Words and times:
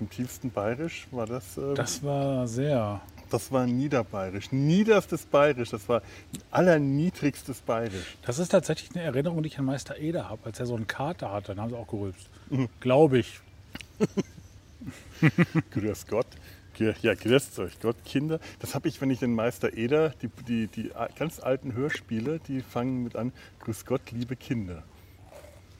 im- 0.00 0.10
tiefsten 0.10 0.50
Bayerisch 0.50 1.06
war 1.10 1.26
das. 1.26 1.56
Äh, 1.58 1.74
Das 1.74 2.02
war 2.02 2.46
sehr. 2.48 3.00
das 3.30 3.52
war 3.52 3.66
Niederbayerisch. 3.66 4.50
Niederstes 4.52 5.24
Bayerisch. 5.26 5.70
Das 5.70 5.88
war 5.88 6.02
allerniedrigstes 6.50 7.60
Bayerisch. 7.60 8.16
Das 8.26 8.38
ist 8.38 8.48
tatsächlich 8.50 8.90
eine 8.94 9.04
Erinnerung, 9.04 9.42
die 9.42 9.48
ich 9.48 9.58
an 9.58 9.64
Meister 9.66 9.98
Eder 9.98 10.28
habe. 10.28 10.40
Als 10.46 10.58
er 10.58 10.66
so 10.66 10.74
einen 10.74 10.86
Kater 10.86 11.30
hatte, 11.32 11.48
dann 11.54 11.60
haben 11.60 11.70
sie 11.70 11.76
auch 11.76 11.86
gerülpst. 11.88 12.28
Mhm. 12.50 12.68
Glaube 12.80 13.18
ich. 13.18 13.40
Grüß 15.70 16.06
Gott. 16.06 16.26
Ja, 17.02 17.12
grüßt 17.14 17.58
euch 17.58 17.78
Gott, 17.80 17.96
Kinder. 18.06 18.40
Das 18.60 18.74
habe 18.74 18.88
ich, 18.88 18.98
wenn 19.02 19.10
ich 19.10 19.18
den 19.18 19.34
Meister 19.34 19.76
Eder, 19.76 20.10
die, 20.22 20.28
die, 20.48 20.66
die 20.66 20.90
ganz 21.18 21.38
alten 21.38 21.74
Hörspiele, 21.74 22.40
die 22.48 22.62
fangen 22.62 23.02
mit 23.04 23.16
an, 23.16 23.32
Grüß 23.58 23.84
Gott, 23.84 24.00
liebe 24.12 24.34
Kinder. 24.34 24.82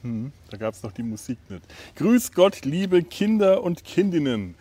Hm, 0.02 0.32
da 0.50 0.56
gab 0.56 0.74
es 0.74 0.82
noch 0.82 0.92
die 0.92 1.02
Musik 1.02 1.38
nicht. 1.48 1.62
Grüß 1.96 2.32
Gott, 2.32 2.64
liebe 2.64 3.02
Kinder 3.02 3.62
und 3.62 3.84
Kindinnen. 3.84 4.54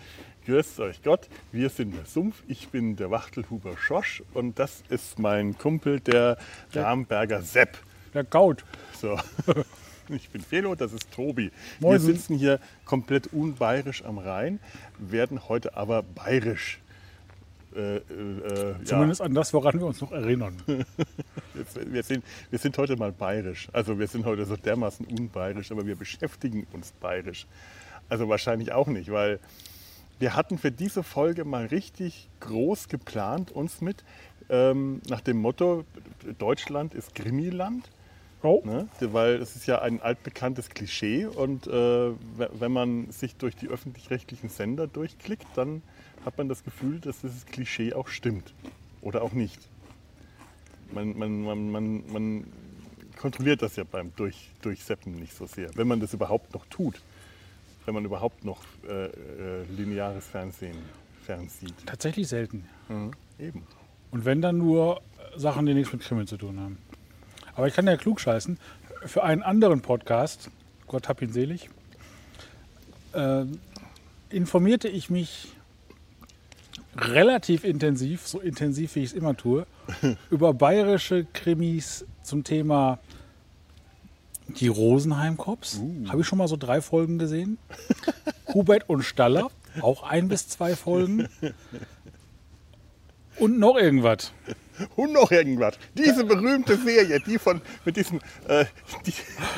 Grüßt 0.46 0.80
euch 0.80 1.02
Gott, 1.04 1.30
wir 1.52 1.70
sind 1.70 1.96
der 1.96 2.06
Sumpf, 2.06 2.44
ich 2.48 2.70
bin 2.70 2.96
der 2.96 3.12
Wachtelhuber 3.12 3.78
Schosch 3.78 4.24
und 4.34 4.58
das 4.58 4.84
ist 4.90 5.20
mein 5.20 5.58
Kumpel, 5.58 6.00
der 6.00 6.38
Ramberger 6.74 7.42
Sepp. 7.42 7.78
Der 8.14 8.24
Gaut. 8.24 8.66
So. 9.00 9.18
Ich 10.12 10.30
bin 10.30 10.42
Felo, 10.42 10.74
das 10.74 10.92
ist 10.92 11.12
Tobi. 11.12 11.52
Moin. 11.80 11.92
Wir 11.92 12.00
sitzen 12.00 12.36
hier 12.36 12.60
komplett 12.84 13.28
unbayerisch 13.32 14.04
am 14.04 14.18
Rhein, 14.18 14.60
werden 14.98 15.48
heute 15.48 15.78
aber 15.78 16.02
bayerisch. 16.02 16.80
Äh, 17.76 17.98
äh, 17.98 18.00
äh, 18.00 18.72
ja, 18.80 18.84
Zumindest 18.86 19.22
an 19.22 19.34
das, 19.34 19.54
woran 19.54 19.80
wir 19.80 19.86
uns 19.88 20.02
noch 20.02 20.12
erinnern. 20.12 20.56
wir, 20.68 20.86
wir, 21.94 22.04
sind, 22.04 22.24
wir 22.50 22.60
sind 22.60 22.78
heute 22.78 22.96
mal 22.98 23.12
bayerisch. 23.12 23.68
Also 23.74 24.00
wir 24.00 24.08
sind 24.08 24.26
heute 24.26 24.46
so 24.46 24.56
dermaßen 24.56 25.06
unbayerisch, 25.06 25.72
aber 25.72 25.86
wir 25.86 25.96
beschäftigen 25.96 26.66
uns 26.74 26.92
bayerisch. 26.94 27.46
Also 28.10 28.28
wahrscheinlich 28.28 28.72
auch 28.72 28.88
nicht, 28.88 29.12
weil 29.12 29.40
wir 30.18 30.36
hatten 30.36 30.58
für 30.58 30.72
diese 30.72 31.04
Folge 31.04 31.46
mal 31.46 31.68
richtig 31.68 32.28
groß 32.40 32.88
geplant 32.90 33.52
uns 33.52 33.82
mit 33.82 34.04
ähm, 34.50 35.02
nach 35.08 35.22
dem 35.22 35.38
Motto 35.38 35.86
Deutschland 36.40 36.94
ist 36.96 37.14
Krimiland. 37.16 37.90
Oh, 38.42 38.62
Ne? 38.66 38.88
Weil 39.02 39.36
es 39.36 39.56
ist 39.58 39.68
ja 39.68 39.82
ein 39.82 40.02
altbekanntes 40.02 40.70
Klischee 40.70 41.26
und 41.26 41.68
äh, 41.68 41.72
we- 41.72 42.50
wenn 42.54 42.72
man 42.72 43.12
sich 43.12 43.36
durch 43.36 43.56
die 43.58 43.68
öffentlich-rechtlichen 43.68 44.48
Sender 44.50 44.88
durchklickt, 44.88 45.46
dann 45.56 45.82
hat 46.26 46.38
man 46.38 46.50
das 46.50 46.64
Gefühl, 46.64 47.00
dass 47.00 47.22
dieses 47.22 47.46
Klischee 47.46 47.94
auch 47.94 48.08
stimmt. 48.08 48.54
Oder 49.02 49.22
auch 49.22 49.34
nicht. 49.34 49.60
Man, 50.92 51.18
man, 51.18 51.42
man, 51.42 51.72
man, 51.72 52.12
man 52.12 52.44
kontrolliert 53.18 53.62
das 53.62 53.76
ja 53.76 53.84
beim 53.84 54.12
durch, 54.16 54.50
Durchseppen 54.62 55.16
nicht 55.16 55.36
so 55.36 55.46
sehr, 55.46 55.70
wenn 55.76 55.88
man 55.88 56.00
das 56.00 56.14
überhaupt 56.14 56.54
noch 56.54 56.66
tut. 56.66 57.02
Wenn 57.86 57.94
man 57.94 58.06
überhaupt 58.06 58.44
noch 58.44 58.62
äh, 58.88 59.06
äh, 59.06 59.64
lineares 59.76 60.28
Fernsehen 60.28 60.78
fernsieht. 61.26 61.74
tatsächlich 61.86 62.28
selten. 62.28 62.68
Eben. 63.40 63.64
Und 64.12 64.26
wenn 64.26 64.42
dann 64.42 64.58
nur 64.58 64.98
äh, 64.98 65.40
Sachen, 65.40 65.66
die 65.66 65.74
nichts 65.74 65.94
mit 65.94 66.02
Krimi 66.02 66.26
zu 66.26 66.38
tun 66.38 66.60
haben. 66.60 66.78
Aber 67.56 67.68
ich 67.68 67.74
kann 67.74 67.88
ja 67.88 67.98
klug 67.98 68.20
scheißen. 68.20 68.58
Für 69.06 69.24
einen 69.24 69.44
anderen 69.44 69.82
Podcast, 69.82 70.50
Gott 70.88 71.08
hab 71.08 71.22
ihn 71.22 71.32
selig, 71.32 71.70
ähm, 73.14 73.60
informierte 74.30 74.88
ich 74.88 75.10
mich 75.10 75.54
relativ 77.00 77.64
intensiv, 77.64 78.28
so 78.28 78.40
intensiv 78.40 78.96
wie 78.96 79.00
ich 79.00 79.08
es 79.08 79.14
immer 79.14 79.36
tue, 79.36 79.66
über 80.30 80.54
bayerische 80.54 81.26
Krimis 81.34 82.06
zum 82.24 82.44
Thema 82.44 83.00
die 84.48 84.68
Rosenheim-Cops. 84.68 85.82
Habe 86.08 86.22
ich 86.22 86.28
schon 86.28 86.38
mal 86.38 86.48
so 86.48 86.58
drei 86.58 86.82
Folgen 86.82 87.20
gesehen. 87.20 87.58
Hubert 88.54 88.90
und 88.90 89.04
Staller, 89.04 89.52
auch 89.82 90.04
ein 90.04 90.28
bis 90.28 90.48
zwei 90.48 90.76
Folgen. 90.76 91.28
Und 93.40 93.60
noch 93.60 93.76
irgendwas. 93.78 94.32
Und 94.96 95.12
noch 95.12 95.30
irgendwas. 95.32 95.78
Diese 95.94 96.24
berühmte 96.24 96.78
Serie, 96.78 97.20
die 97.20 97.38
von 97.38 97.60
mit 97.84 97.98
diesem, 97.98 98.20
äh, 98.48 98.64
die, 99.06 99.14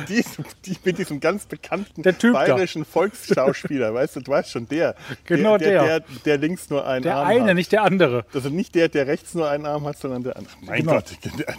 die, 0.10 0.24
die, 0.66 0.78
mit 0.84 0.98
diesem 0.98 1.20
ganz 1.20 1.46
bekannten 1.46 2.02
Der 2.02 2.18
Typ 2.18 2.34
da. 2.34 2.40
bayerischen 2.40 2.86
Volksschauspieler, 2.86 3.94
weißt 3.94 4.16
du, 4.16 4.22
du 4.22 4.32
weißt 4.32 4.50
schon, 4.50 4.68
der. 4.68 4.96
Genau 5.26 5.58
der. 5.60 5.84
der. 5.84 6.00
Der, 6.00 6.10
der 6.26 6.38
links 6.40 6.70
nur 6.72 6.88
einen 6.88 7.04
Der 7.04 7.18
Arm 7.18 7.28
eine, 7.28 7.46
hat. 7.50 7.56
nicht 7.56 7.72
der 7.72 7.84
andere. 7.84 8.26
Also 8.34 8.50
nicht 8.50 8.74
der, 8.74 8.90
der 8.90 9.06
rechts 9.06 9.36
nur 9.36 9.48
einen 9.48 9.68
Arm 9.68 9.86
hat, 9.86 9.98
sondern 10.00 10.24
der 10.24 10.38
andere. 10.38 10.54
Mein 10.62 10.80
Genau. 10.82 10.94
Gott, 10.94 11.16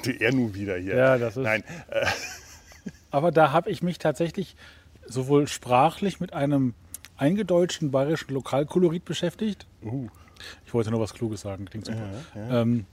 der, 0.07 0.21
er 0.21 0.33
nun 0.33 0.55
wieder 0.55 0.77
hier. 0.77 0.97
Ja, 0.97 1.17
das 1.19 1.37
ist- 1.37 1.45
Nein, 1.45 1.63
äh, 1.91 2.05
Aber 3.13 3.31
da 3.31 3.53
habe 3.53 3.71
ich 3.71 3.81
mich 3.83 3.99
tatsächlich 3.99 4.57
sowohl 5.07 5.47
sprachlich 5.47 6.19
mit 6.19 6.33
einem 6.33 6.75
eingedeutschten 7.17 7.93
bayerischen 7.93 8.35
Lokalkolorit 8.35 9.05
beschäftigt. 9.05 9.67
uh, 9.85 10.09
Ich 10.67 10.75
wollte 10.75 10.91
nur 10.91 11.01
was 11.01 11.15
Kluges 11.15 11.43
sagen, 11.43 11.65
klingt 11.67 11.87
super. 11.87 12.09
Ja, 12.35 12.63
ähm, 12.63 12.87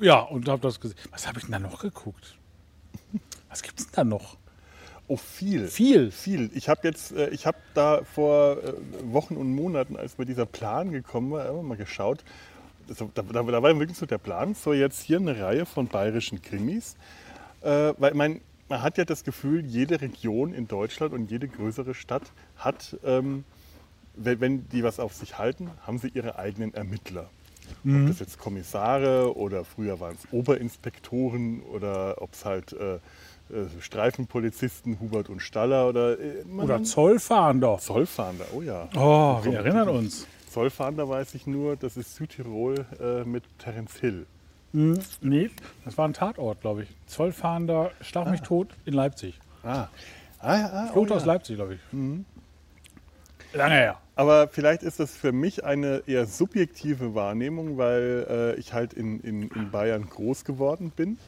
ja 0.00 0.20
und 0.20 0.48
habe 0.48 0.62
das 0.62 0.80
gesehen. 0.80 0.98
Was 1.10 1.26
habe 1.26 1.38
ich 1.38 1.44
denn 1.44 1.52
da 1.52 1.58
noch 1.58 1.80
geguckt? 1.80 2.36
Was 3.48 3.62
gibt 3.62 3.78
es 3.78 3.86
denn 3.86 3.94
da 3.94 4.04
noch? 4.04 4.36
oh, 5.08 5.16
viel. 5.16 5.68
Viel. 5.68 6.10
Viel. 6.10 6.50
Ich 6.54 6.68
habe 6.68 6.80
jetzt, 6.84 7.12
äh, 7.12 7.28
ich 7.30 7.46
habe 7.46 7.58
da 7.74 8.02
vor 8.04 8.58
äh, 8.62 8.72
Wochen 9.04 9.36
und 9.36 9.54
Monaten, 9.54 9.96
als 9.96 10.18
mir 10.18 10.24
dieser 10.24 10.46
Plan 10.46 10.92
gekommen 10.92 11.30
war, 11.32 11.48
immer 11.48 11.62
mal 11.62 11.76
geschaut. 11.76 12.24
Da, 12.86 13.06
da, 13.14 13.22
da 13.22 13.62
war 13.62 13.78
wirklich 13.78 13.96
so 13.96 14.06
der 14.06 14.18
Plan, 14.18 14.54
so 14.54 14.72
jetzt 14.72 15.02
hier 15.02 15.18
eine 15.18 15.40
Reihe 15.40 15.66
von 15.66 15.88
bayerischen 15.88 16.42
Krimis. 16.42 16.96
Äh, 17.62 17.94
weil 17.98 18.14
man, 18.14 18.40
man 18.68 18.82
hat 18.82 18.98
ja 18.98 19.04
das 19.04 19.24
Gefühl, 19.24 19.64
jede 19.64 20.00
Region 20.00 20.52
in 20.52 20.68
Deutschland 20.68 21.14
und 21.14 21.30
jede 21.30 21.48
größere 21.48 21.94
Stadt 21.94 22.32
hat, 22.56 22.96
ähm, 23.04 23.44
wenn, 24.16 24.40
wenn 24.40 24.68
die 24.68 24.82
was 24.82 25.00
auf 25.00 25.12
sich 25.14 25.38
halten, 25.38 25.70
haben 25.86 25.98
sie 25.98 26.08
ihre 26.08 26.38
eigenen 26.38 26.74
Ermittler. 26.74 27.28
Ob 27.86 28.06
das 28.08 28.18
jetzt 28.18 28.38
Kommissare 28.38 29.36
oder 29.36 29.64
früher 29.64 30.00
waren 30.00 30.14
es 30.14 30.32
Oberinspektoren 30.32 31.62
oder 31.62 32.20
ob 32.20 32.32
es 32.32 32.44
halt 32.44 32.72
äh, 32.74 32.98
äh, 33.50 33.66
Streifenpolizisten, 33.80 35.00
Hubert 35.00 35.28
und 35.28 35.40
Staller 35.40 35.88
oder, 35.88 36.18
äh, 36.18 36.44
Oder 36.56 36.82
Zollfahnder. 36.82 37.78
Zollfahnder, 37.78 38.46
oh 38.54 38.62
ja. 38.62 38.88
Oh, 38.96 39.38
wir 39.44 39.58
erinnern 39.58 39.88
uns. 39.90 40.26
Zollfahnder 40.50 41.08
weiß 41.08 41.34
ich 41.34 41.46
nur, 41.46 41.76
das 41.76 41.96
ist 41.96 42.14
Südtirol 42.14 42.86
äh, 43.00 43.24
mit 43.24 43.44
Terence 43.58 43.96
Hill. 44.00 44.26
Hm, 44.72 44.98
nee, 45.20 45.50
das 45.84 45.98
war 45.98 46.08
ein 46.08 46.14
Tatort, 46.14 46.62
glaube 46.62 46.84
ich. 46.84 46.88
Zollfahnder, 47.06 47.90
Schlag 48.00 48.30
mich 48.30 48.40
tot 48.40 48.68
in 48.86 48.94
Leipzig. 48.94 49.38
Ah, 49.62 49.88
ah, 50.38 50.56
ja, 50.56 50.66
ah 50.66 50.86
oh 50.88 50.92
Flucht 50.92 51.10
ja. 51.10 51.16
aus 51.16 51.24
Leipzig, 51.26 51.56
glaube 51.56 51.74
ich. 51.74 51.80
Lange 53.52 53.74
her. 53.74 53.98
Aber 54.16 54.48
vielleicht 54.48 54.82
ist 54.82 55.00
das 55.00 55.16
für 55.16 55.32
mich 55.32 55.64
eine 55.64 56.02
eher 56.06 56.26
subjektive 56.26 57.14
Wahrnehmung, 57.14 57.78
weil 57.78 58.26
äh, 58.28 58.60
ich 58.60 58.72
halt 58.72 58.92
in, 58.92 59.20
in, 59.20 59.48
in 59.48 59.70
Bayern 59.72 60.08
groß 60.08 60.44
geworden 60.44 60.92
bin 60.94 61.18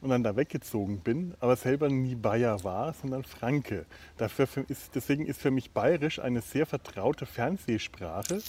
und 0.00 0.08
dann 0.08 0.22
da 0.22 0.34
weggezogen 0.36 1.00
bin, 1.00 1.34
aber 1.40 1.56
selber 1.56 1.88
nie 1.90 2.14
Bayer 2.14 2.64
war, 2.64 2.94
sondern 2.94 3.24
Franke. 3.24 3.84
Dafür 4.16 4.46
für- 4.46 4.64
ist, 4.68 4.94
deswegen 4.94 5.26
ist 5.26 5.40
für 5.40 5.50
mich 5.50 5.72
Bayerisch 5.72 6.18
eine 6.18 6.40
sehr 6.40 6.64
vertraute 6.64 7.26
Fernsehsprache. 7.26 8.40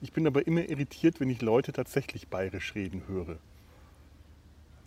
Ich 0.00 0.12
bin 0.12 0.26
aber 0.26 0.46
immer 0.46 0.66
irritiert, 0.68 1.20
wenn 1.20 1.28
ich 1.28 1.42
Leute 1.42 1.72
tatsächlich 1.72 2.28
Bayerisch 2.28 2.74
reden 2.74 3.02
höre. 3.08 3.36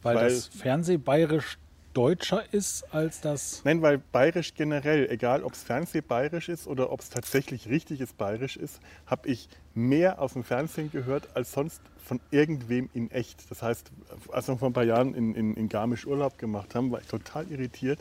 Weil, 0.01 0.15
Weil- 0.15 0.29
das 0.29 0.47
Fernsehbayerisch 0.47 1.59
deutscher 1.93 2.43
ist 2.51 2.83
als 2.93 3.21
das. 3.21 3.61
Nein, 3.63 3.81
weil 3.81 3.97
Bayerisch 3.97 4.53
generell, 4.53 5.09
egal 5.09 5.43
ob 5.43 5.53
es 5.53 5.63
Fernsehbayerisch 5.63 6.49
ist 6.49 6.67
oder 6.67 6.91
ob 6.91 7.01
es 7.01 7.09
tatsächlich 7.09 7.67
richtiges 7.67 8.13
Bayerisch 8.13 8.57
ist, 8.57 8.79
habe 9.05 9.27
ich 9.27 9.49
mehr 9.73 10.21
aus 10.21 10.33
dem 10.33 10.43
Fernsehen 10.43 10.91
gehört 10.91 11.29
als 11.35 11.51
sonst 11.51 11.81
von 12.03 12.19
irgendwem 12.31 12.89
in 12.93 13.09
echt. 13.11 13.49
Das 13.49 13.61
heißt, 13.61 13.91
als 14.31 14.47
wir 14.47 14.57
vor 14.57 14.69
ein 14.69 14.73
paar 14.73 14.83
Jahren 14.83 15.13
in, 15.13 15.33
in, 15.35 15.53
in 15.53 15.69
Garmisch 15.69 16.05
Urlaub 16.05 16.37
gemacht 16.37 16.75
haben, 16.75 16.91
war 16.91 16.99
ich 16.99 17.07
total 17.07 17.47
irritiert, 17.49 17.99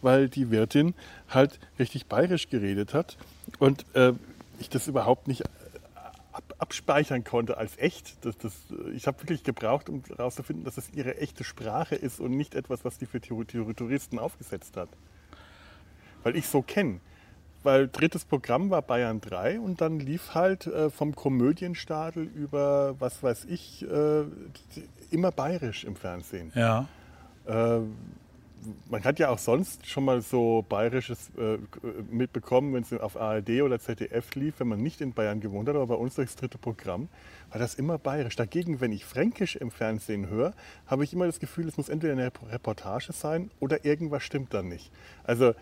weil 0.00 0.28
die 0.28 0.50
Wirtin 0.50 0.94
halt 1.28 1.60
richtig 1.78 2.06
bayerisch 2.06 2.48
geredet 2.48 2.94
hat 2.94 3.16
und 3.58 3.84
äh, 3.94 4.14
ich 4.58 4.68
das 4.68 4.88
überhaupt 4.88 5.28
nicht 5.28 5.44
ab, 6.32 6.54
abspeichern 6.58 7.24
konnte 7.24 7.56
als 7.58 7.76
echt. 7.78 8.24
Das, 8.24 8.36
das, 8.38 8.52
ich 8.94 9.06
habe 9.06 9.20
wirklich 9.20 9.44
gebraucht, 9.44 9.88
um 9.88 10.02
herauszufinden, 10.08 10.64
dass 10.64 10.76
es 10.78 10.90
ihre 10.92 11.18
echte 11.18 11.44
Sprache 11.44 11.94
ist 11.94 12.20
und 12.20 12.32
nicht 12.36 12.54
etwas, 12.54 12.84
was 12.84 12.98
die 12.98 13.06
für 13.06 13.20
Tour- 13.20 13.46
Tour- 13.46 13.74
Touristen 13.74 14.18
aufgesetzt 14.18 14.76
hat. 14.76 14.88
Weil 16.22 16.36
ich 16.36 16.46
so 16.48 16.62
kenne. 16.62 17.00
Weil 17.64 17.86
drittes 17.88 18.24
Programm 18.24 18.70
war 18.70 18.82
Bayern 18.82 19.20
3 19.20 19.60
und 19.60 19.80
dann 19.80 20.00
lief 20.00 20.34
halt 20.34 20.66
äh, 20.66 20.90
vom 20.90 21.14
Komödienstadel 21.14 22.24
über, 22.24 22.96
was 22.98 23.22
weiß 23.22 23.44
ich, 23.44 23.86
äh, 23.88 24.24
immer 25.12 25.30
bayerisch 25.30 25.84
im 25.84 25.94
Fernsehen. 25.94 26.50
Ja. 26.56 26.88
Äh, 27.46 27.80
man 28.90 29.04
hat 29.04 29.18
ja 29.18 29.28
auch 29.30 29.38
sonst 29.38 29.86
schon 29.86 30.04
mal 30.04 30.20
so 30.22 30.64
Bayerisches 30.68 31.30
äh, 31.36 31.58
mitbekommen, 32.10 32.74
wenn 32.74 32.82
es 32.82 32.92
auf 32.92 33.16
ARD 33.16 33.62
oder 33.62 33.78
ZDF 33.78 34.34
lief, 34.34 34.54
wenn 34.58 34.68
man 34.68 34.82
nicht 34.82 35.00
in 35.00 35.12
Bayern 35.12 35.40
gewohnt 35.40 35.68
hat, 35.68 35.76
aber 35.76 35.88
bei 35.88 35.94
uns 35.94 36.14
durchs 36.14 36.36
dritte 36.36 36.58
Programm, 36.58 37.08
war 37.50 37.58
das 37.58 37.74
immer 37.74 37.98
bayerisch. 37.98 38.36
Dagegen, 38.36 38.80
wenn 38.80 38.92
ich 38.92 39.04
Fränkisch 39.04 39.56
im 39.56 39.70
Fernsehen 39.70 40.28
höre, 40.28 40.54
habe 40.86 41.04
ich 41.04 41.12
immer 41.12 41.26
das 41.26 41.40
Gefühl, 41.40 41.68
es 41.68 41.76
muss 41.76 41.88
entweder 41.88 42.12
eine 42.12 42.32
Reportage 42.50 43.12
sein 43.12 43.50
oder 43.60 43.84
irgendwas 43.84 44.22
stimmt 44.22 44.54
dann 44.54 44.68
nicht. 44.68 44.90
Also 45.24 45.54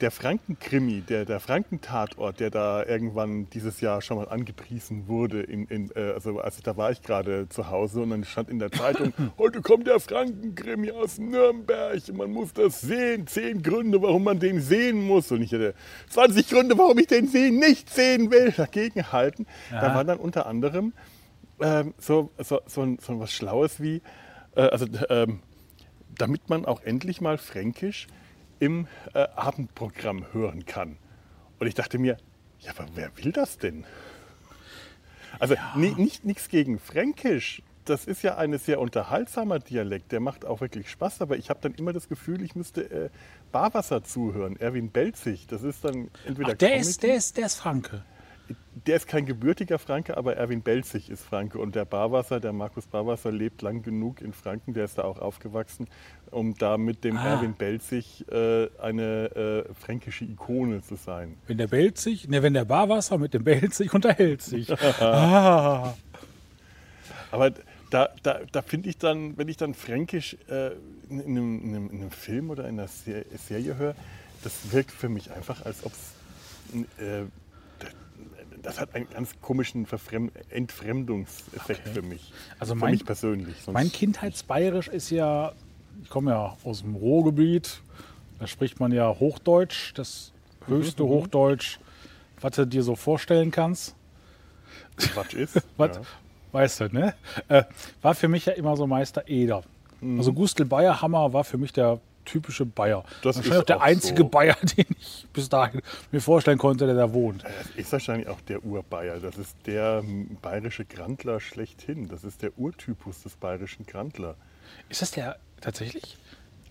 der 0.00 0.10
Frankenkrimi, 0.10 1.00
der, 1.00 1.24
der 1.24 1.40
Frankentatort, 1.40 2.40
der 2.40 2.50
da 2.50 2.84
irgendwann 2.84 3.48
dieses 3.50 3.80
Jahr 3.80 4.02
schon 4.02 4.18
mal 4.18 4.28
angepriesen 4.28 5.08
wurde, 5.08 5.42
in, 5.42 5.66
in, 5.66 5.90
äh, 5.94 6.12
also, 6.12 6.38
also 6.38 6.60
da 6.62 6.76
war 6.76 6.90
ich 6.90 7.02
gerade 7.02 7.48
zu 7.48 7.70
Hause 7.70 8.02
und 8.02 8.10
dann 8.10 8.24
stand 8.24 8.50
in 8.50 8.58
der 8.58 8.70
Zeitung, 8.70 9.14
heute 9.38 9.62
kommt 9.62 9.86
der 9.86 9.98
Frankenkrimi 9.98 10.90
aus 10.90 11.18
Nürnberg, 11.18 12.00
man 12.12 12.30
muss 12.30 12.52
das 12.52 12.80
sehen, 12.82 13.26
zehn 13.26 13.62
Gründe, 13.62 14.02
warum 14.02 14.24
man 14.24 14.38
den 14.38 14.60
sehen 14.60 15.06
muss. 15.06 15.32
Und 15.32 15.42
ich 15.42 15.52
hätte 15.52 15.74
20 16.10 16.48
Gründe, 16.48 16.76
warum 16.76 16.98
ich 16.98 17.06
den 17.06 17.28
sehen, 17.28 17.58
nicht 17.58 17.88
sehen 17.88 18.30
will, 18.30 18.52
dagegen 18.52 19.12
halten. 19.12 19.46
Ja. 19.70 19.80
Da 19.80 19.94
war 19.94 20.04
dann 20.04 20.18
unter 20.18 20.46
anderem 20.46 20.92
ähm, 21.60 21.94
so, 21.98 22.30
so, 22.38 22.60
so, 22.66 22.96
so 23.00 23.20
was 23.20 23.32
Schlaues 23.32 23.80
wie, 23.80 24.02
äh, 24.56 24.62
also 24.62 24.86
ähm, 25.08 25.40
damit 26.18 26.50
man 26.50 26.66
auch 26.66 26.82
endlich 26.82 27.20
mal 27.20 27.38
Fränkisch 27.38 28.06
im 28.58 28.86
äh, 29.14 29.26
Abendprogramm 29.34 30.26
hören 30.32 30.66
kann. 30.66 30.96
Und 31.58 31.66
ich 31.66 31.74
dachte 31.74 31.98
mir, 31.98 32.16
ja, 32.60 32.72
aber 32.76 32.86
wer 32.94 33.16
will 33.16 33.32
das 33.32 33.58
denn? 33.58 33.84
Also 35.38 35.54
ja. 35.54 35.74
nicht 35.76 36.24
nichts 36.24 36.48
gegen 36.48 36.78
Fränkisch. 36.78 37.62
Das 37.84 38.04
ist 38.04 38.22
ja 38.22 38.36
ein 38.36 38.58
sehr 38.58 38.80
unterhaltsamer 38.80 39.60
Dialekt, 39.60 40.10
der 40.10 40.18
macht 40.18 40.44
auch 40.44 40.60
wirklich 40.60 40.90
Spaß, 40.90 41.20
aber 41.20 41.36
ich 41.36 41.50
habe 41.50 41.60
dann 41.62 41.72
immer 41.74 41.92
das 41.92 42.08
Gefühl, 42.08 42.42
ich 42.42 42.56
müsste 42.56 42.90
äh, 42.90 43.10
Barwasser 43.52 44.02
zuhören, 44.02 44.56
Erwin 44.56 44.90
Belzig. 44.90 45.46
Das 45.46 45.62
ist 45.62 45.84
dann 45.84 46.10
entweder. 46.26 46.52
Ach, 46.52 46.54
der, 46.54 46.76
ist, 46.76 47.04
der, 47.04 47.14
ist, 47.14 47.36
der 47.36 47.46
ist 47.46 47.56
Franke 47.56 48.02
der 48.84 48.96
ist 48.96 49.08
kein 49.08 49.24
gebürtiger 49.24 49.78
Franke, 49.78 50.16
aber 50.18 50.36
Erwin 50.36 50.60
Belzig 50.60 51.08
ist 51.08 51.22
Franke. 51.22 51.58
Und 51.58 51.74
der 51.74 51.86
Barwasser, 51.86 52.40
der 52.40 52.52
Markus 52.52 52.86
Barwasser, 52.86 53.32
lebt 53.32 53.62
lang 53.62 53.82
genug 53.82 54.20
in 54.20 54.34
Franken, 54.34 54.74
der 54.74 54.84
ist 54.84 54.98
da 54.98 55.04
auch 55.04 55.18
aufgewachsen, 55.18 55.88
um 56.30 56.54
da 56.54 56.76
mit 56.76 57.02
dem 57.02 57.16
ah. 57.16 57.26
Erwin 57.26 57.54
Belzig 57.54 58.26
äh, 58.30 58.68
eine 58.78 59.64
äh, 59.68 59.74
fränkische 59.74 60.26
Ikone 60.26 60.82
zu 60.82 60.96
sein. 60.96 61.36
Wenn 61.46 61.56
der 61.56 61.68
Belzig, 61.68 62.28
ne, 62.28 62.42
wenn 62.42 62.52
der 62.52 62.66
Barwasser 62.66 63.16
mit 63.16 63.32
dem 63.32 63.44
Belzig 63.44 63.94
unterhält 63.94 64.42
sich. 64.42 64.70
ah. 65.00 65.94
Aber 67.30 67.52
da, 67.88 68.10
da, 68.22 68.40
da 68.52 68.62
finde 68.62 68.90
ich 68.90 68.98
dann, 68.98 69.38
wenn 69.38 69.48
ich 69.48 69.56
dann 69.56 69.72
Fränkisch 69.72 70.36
äh, 70.50 70.72
in, 71.08 71.20
einem, 71.20 71.60
in, 71.62 71.68
einem, 71.68 71.90
in, 71.90 72.00
einem, 72.00 72.10
Film 72.10 72.50
oder 72.50 72.68
in 72.68 72.78
einer 72.78 72.88
Serie 72.88 73.76
höre, 73.78 73.94
das 74.44 74.72
wirkt 74.72 74.90
für 74.90 75.08
mich 75.08 75.30
einfach, 75.32 75.64
als 75.64 75.82
ob 75.84 75.92
es 75.92 76.12
das 78.66 78.80
hat 78.80 78.94
einen 78.96 79.08
ganz 79.08 79.30
komischen 79.40 79.86
Verfrem 79.86 80.30
Entfremdungseffekt 80.50 81.86
okay. 81.86 81.94
für 81.94 82.02
mich. 82.02 82.32
Also 82.58 82.74
mein, 82.74 82.88
für 82.88 82.92
mich 82.96 83.04
persönlich. 83.06 83.56
Sonst 83.62 83.74
mein 83.74 83.92
Kindheitsbayerisch 83.92 84.88
ist 84.88 85.10
ja, 85.10 85.52
ich 86.02 86.10
komme 86.10 86.32
ja 86.32 86.56
aus 86.64 86.80
dem 86.80 86.96
Ruhrgebiet, 86.96 87.80
da 88.40 88.46
spricht 88.48 88.80
man 88.80 88.90
ja 88.90 89.08
Hochdeutsch, 89.08 89.92
das 89.94 90.32
höchste 90.66 91.04
mhm. 91.04 91.08
Hochdeutsch, 91.08 91.78
was 92.40 92.56
du 92.56 92.66
dir 92.66 92.82
so 92.82 92.96
vorstellen 92.96 93.52
kannst. 93.52 93.94
Was 95.14 95.32
ist? 95.32 95.62
was, 95.76 95.96
ja. 95.96 96.02
Weißt 96.50 96.80
du, 96.80 96.88
ne? 96.88 97.14
Äh, 97.46 97.64
war 98.02 98.16
für 98.16 98.28
mich 98.28 98.46
ja 98.46 98.54
immer 98.54 98.76
so 98.76 98.88
Meister 98.88 99.28
Eder. 99.28 99.62
Mhm. 100.00 100.18
Also 100.18 100.32
Gustl 100.32 100.64
Bayerhammer 100.64 101.32
war 101.32 101.44
für 101.44 101.56
mich 101.56 101.72
der 101.72 102.00
typische 102.26 102.66
Bayer. 102.66 103.04
Das 103.22 103.38
ist 103.38 103.50
auch 103.50 103.64
der 103.64 103.80
einzige 103.80 104.22
so. 104.22 104.28
Bayer, 104.28 104.56
den 104.76 104.86
ich 104.98 105.26
bis 105.32 105.48
dahin 105.48 105.80
mir 106.12 106.20
vorstellen 106.20 106.58
konnte, 106.58 106.84
der 106.84 106.94
da 106.94 107.12
wohnt. 107.12 107.44
Das 107.44 107.70
ist 107.76 107.92
wahrscheinlich 107.92 108.28
auch 108.28 108.40
der 108.42 108.62
Urbayer. 108.64 109.18
Das 109.18 109.38
ist 109.38 109.56
der 109.64 110.04
bayerische 110.42 110.84
Grandler 110.84 111.40
schlechthin. 111.40 112.08
Das 112.08 112.24
ist 112.24 112.42
der 112.42 112.58
Urtypus 112.58 113.22
des 113.22 113.36
bayerischen 113.36 113.86
Grandler. 113.86 114.34
Ist 114.90 115.00
das 115.00 115.12
der 115.12 115.38
tatsächlich? 115.60 116.18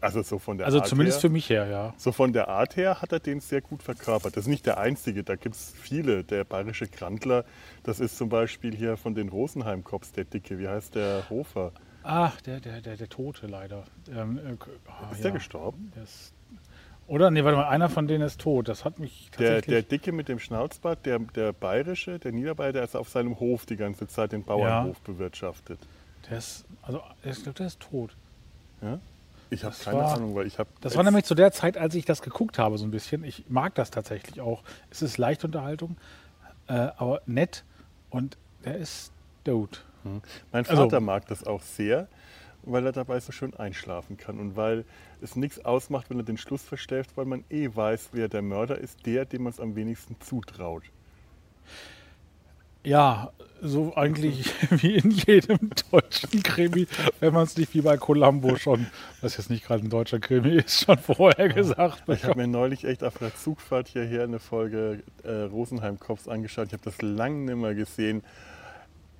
Also 0.01 0.21
so 0.21 0.37
von 0.37 0.57
der 0.57 0.67
Also 0.67 0.79
Art 0.79 0.87
zumindest 0.87 1.17
her, 1.17 1.21
für 1.21 1.29
mich 1.29 1.49
her, 1.49 1.65
ja. 1.65 1.93
So 1.97 2.11
von 2.11 2.31
der 2.31 2.47
Art 2.47 2.75
her 2.75 3.01
hat 3.01 3.11
er 3.11 3.19
den 3.19 3.39
sehr 3.39 3.61
gut 3.61 3.81
verkörpert. 3.81 4.37
Das 4.37 4.43
ist 4.43 4.49
nicht 4.49 4.65
der 4.67 4.77
einzige, 4.77 5.23
da 5.23 5.35
gibt 5.35 5.55
es 5.55 5.73
viele. 5.81 6.23
Der 6.23 6.43
bayerische 6.43 6.87
Grandler, 6.87 7.43
das 7.83 7.99
ist 7.99 8.17
zum 8.17 8.29
Beispiel 8.29 8.75
hier 8.75 8.97
von 8.97 9.15
den 9.15 9.29
Rosenheim-Cops, 9.29 10.11
der 10.11 10.25
Dicke. 10.25 10.59
Wie 10.59 10.67
heißt 10.67 10.93
der 10.93 11.23
Hofer? 11.29 11.71
Ach, 12.07 12.39
der, 12.41 12.59
der, 12.59 12.81
der, 12.81 12.97
der 12.97 13.09
Tote 13.09 13.47
leider. 13.47 13.83
Ähm, 14.11 14.37
äh, 14.37 14.41
oh, 14.51 15.11
ist 15.11 15.17
ja. 15.17 15.23
der 15.23 15.31
gestorben? 15.31 15.91
Der 15.95 16.03
ist, 16.03 16.33
oder? 17.07 17.31
Nee, 17.31 17.43
warte 17.43 17.57
mal, 17.57 17.67
einer 17.67 17.89
von 17.89 18.07
denen 18.07 18.23
ist 18.23 18.41
tot. 18.41 18.67
Das 18.67 18.85
hat 18.85 18.99
mich 18.99 19.29
tatsächlich... 19.31 19.65
Der, 19.65 19.81
der 19.81 19.83
Dicke 19.83 20.11
mit 20.11 20.27
dem 20.27 20.37
Schnauzbart, 20.37 21.05
der, 21.05 21.17
der 21.17 21.51
Bayerische, 21.51 22.19
der 22.19 22.31
Niederbayer, 22.31 22.73
der 22.73 22.83
ist 22.83 22.95
auf 22.95 23.09
seinem 23.09 23.39
Hof 23.39 23.65
die 23.65 23.75
ganze 23.75 24.07
Zeit 24.07 24.33
den 24.33 24.43
Bauernhof 24.43 24.97
ja. 24.97 25.13
bewirtschaftet. 25.13 25.79
Der 26.29 26.37
ist, 26.37 26.65
also 26.83 27.01
ich 27.23 27.41
glaube, 27.41 27.57
der 27.57 27.67
ist 27.67 27.79
tot. 27.79 28.15
Ja? 28.81 28.99
Ich 29.49 29.63
habe 29.63 29.75
keine 29.83 29.97
war, 29.97 30.15
Ahnung, 30.15 30.35
weil 30.35 30.45
ich 30.45 30.59
habe... 30.59 30.69
Das 30.81 30.95
war 30.95 31.03
nämlich 31.03 31.25
zu 31.25 31.33
der 31.33 31.51
Zeit, 31.51 31.75
als 31.77 31.95
ich 31.95 32.05
das 32.05 32.21
geguckt 32.21 32.59
habe, 32.59 32.77
so 32.77 32.85
ein 32.85 32.91
bisschen. 32.91 33.23
Ich 33.23 33.45
mag 33.49 33.73
das 33.73 33.89
tatsächlich 33.89 34.41
auch. 34.41 34.61
Es 34.91 35.01
ist 35.01 35.17
leichte 35.17 35.47
Unterhaltung, 35.47 35.97
äh, 36.67 36.73
aber 36.73 37.21
nett 37.25 37.63
und 38.11 38.37
der 38.63 38.77
ist 38.77 39.11
tot. 39.43 39.83
Hm. 40.05 40.21
Mein 40.51 40.65
also 40.65 40.83
Vater 40.83 40.97
also, 40.97 41.05
mag 41.05 41.27
das 41.27 41.45
auch 41.45 41.61
sehr, 41.61 42.07
weil 42.63 42.85
er 42.85 42.91
dabei 42.91 43.19
so 43.19 43.31
schön 43.31 43.53
einschlafen 43.55 44.17
kann 44.17 44.39
und 44.39 44.55
weil 44.55 44.85
es 45.21 45.35
nichts 45.35 45.63
ausmacht, 45.65 46.09
wenn 46.09 46.19
er 46.19 46.23
den 46.23 46.37
Schluss 46.37 46.63
verstellt, 46.63 47.07
weil 47.15 47.25
man 47.25 47.43
eh 47.49 47.69
weiß, 47.73 48.09
wer 48.13 48.29
der 48.29 48.41
Mörder 48.41 48.77
ist, 48.77 49.05
der, 49.05 49.25
dem 49.25 49.43
man 49.43 49.53
es 49.53 49.59
am 49.59 49.75
wenigsten 49.75 50.15
zutraut. 50.21 50.83
Ja, 52.83 53.31
so 53.63 53.95
eigentlich 53.95 54.53
wie 54.69 54.95
in 54.95 55.09
jedem 55.09 55.71
deutschen 55.91 56.43
Krimi, 56.43 56.85
wenn 57.19 57.33
man 57.33 57.43
es 57.43 57.57
nicht 57.57 57.73
wie 57.73 57.81
bei 57.81 57.97
Columbo 57.97 58.57
schon, 58.57 58.85
was 59.21 59.37
jetzt 59.37 59.49
nicht 59.49 59.65
gerade 59.65 59.83
ein 59.83 59.89
deutscher 59.89 60.19
Krimi 60.19 60.57
ist, 60.57 60.85
schon 60.85 60.99
vorher 60.99 61.49
gesagt. 61.49 62.03
Ich 62.07 62.23
habe 62.25 62.41
mir 62.41 62.47
neulich 62.47 62.85
echt 62.85 63.03
auf 63.03 63.17
der 63.17 63.35
Zugfahrt 63.35 63.87
hierher 63.87 64.23
eine 64.23 64.37
Folge 64.37 65.01
äh, 65.23 65.31
Rosenheim-Cops 65.31 66.27
angeschaut. 66.27 66.67
Ich 66.67 66.73
habe 66.73 66.83
das 66.83 67.01
lange 67.01 67.45
nicht 67.45 67.55
mehr 67.55 67.73
gesehen 67.73 68.21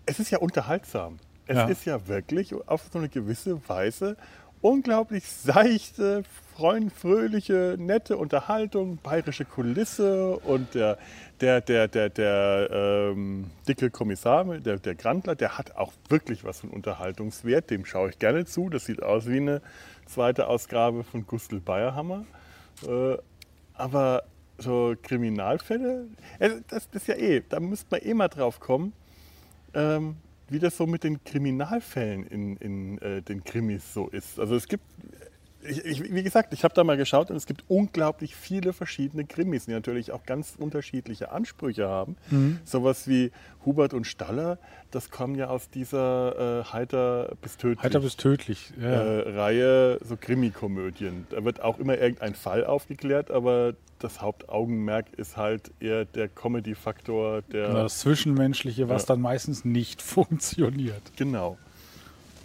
es 0.06 0.19
ist 0.19 0.31
ja 0.31 0.40
unterhaltsam. 0.40 1.18
Es 1.48 1.57
ja. 1.57 1.66
ist 1.68 1.86
ja 1.86 2.07
wirklich 2.07 2.54
auf 2.68 2.84
so 2.92 3.00
eine 3.00 3.10
gewisse 3.10 3.60
Weise 3.68 4.18
unglaublich 4.66 5.28
seichte, 5.28 6.24
freund, 6.56 6.92
fröhliche, 6.92 7.76
nette 7.78 8.18
Unterhaltung, 8.18 8.97
bayerische 8.97 9.45
Kulisse 9.45 10.38
und 10.38 10.74
der, 10.74 10.97
der, 11.40 11.62
der, 11.62 11.88
der, 11.88 12.09
der 12.09 12.69
ähm, 12.71 13.52
dicke 13.68 13.92
Kommissar, 13.92 14.44
der, 14.57 14.78
der 14.78 14.95
Grandler, 14.95 15.35
der 15.35 15.59
hat 15.59 15.76
auch 15.76 15.94
wirklich 16.09 16.44
was 16.44 16.62
von 16.62 16.71
Unterhaltungswert. 16.71 17.69
Dem 17.69 17.85
schaue 17.85 18.09
ich 18.09 18.18
gerne 18.18 18.45
zu. 18.45 18.69
Das 18.69 18.85
sieht 18.85 19.04
aus 19.04 19.28
wie 19.28 19.38
eine 19.38 19.62
zweite 20.07 20.47
Ausgabe 20.47 21.04
von 21.04 21.28
Gustl 21.28 21.59
Bayerhammer. 21.59 22.26
Äh, 22.88 23.18
aber 23.76 24.24
so 24.57 24.95
Kriminalfälle, 25.04 26.07
äh, 26.40 26.50
das, 26.69 26.90
das 26.90 27.04
ist 27.04 27.07
ja 27.07 27.16
eh, 27.16 27.44
da 27.47 27.59
müsste 27.59 27.88
man 27.92 28.02
eh 28.02 28.14
mal 28.16 28.30
drauf 28.30 28.59
kommen 28.59 28.94
ähm, 29.76 30.16
wie 30.50 30.60
das 30.60 30.78
so 30.78 30.88
mit 30.88 31.04
den 31.04 31.24
Kriminalfällen 31.24 32.26
in, 32.26 32.58
in 32.58 32.98
äh, 33.00 33.22
den 33.22 33.44
Krimis 33.44 33.94
so 33.94 34.08
ist. 34.08 34.40
Also 34.40 34.56
es 34.56 34.68
gibt 34.68 34.84
ich, 35.68 35.86
ich, 35.86 36.14
wie 36.14 36.24
gesagt, 36.24 36.54
ich 36.54 36.64
habe 36.64 36.74
da 36.74 36.84
mal 36.84 36.98
geschaut 36.98 37.30
und 37.30 37.36
es 37.36 37.45
gibt 37.45 37.64
unglaublich 37.68 38.36
viele 38.36 38.74
verschiedene 38.74 39.26
Krimis, 39.26 39.66
die 39.66 39.72
natürlich 39.72 40.12
auch 40.12 40.24
ganz 40.26 40.56
unterschiedliche 40.57 41.31
Ansprüche 41.31 41.88
haben. 41.88 42.16
Mhm. 42.30 42.60
Sowas 42.64 43.07
wie 43.07 43.31
Hubert 43.66 43.94
und 43.94 44.06
Staller, 44.06 44.60
das 44.92 45.10
kommen 45.10 45.36
ja 45.36 45.48
aus 45.48 45.69
dieser 45.69 46.62
äh, 46.62 46.64
Heiter 46.66 47.36
bis 47.42 47.57
tödlich, 47.57 47.84
Heiter 47.84 48.00
bis 48.00 48.16
tödlich 48.16 48.74
ja. 48.80 48.88
äh, 48.88 49.38
Reihe, 49.38 50.00
so 50.04 50.18
Krimikomödien. 50.18 51.28
Da 51.30 51.44
wird 51.44 51.62
auch 51.62 51.80
immer 51.80 51.98
irgendein 51.98 52.36
Fall 52.36 52.66
aufgeklärt, 52.66 53.31
aber 53.31 53.74
das 54.00 54.22
Hauptaugenmerk 54.22 55.14
ist 55.18 55.38
halt 55.38 55.72
eher 55.80 56.06
der 56.06 56.28
Comedy-Faktor. 56.28 57.42
Der, 57.44 57.74
das 57.74 58.00
Zwischenmenschliche, 58.00 58.90
was 58.90 59.04
ja. 59.04 59.07
dann 59.07 59.22
meistens 59.22 59.66
nicht 59.66 60.02
funktioniert. 60.02 61.02
Genau 61.16 61.57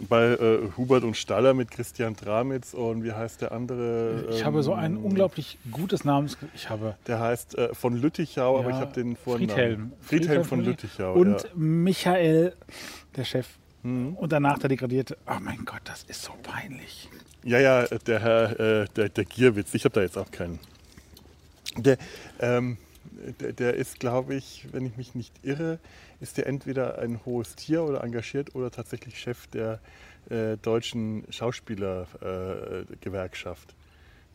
bei 0.07 0.33
äh, 0.33 0.59
Hubert 0.77 1.03
und 1.03 1.17
Staller 1.17 1.53
mit 1.53 1.71
Christian 1.71 2.15
Dramitz 2.15 2.73
und 2.73 3.03
wie 3.03 3.11
heißt 3.11 3.41
der 3.41 3.51
andere? 3.51 4.25
Ich 4.29 4.39
ähm, 4.39 4.45
habe 4.45 4.63
so 4.63 4.73
ein 4.73 4.95
ähm, 4.95 5.05
unglaublich 5.05 5.57
gutes 5.71 6.03
Namens. 6.03 6.37
Ich 6.55 6.69
habe. 6.69 6.95
Der 7.07 7.19
heißt 7.19 7.57
äh, 7.57 7.73
von 7.73 7.95
Lüttichau, 7.95 8.55
ja, 8.55 8.59
aber 8.59 8.69
ich 8.69 8.77
habe 8.77 8.93
den 8.93 9.15
Vornamen. 9.15 9.49
Friedhelm. 9.49 9.91
Friedhelm, 10.01 10.01
Friedhelm 10.01 10.43
von 10.45 10.63
Lüttichau. 10.63 11.13
Und 11.13 11.43
ja. 11.43 11.49
Michael, 11.55 12.53
der 13.15 13.23
Chef. 13.23 13.47
Mhm. 13.83 14.15
Und 14.15 14.31
danach 14.31 14.59
der 14.59 14.69
degradierte. 14.69 15.17
Oh 15.27 15.39
mein 15.41 15.65
Gott, 15.65 15.81
das 15.85 16.03
ist 16.03 16.23
so 16.23 16.33
peinlich. 16.43 17.09
Ja, 17.43 17.59
ja, 17.59 17.85
der 17.85 18.19
Herr, 18.19 18.59
äh, 18.59 18.85
der, 18.95 19.09
der 19.09 19.25
Gierwitz. 19.25 19.73
Ich 19.73 19.83
habe 19.85 19.93
da 19.93 20.01
jetzt 20.01 20.17
auch 20.17 20.29
keinen. 20.29 20.59
Der, 21.77 21.97
ähm, 22.39 22.77
der, 23.39 23.53
der 23.53 23.73
ist, 23.75 23.99
glaube 23.99 24.35
ich, 24.35 24.67
wenn 24.71 24.85
ich 24.85 24.97
mich 24.97 25.15
nicht 25.15 25.33
irre, 25.43 25.79
ist 26.19 26.37
der 26.37 26.47
entweder 26.47 26.99
ein 26.99 27.25
hohes 27.25 27.55
Tier 27.55 27.83
oder 27.83 28.03
engagiert 28.03 28.53
oder 28.55 28.69
tatsächlich 28.71 29.19
Chef 29.19 29.47
der 29.47 29.79
äh, 30.29 30.57
deutschen 30.57 31.25
Schauspielergewerkschaft. 31.31 33.75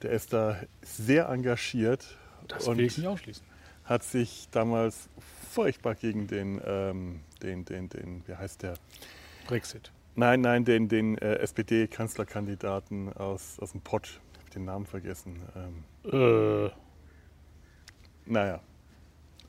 Der 0.03 0.11
ist 0.11 0.33
da 0.33 0.57
sehr 0.83 1.29
engagiert 1.29 2.17
Das 2.49 2.67
und 2.69 2.79
will 2.79 2.87
ich 2.87 2.99
nicht 2.99 3.07
ausschließen. 3.07 3.45
hat 3.85 4.03
sich 4.03 4.49
damals 4.51 5.09
furchtbar 5.51 5.95
gegen 5.95 6.27
den, 6.27 6.61
ähm, 6.65 7.21
den, 7.43 7.65
den, 7.65 7.89
den, 7.89 8.23
wie 8.27 8.35
heißt 8.35 8.63
der? 8.63 8.75
Brexit. 9.47 9.93
Nein, 10.17 10.41
nein, 10.41 10.65
den, 10.65 10.89
den 10.89 11.17
äh, 11.19 11.35
SPD-Kanzlerkandidaten 11.37 13.13
aus, 13.13 13.59
aus 13.61 13.73
dem 13.73 13.83
Pott. 13.83 14.21
Ich 14.33 14.39
habe 14.41 14.51
den 14.51 14.65
Namen 14.65 14.87
vergessen. 14.87 15.43
Ähm, 15.55 15.85
Äh, 16.13 16.71
naja, 18.27 18.61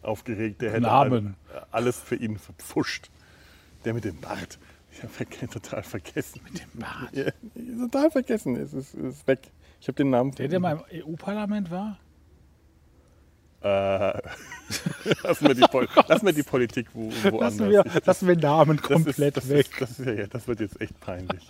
aufgeregt. 0.01 0.61
Der 0.61 0.71
hätte 0.71 0.81
Namen. 0.83 1.35
all- 1.53 1.65
alles 1.71 1.99
für 1.99 2.15
ihn 2.15 2.37
verpfuscht. 2.37 3.09
Der 3.85 3.93
mit 3.93 4.05
dem 4.05 4.19
Bart. 4.19 4.57
Ich 4.91 5.03
habe 5.03 5.47
total 5.49 5.83
vergessen. 5.83 6.41
Mit 6.43 6.59
dem 6.59 6.79
Bart? 6.79 7.13
Ja, 7.13 7.31
total 7.85 8.09
vergessen. 8.11 8.55
Es 8.55 8.73
ist, 8.73 8.93
es 8.95 9.15
ist 9.17 9.27
weg. 9.27 9.51
Ich 9.79 9.87
habe 9.87 9.95
den 9.95 10.09
Namen. 10.09 10.31
der, 10.31 10.47
der 10.47 10.59
mal 10.59 10.83
im 10.89 11.03
EU-Parlament 11.05 11.69
war? 11.69 11.99
Äh, 13.61 13.67
lassen, 15.23 15.47
wir 15.47 15.55
die 15.55 15.61
Pol 15.61 15.87
lassen 16.07 16.25
wir 16.25 16.33
die 16.33 16.43
Politik 16.43 16.87
wo, 16.93 17.09
woanders. 17.09 17.39
Lassen 17.57 17.69
wir, 17.69 17.85
Ich- 17.85 18.05
lassen 18.05 18.27
wir 18.27 18.35
Namen 18.37 18.77
das 18.77 18.85
komplett 18.87 19.37
ist, 19.37 19.37
das 19.37 19.49
weg. 19.49 19.67
Ist, 19.71 19.81
das, 19.81 19.99
ist, 19.99 20.05
ja, 20.19 20.27
das 20.27 20.47
wird 20.47 20.59
jetzt 20.59 20.79
echt 20.81 20.99
peinlich. 20.99 21.47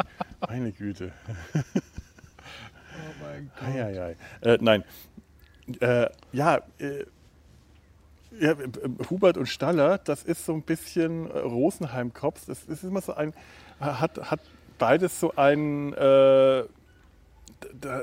Meine 0.48 0.72
Güte. 0.72 1.12
oh 1.53 1.60
mein 3.22 3.51
Eieiei. 3.62 4.15
Äh, 4.41 4.57
nein. 4.62 4.84
Äh, 5.81 6.10
ja, 6.31 6.62
äh, 6.79 7.05
ja, 8.39 8.51
äh, 8.51 8.55
Hubert 9.10 9.38
und 9.38 9.48
Staller, 9.48 9.98
das 10.00 10.24
ist 10.24 10.46
so 10.46 10.53
ein 10.53 10.62
bisschen 10.63 11.29
äh, 11.31 11.39
Rosenheim-Kops. 11.39 12.46
Das 12.46 12.63
ist 12.63 12.84
immer 12.84 13.01
so 13.01 13.13
ein, 13.13 13.34
hat, 13.79 14.17
hat 14.31 14.39
beides 14.77 15.19
so 15.19 15.34
ein, 15.36 15.93
äh, 15.93 16.63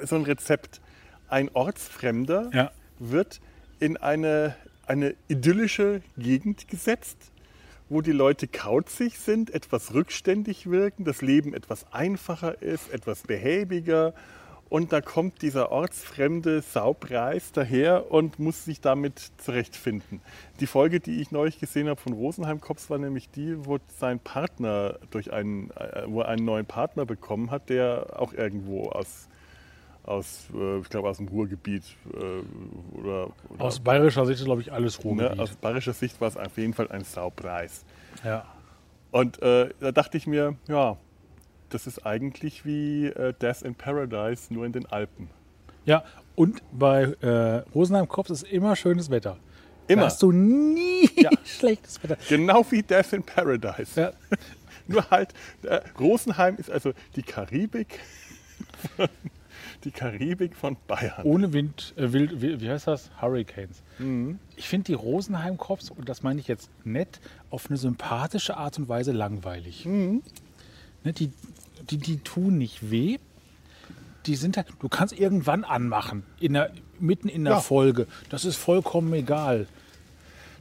so 0.04 0.16
ein 0.16 0.23
Rezept. 0.23 0.81
Ein 1.28 1.50
Ortsfremder 1.52 2.50
Ja. 2.52 2.71
wird 2.99 3.40
in 3.81 3.97
eine, 3.97 4.54
eine 4.87 5.14
idyllische 5.28 6.02
Gegend 6.16 6.69
gesetzt, 6.69 7.16
wo 7.88 8.00
die 8.00 8.12
Leute 8.12 8.47
kauzig 8.49 9.19
sind, 9.19 9.52
etwas 9.52 9.95
rückständig 9.95 10.71
wirken, 10.71 11.04
das 11.04 11.23
Leben 11.23 11.54
etwas 11.54 11.87
einfacher 11.93 12.61
ist, 12.62 12.90
etwas 12.93 13.23
behäbiger. 13.23 14.14
Und 14.75 14.93
da 14.93 15.00
kommt 15.00 15.40
dieser 15.43 15.71
ortsfremde 15.71 16.61
Saupreis 16.61 17.52
daher 17.52 18.11
und 18.11 18.40
muss 18.40 18.64
sich 18.64 18.81
damit 18.81 19.31
zurechtfinden. 19.37 20.21
Die 20.59 20.66
Folge, 20.66 20.99
die 20.99 21.21
ich 21.21 21.31
neulich 21.31 21.61
gesehen 21.61 21.88
habe 21.88 22.00
von 22.00 22.12
Rosenheim 22.12 22.61
Kops, 22.61 22.90
war 22.90 22.99
nämlich 22.99 23.31
die, 23.31 23.64
wo 23.64 23.78
sein 24.00 24.19
Partner 24.19 24.99
durch 25.12 25.33
einen, 25.33 25.71
äh, 25.71 26.02
wo 26.09 26.23
er 26.23 26.28
einen 26.28 26.45
neuen 26.45 26.66
Partner 26.66 27.07
bekommen 27.07 27.52
hat, 27.52 27.71
der 27.71 28.19
auch 28.19 28.33
irgendwo 28.33 28.88
aus, 28.88 29.28
aus 30.02 30.49
äh, 30.52 30.78
ich 30.81 30.88
glaube 30.88 31.09
aus 31.09 31.19
dem 31.19 31.28
Ruhrgebiet 31.28 31.85
äh, 32.12 32.99
oder, 32.99 33.28
oder 33.50 33.64
Aus 33.64 33.78
bayerischer 33.78 34.26
Sicht 34.26 34.40
ist, 34.40 34.47
glaube 34.47 34.62
ich, 34.62 34.73
alles 34.73 34.99
ne, 34.99 35.04
Ruhrgebiet. 35.04 35.38
aus 35.38 35.54
bayerischer 35.54 35.93
Sicht 35.93 36.21
war 36.21 36.26
es 36.26 36.37
auf 36.37 36.59
jeden 36.59 36.75
Fall 36.75 36.88
ein 36.90 37.04
Saupreis. 37.04 37.85
ja. 38.25 38.45
Und 39.12 39.40
äh, 39.40 39.69
da 39.78 39.93
dachte 39.93 40.19
ich 40.19 40.26
mir, 40.26 40.57
ja, 40.66 40.97
das 41.75 41.87
ist 41.87 42.07
eigentlich 42.07 42.64
wie 42.64 43.07
äh, 43.07 43.33
Death 43.35 43.62
in 43.62 43.75
Paradise, 43.75 44.52
nur 44.54 44.64
in 44.64 44.73
den 44.73 44.87
Alpen. 44.87 45.28
ja, 45.85 46.04
und 46.37 46.62
bei 46.73 47.02
äh, 47.21 47.62
Rosenheim 47.75 48.09
Kops 48.09 48.31
ist 48.31 48.43
immer 48.45 48.75
schönes 48.75 49.09
Wetter. 49.11 49.37
Immer. 49.87 50.02
Da 50.02 50.07
hast 50.07 50.23
du 50.23 50.33
nie 50.33 51.09
Ja. 51.16 51.31
schlechtes 51.45 52.02
Wetter. 52.02 52.16
Genau 52.28 52.64
wie 52.71 52.83
Death 52.83 53.12
in 53.12 53.23
Paradise. 53.23 54.00
Ja. 54.00 54.12
Nur 54.88 55.09
halt, 55.11 55.33
äh, 55.62 55.81
Rosenheim 55.99 56.57
ist 56.57 56.71
also 56.71 56.93
die 57.16 57.23
Karibik, 57.23 58.00
die 59.85 59.90
Karibik 59.90 60.57
von 60.57 60.76
Bayern. 60.87 61.23
Ohne 61.25 61.52
Wind, 61.52 61.95
äh, 61.97 62.12
wild, 62.12 62.40
wie, 62.43 62.61
wie 62.61 62.71
heißt 62.71 62.87
das? 62.87 63.11
Hurricanes. 63.21 63.83
Mhm. 63.99 64.38
Ich 64.57 64.69
finde 64.69 64.87
die 64.87 64.95
Rosenheim 64.95 65.57
Cops, 65.57 65.90
und 65.90 66.09
das 66.09 66.23
meine 66.23 66.40
ich 66.40 66.49
jetzt 66.49 66.69
nett, 66.85 67.21
auf 67.50 67.69
eine 67.69 67.76
sympathische 67.76 68.57
Art 68.57 68.78
und 68.78 68.88
Weise 68.88 69.12
langweilig. 69.12 69.85
Mhm. 69.87 70.23
Ne, 71.04 71.12
die, 71.12 71.31
die, 71.91 71.99
die 71.99 72.19
tun 72.19 72.59
nicht 72.59 72.91
weh. 72.91 73.19
Die 74.26 74.37
sind 74.37 74.57
halt, 74.57 74.67
du 74.81 74.88
kannst 74.88 75.19
irgendwann 75.19 75.64
anmachen, 75.64 76.23
in 76.41 76.55
der, 76.55 76.71
mitten 76.99 77.29
in 77.29 77.45
der 77.45 77.55
Ja. 77.55 77.61
Folge. 77.61 78.07
Das 78.31 78.45
ist 78.45 78.57
vollkommen 78.57 79.12
egal. 79.12 79.67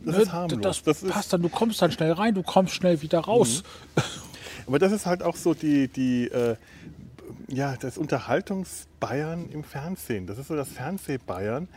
Das 0.06 0.18
Ne, 0.18 0.22
ist 0.24 0.32
harmlos. 0.34 0.62
Das, 0.62 0.84
Das 0.84 1.04
ist- 1.04 1.12
passt 1.14 1.32
dann, 1.32 1.42
du 1.42 1.50
kommst 1.50 1.82
dann 1.82 1.92
schnell 1.92 2.12
rein, 2.12 2.36
du 2.36 2.44
kommst 2.44 2.74
schnell 2.74 3.02
wieder 3.02 3.20
raus. 3.20 3.64
Aber 4.68 4.80
das 4.80 4.92
ist 4.92 5.06
halt 5.06 5.24
auch 5.24 5.36
so 5.38 5.54
die, 5.54 5.88
die 5.88 6.26
äh, 6.28 6.56
ja, 7.48 7.76
das 7.80 7.98
Unterhaltungs-Bayern 7.98 9.50
im 9.52 9.64
Fernsehen. 9.64 10.28
Das 10.28 10.38
ist 10.38 10.48
so 10.48 10.56
das 10.56 10.70
Fernseh-Bayern. 10.70 11.68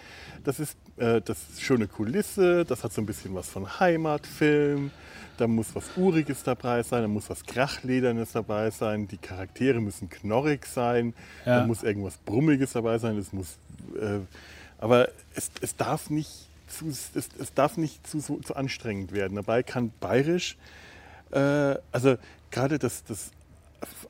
Das 0.44 0.60
ist, 0.60 0.76
äh, 0.96 1.20
das 1.20 1.38
ist 1.50 1.62
schöne 1.62 1.88
Kulisse, 1.88 2.64
das 2.64 2.84
hat 2.84 2.92
so 2.92 3.00
ein 3.02 3.06
bisschen 3.06 3.34
was 3.34 3.48
von 3.48 3.78
Heimatfilm. 3.80 4.90
Da 5.38 5.46
muss 5.46 5.74
was 5.74 5.84
Uriges 5.96 6.42
dabei 6.44 6.82
sein, 6.82 7.02
da 7.02 7.08
muss 7.08 7.28
was 7.28 7.44
Krachledernes 7.44 8.32
dabei 8.32 8.70
sein. 8.70 9.06
Die 9.08 9.18
Charaktere 9.18 9.80
müssen 9.80 10.08
knorrig 10.08 10.64
sein, 10.66 11.12
Ja. 11.44 11.60
da 11.60 11.66
muss 11.66 11.82
irgendwas 11.82 12.16
Brummiges 12.18 12.72
dabei 12.72 12.98
sein. 12.98 13.18
Es 13.18 13.32
muss, 13.32 13.58
äh, 14.00 14.20
aber 14.78 15.08
es, 15.34 15.50
es 15.60 15.76
darf 15.76 16.08
nicht 16.10 16.30
zu, 16.68 16.88
es, 16.88 17.10
es 17.14 17.54
darf 17.54 17.76
nicht 17.76 18.06
zu, 18.06 18.20
so, 18.20 18.38
zu 18.38 18.56
anstrengend 18.56 19.12
werden. 19.12 19.36
Dabei 19.36 19.62
kann 19.62 19.92
bayerisch 20.00 20.56
äh, 21.32 21.74
also 21.92 22.16
gerade 22.50 22.78
das, 22.78 23.04
das 23.04 23.30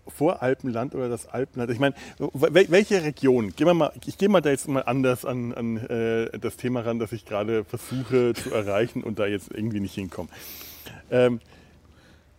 Voralpenland 0.08 0.94
oder 0.94 1.08
das 1.08 1.26
Alpenland, 1.26 1.70
ich 1.70 1.78
meine, 1.78 1.94
wel- 2.18 2.70
welche 2.70 3.02
Region, 3.02 3.54
gehen 3.54 3.66
wir 3.66 3.74
mal, 3.74 3.92
ich 4.06 4.18
gehe 4.18 4.28
mal 4.28 4.40
da 4.40 4.50
jetzt 4.50 4.68
mal 4.68 4.82
anders 4.82 5.24
an, 5.24 5.52
an 5.52 5.76
äh, 5.76 6.38
das 6.38 6.56
Thema 6.56 6.80
ran, 6.80 6.98
das 6.98 7.12
ich 7.12 7.24
gerade 7.24 7.64
versuche 7.64 8.34
zu 8.34 8.52
erreichen 8.52 9.02
und 9.02 9.18
da 9.18 9.26
jetzt 9.26 9.52
irgendwie 9.52 9.80
nicht 9.80 9.94
hinkomme. 9.94 10.28
Ähm, 11.10 11.40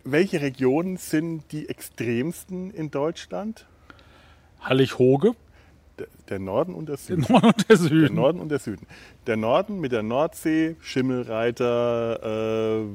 welche 0.04 0.42
Regionen 0.42 0.98
sind 0.98 1.44
die 1.52 1.68
extremsten 1.68 2.72
in 2.72 2.92
Deutschland? 2.92 3.66
Hallig-Hoge, 4.62 5.34
Der, 6.00 6.08
der 6.30 6.40
Norden 6.40 6.76
und 6.76 6.90
der 6.90 6.98
der 6.98 6.98
Süden. 6.98 7.26
Norden 7.28 7.48
und 7.48 7.58
der 7.58 7.68
Der 7.68 7.78
Süden. 7.78 8.16
Norden 8.16 8.40
und 8.40 8.50
der 8.50 8.60
Süden. 8.60 8.88
Der 9.26 9.38
Norden 9.38 9.80
mit 9.80 9.92
der 9.92 10.04
Nordsee, 10.04 10.76
Schimmelreiter, 10.80 12.84
äh, 12.84 12.86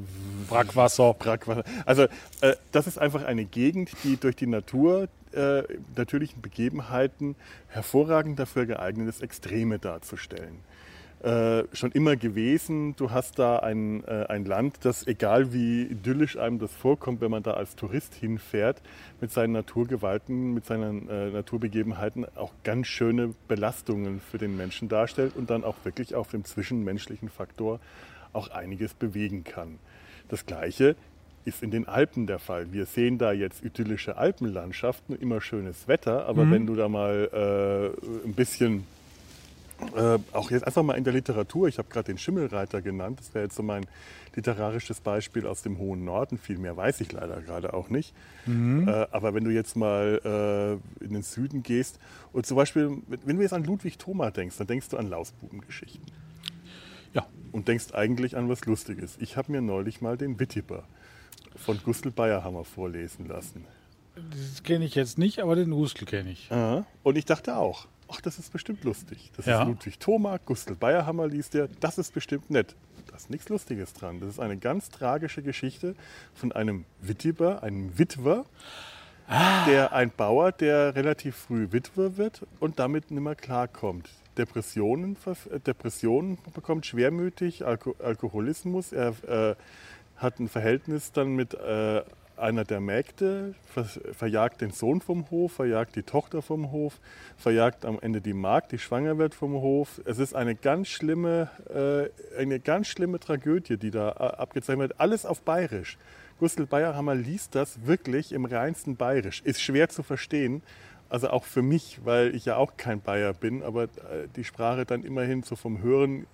Brackwasser. 0.49 1.15
Brackwasser. 1.15 1.65
Also 1.85 2.05
äh, 2.41 2.55
das 2.71 2.87
ist 2.87 2.99
einfach 2.99 3.25
eine 3.25 3.45
Gegend, 3.45 3.91
die 4.05 4.17
durch 4.17 4.37
die 4.37 4.47
Natur, 4.47 5.09
äh, 5.33 5.63
natürlichen 5.97 6.43
Begebenheiten 6.43 7.35
hervorragend 7.69 8.39
dafür 8.39 8.67
geeignet 8.67 9.09
ist, 9.09 9.23
Extreme 9.23 9.79
darzustellen. 9.79 10.61
Äh, 11.23 11.69
schon 11.73 11.93
immer 11.93 12.17
gewesen. 12.17 12.97
Du 12.97 13.13
hast 13.13 13.39
da 13.39 13.59
ein, 13.59 14.03
äh, 14.09 14.27
ein 14.29 14.45
Land, 14.45 14.79
das, 14.83 15.07
egal 15.07 15.53
wie 15.53 15.83
idyllisch 15.83 16.37
einem 16.37 16.59
das 16.59 16.75
vorkommt, 16.75 17.21
wenn 17.21 17.31
man 17.31 17.45
da 17.45 17.53
als 17.53 17.77
Tourist 17.77 18.13
hinfährt, 18.17 18.83
mit 19.21 19.31
seinen 19.31 19.53
Naturgewalten, 19.53 20.53
mit 20.53 20.67
seinen 20.67 21.09
äh, 21.09 21.31
Naturbegebenheiten 21.31 22.27
auch 22.35 22.53
ganz 22.65 22.89
schöne 22.89 23.35
Belastungen 23.47 24.21
für 24.21 24.39
den 24.39 24.57
Menschen 24.57 24.89
darstellt 24.89 25.37
und 25.37 25.49
dann 25.49 25.63
auch 25.63 25.77
wirklich 25.85 26.17
auf 26.17 26.27
dem 26.27 26.45
zwischenmenschlichen 26.45 27.29
Faktor 27.29 27.79
auch 28.33 28.49
einiges 28.49 28.93
bewegen 28.93 29.45
kann. 29.45 29.79
Das 30.29 30.45
Gleiche 30.45 30.97
ist 31.45 31.63
in 31.63 31.71
den 31.71 31.87
Alpen 31.87 32.27
der 32.27 32.41
Fall. 32.41 32.73
Wir 32.73 32.87
sehen 32.87 33.19
da 33.19 33.31
jetzt 33.31 33.65
idyllische 33.65 34.17
Alpenlandschaften, 34.17 35.15
immer 35.15 35.41
schönes 35.41 35.87
Wetter, 35.87 36.27
aber 36.27 36.51
wenn 36.51 36.67
du 36.67 36.75
da 36.75 36.89
mal 36.89 37.95
äh, 38.03 38.27
ein 38.27 38.35
bisschen 38.35 38.85
äh, 39.97 40.19
auch 40.33 40.51
jetzt 40.51 40.67
einfach 40.67 40.83
mal 40.83 40.95
in 40.95 41.05
der 41.05 41.13
Literatur, 41.13 41.69
ich 41.69 41.79
habe 41.79 41.89
gerade 41.89 42.07
den 42.07 42.19
Schimmelreiter 42.19 42.83
genannt, 42.83 43.21
das 43.21 43.35
wäre 43.35 43.45
jetzt 43.45 43.57
so 43.57 43.63
mein 43.63 43.87
literarisches 44.35 45.01
Beispiel 45.01 45.47
aus 45.47 45.63
dem 45.63 45.79
hohen 45.79 46.05
Norden, 46.05 46.39
viel 46.39 46.59
mehr 46.59 46.77
weiß 46.77 47.01
ich 47.03 47.13
leider 47.13 47.41
gerade 47.43 47.75
auch 47.75 47.91
nicht. 47.91 48.15
Äh, 48.47 48.51
aber 49.11 49.35
wenn 49.35 49.45
du 49.45 49.51
jetzt 49.51 49.77
mal 49.77 50.81
äh, 51.01 51.05
in 51.05 51.13
den 51.13 51.23
Süden 51.23 51.63
gehst 51.63 51.99
und 52.33 52.47
zum 52.47 52.57
Beispiel, 52.57 52.99
wenn 53.25 53.37
du 53.37 53.43
jetzt 53.43 53.53
an 53.53 53.65
Ludwig 53.65 53.99
Thoma 53.99 54.31
denkst, 54.31 54.57
dann 54.57 54.67
denkst 54.67 54.89
du 54.89 54.97
an 54.97 55.09
Lausbubengeschichten 55.09 56.03
Ja, 57.13 57.27
und 57.53 57.69
denkst 57.69 57.93
eigentlich 57.93 58.37
an 58.37 58.49
was 58.49 58.65
Lustiges. 58.65 59.17
Ich 59.21 59.37
habe 59.37 59.53
mir 59.53 59.61
neulich 59.63 60.01
mal 60.01 60.17
den 60.17 60.41
Wittiber 60.41 60.85
von 61.57 61.79
Gustl 61.85 62.11
Bayerhammer 62.11 62.65
vorlesen 62.65 63.27
lassen. 63.29 63.65
das 64.15 64.63
kenne 64.63 64.85
ich 64.87 64.95
jetzt 64.95 65.19
nicht, 65.19 65.41
aber 65.41 65.55
den 65.57 65.73
Hustel 65.75 66.07
kenne 66.07 66.31
ich. 66.31 66.51
Aha. 66.51 66.87
Und 67.03 67.19
ich 67.19 67.27
dachte 67.27 67.57
auch, 67.57 67.87
ach, 68.13 68.21
das 68.21 68.39
ist 68.39 68.53
bestimmt 68.53 68.85
lustig. 68.85 69.31
Das 69.37 69.47
Ja. 69.47 69.63
ist 69.63 69.69
Ludwig 69.69 69.99
Thoma, 69.99 70.39
Gustl 70.45 70.75
Bayerhammer 70.75 71.27
liest 71.27 71.55
der, 71.55 71.69
das 71.81 71.99
ist 71.99 72.13
bestimmt 72.15 72.51
nett. 72.51 72.75
Da 73.09 73.17
ist 73.17 73.31
nichts 73.31 73.49
Lustiges 73.49 73.93
dran. 73.95 74.21
Das 74.21 74.29
ist 74.31 74.39
eine 74.41 74.57
ganz 74.57 74.89
tragische 74.91 75.43
Geschichte 75.43 75.95
von 76.35 76.53
einem 76.53 76.85
Wittiber, 77.01 77.63
einem 77.63 77.99
Witwer, 77.99 78.45
der 79.67 79.93
ein 79.93 80.11
Bauer, 80.11 80.53
der 80.53 80.95
relativ 80.95 81.37
früh 81.37 81.69
Witwer 81.71 82.17
wird 82.17 82.47
und 82.61 82.79
damit 82.79 83.11
nicht 83.11 83.23
mehr 83.23 83.35
klarkommt. 83.35 84.09
Depressionen, 84.37 85.17
äh, 85.51 85.61
Depressionen 85.61 86.39
bekommt 86.55 86.87
schwermütig, 86.87 87.65
Alko 87.67 87.95
Alkoholismus. 88.03 88.93
Er 88.93 89.15
äh, 89.29 89.55
hat 90.17 90.39
ein 90.41 90.49
Verhältnis 90.49 91.13
dann 91.13 91.35
mit 91.35 91.55
äh, 91.55 92.03
einer 92.43 92.65
der 92.65 92.81
Mägde 92.81 93.55
ver 93.65 93.85
verjagt 93.85 94.61
den 94.61 94.73
Sohn 94.73 95.01
vom 95.01 95.31
Hof, 95.31 95.53
verjagt 95.53 95.97
die 95.97 96.03
Tochter 96.03 96.43
vom 96.43 96.73
Hof, 96.73 97.01
verjagt 97.37 97.85
am 97.85 97.99
Ende 98.01 98.21
die 98.21 98.35
Magd, 98.35 98.73
die 98.73 98.79
schwanger 98.79 99.17
wird 99.17 99.35
vom 99.35 99.55
Hof. 99.55 100.01
Es 100.05 100.19
ist 100.19 100.35
eine 100.35 100.55
ganz 100.55 100.89
schlimme, 100.89 101.51
äh, 101.73 102.41
eine 102.41 102.61
ganz 102.61 102.89
schlimme 102.89 103.21
Tragödie, 103.21 103.77
die 103.77 103.91
da 103.91 104.11
äh, 104.11 104.41
abgezeichnet 104.41 104.91
wird. 104.91 105.01
Alles 105.01 105.25
auf 105.25 105.43
Bayerisch. 105.43 105.97
Gustl 106.39 106.67
Bayerhammer 106.67 107.15
liest 107.15 107.55
das 107.55 107.87
wirklich 107.87 108.33
im 108.33 108.45
reinsten 108.45 108.97
Bayerisch. 108.97 109.43
Ist 109.43 109.63
schwer 109.63 109.89
zu 109.89 110.03
verstehen, 110.03 110.63
also 111.09 111.29
auch 111.29 111.45
für 111.45 111.63
mich, 111.63 112.01
weil 112.05 112.35
ich 112.35 112.47
ja 112.47 112.57
auch 112.57 112.77
kein 112.77 113.01
Bayer 113.01 113.35
bin, 113.35 113.63
aber 113.63 113.85
äh, 113.85 114.29
die 114.35 114.45
Sprache 114.45 114.85
dann 114.85 115.05
immerhin 115.05 115.43
so 115.43 115.57
vom 115.57 115.83
Hören 115.83 116.27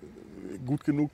gut 0.65 0.83
genug 0.83 1.11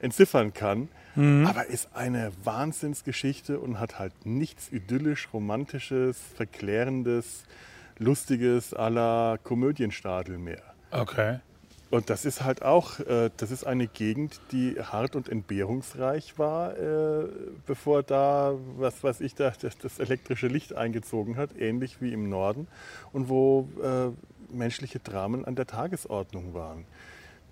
entziffern 0.00 0.52
kann. 0.54 0.88
Mhm. 1.14 1.46
Aber 1.46 1.66
ist 1.66 1.88
eine 1.94 2.32
Wahnsinnsgeschichte 2.44 3.58
und 3.58 3.80
hat 3.80 3.98
halt 3.98 4.12
nichts 4.24 4.70
idyllisch, 4.70 5.28
romantisches, 5.32 6.18
verklärendes, 6.34 7.44
lustiges 7.98 8.72
la 8.72 9.38
Komödienstadel 9.42 10.38
mehr. 10.38 10.62
Okay. 10.90 11.40
Und 11.88 12.10
das 12.10 12.24
ist 12.24 12.42
halt 12.42 12.62
auch, 12.62 12.98
äh, 13.00 13.30
das 13.36 13.50
ist 13.50 13.64
eine 13.64 13.86
Gegend, 13.86 14.40
die 14.50 14.74
hart 14.80 15.14
und 15.14 15.28
entbehrungsreich 15.28 16.36
war, 16.36 16.76
äh, 16.76 17.28
bevor 17.64 18.02
da, 18.02 18.54
was 18.76 19.04
weiß 19.04 19.20
ich, 19.20 19.34
da, 19.34 19.52
das 19.60 19.98
elektrische 20.00 20.48
Licht 20.48 20.74
eingezogen 20.74 21.36
hat, 21.36 21.56
ähnlich 21.56 22.02
wie 22.02 22.12
im 22.12 22.28
Norden, 22.28 22.66
und 23.12 23.28
wo 23.28 23.68
äh, 23.82 24.10
menschliche 24.54 24.98
Dramen 24.98 25.44
an 25.44 25.54
der 25.54 25.66
Tagesordnung 25.66 26.54
waren. 26.54 26.84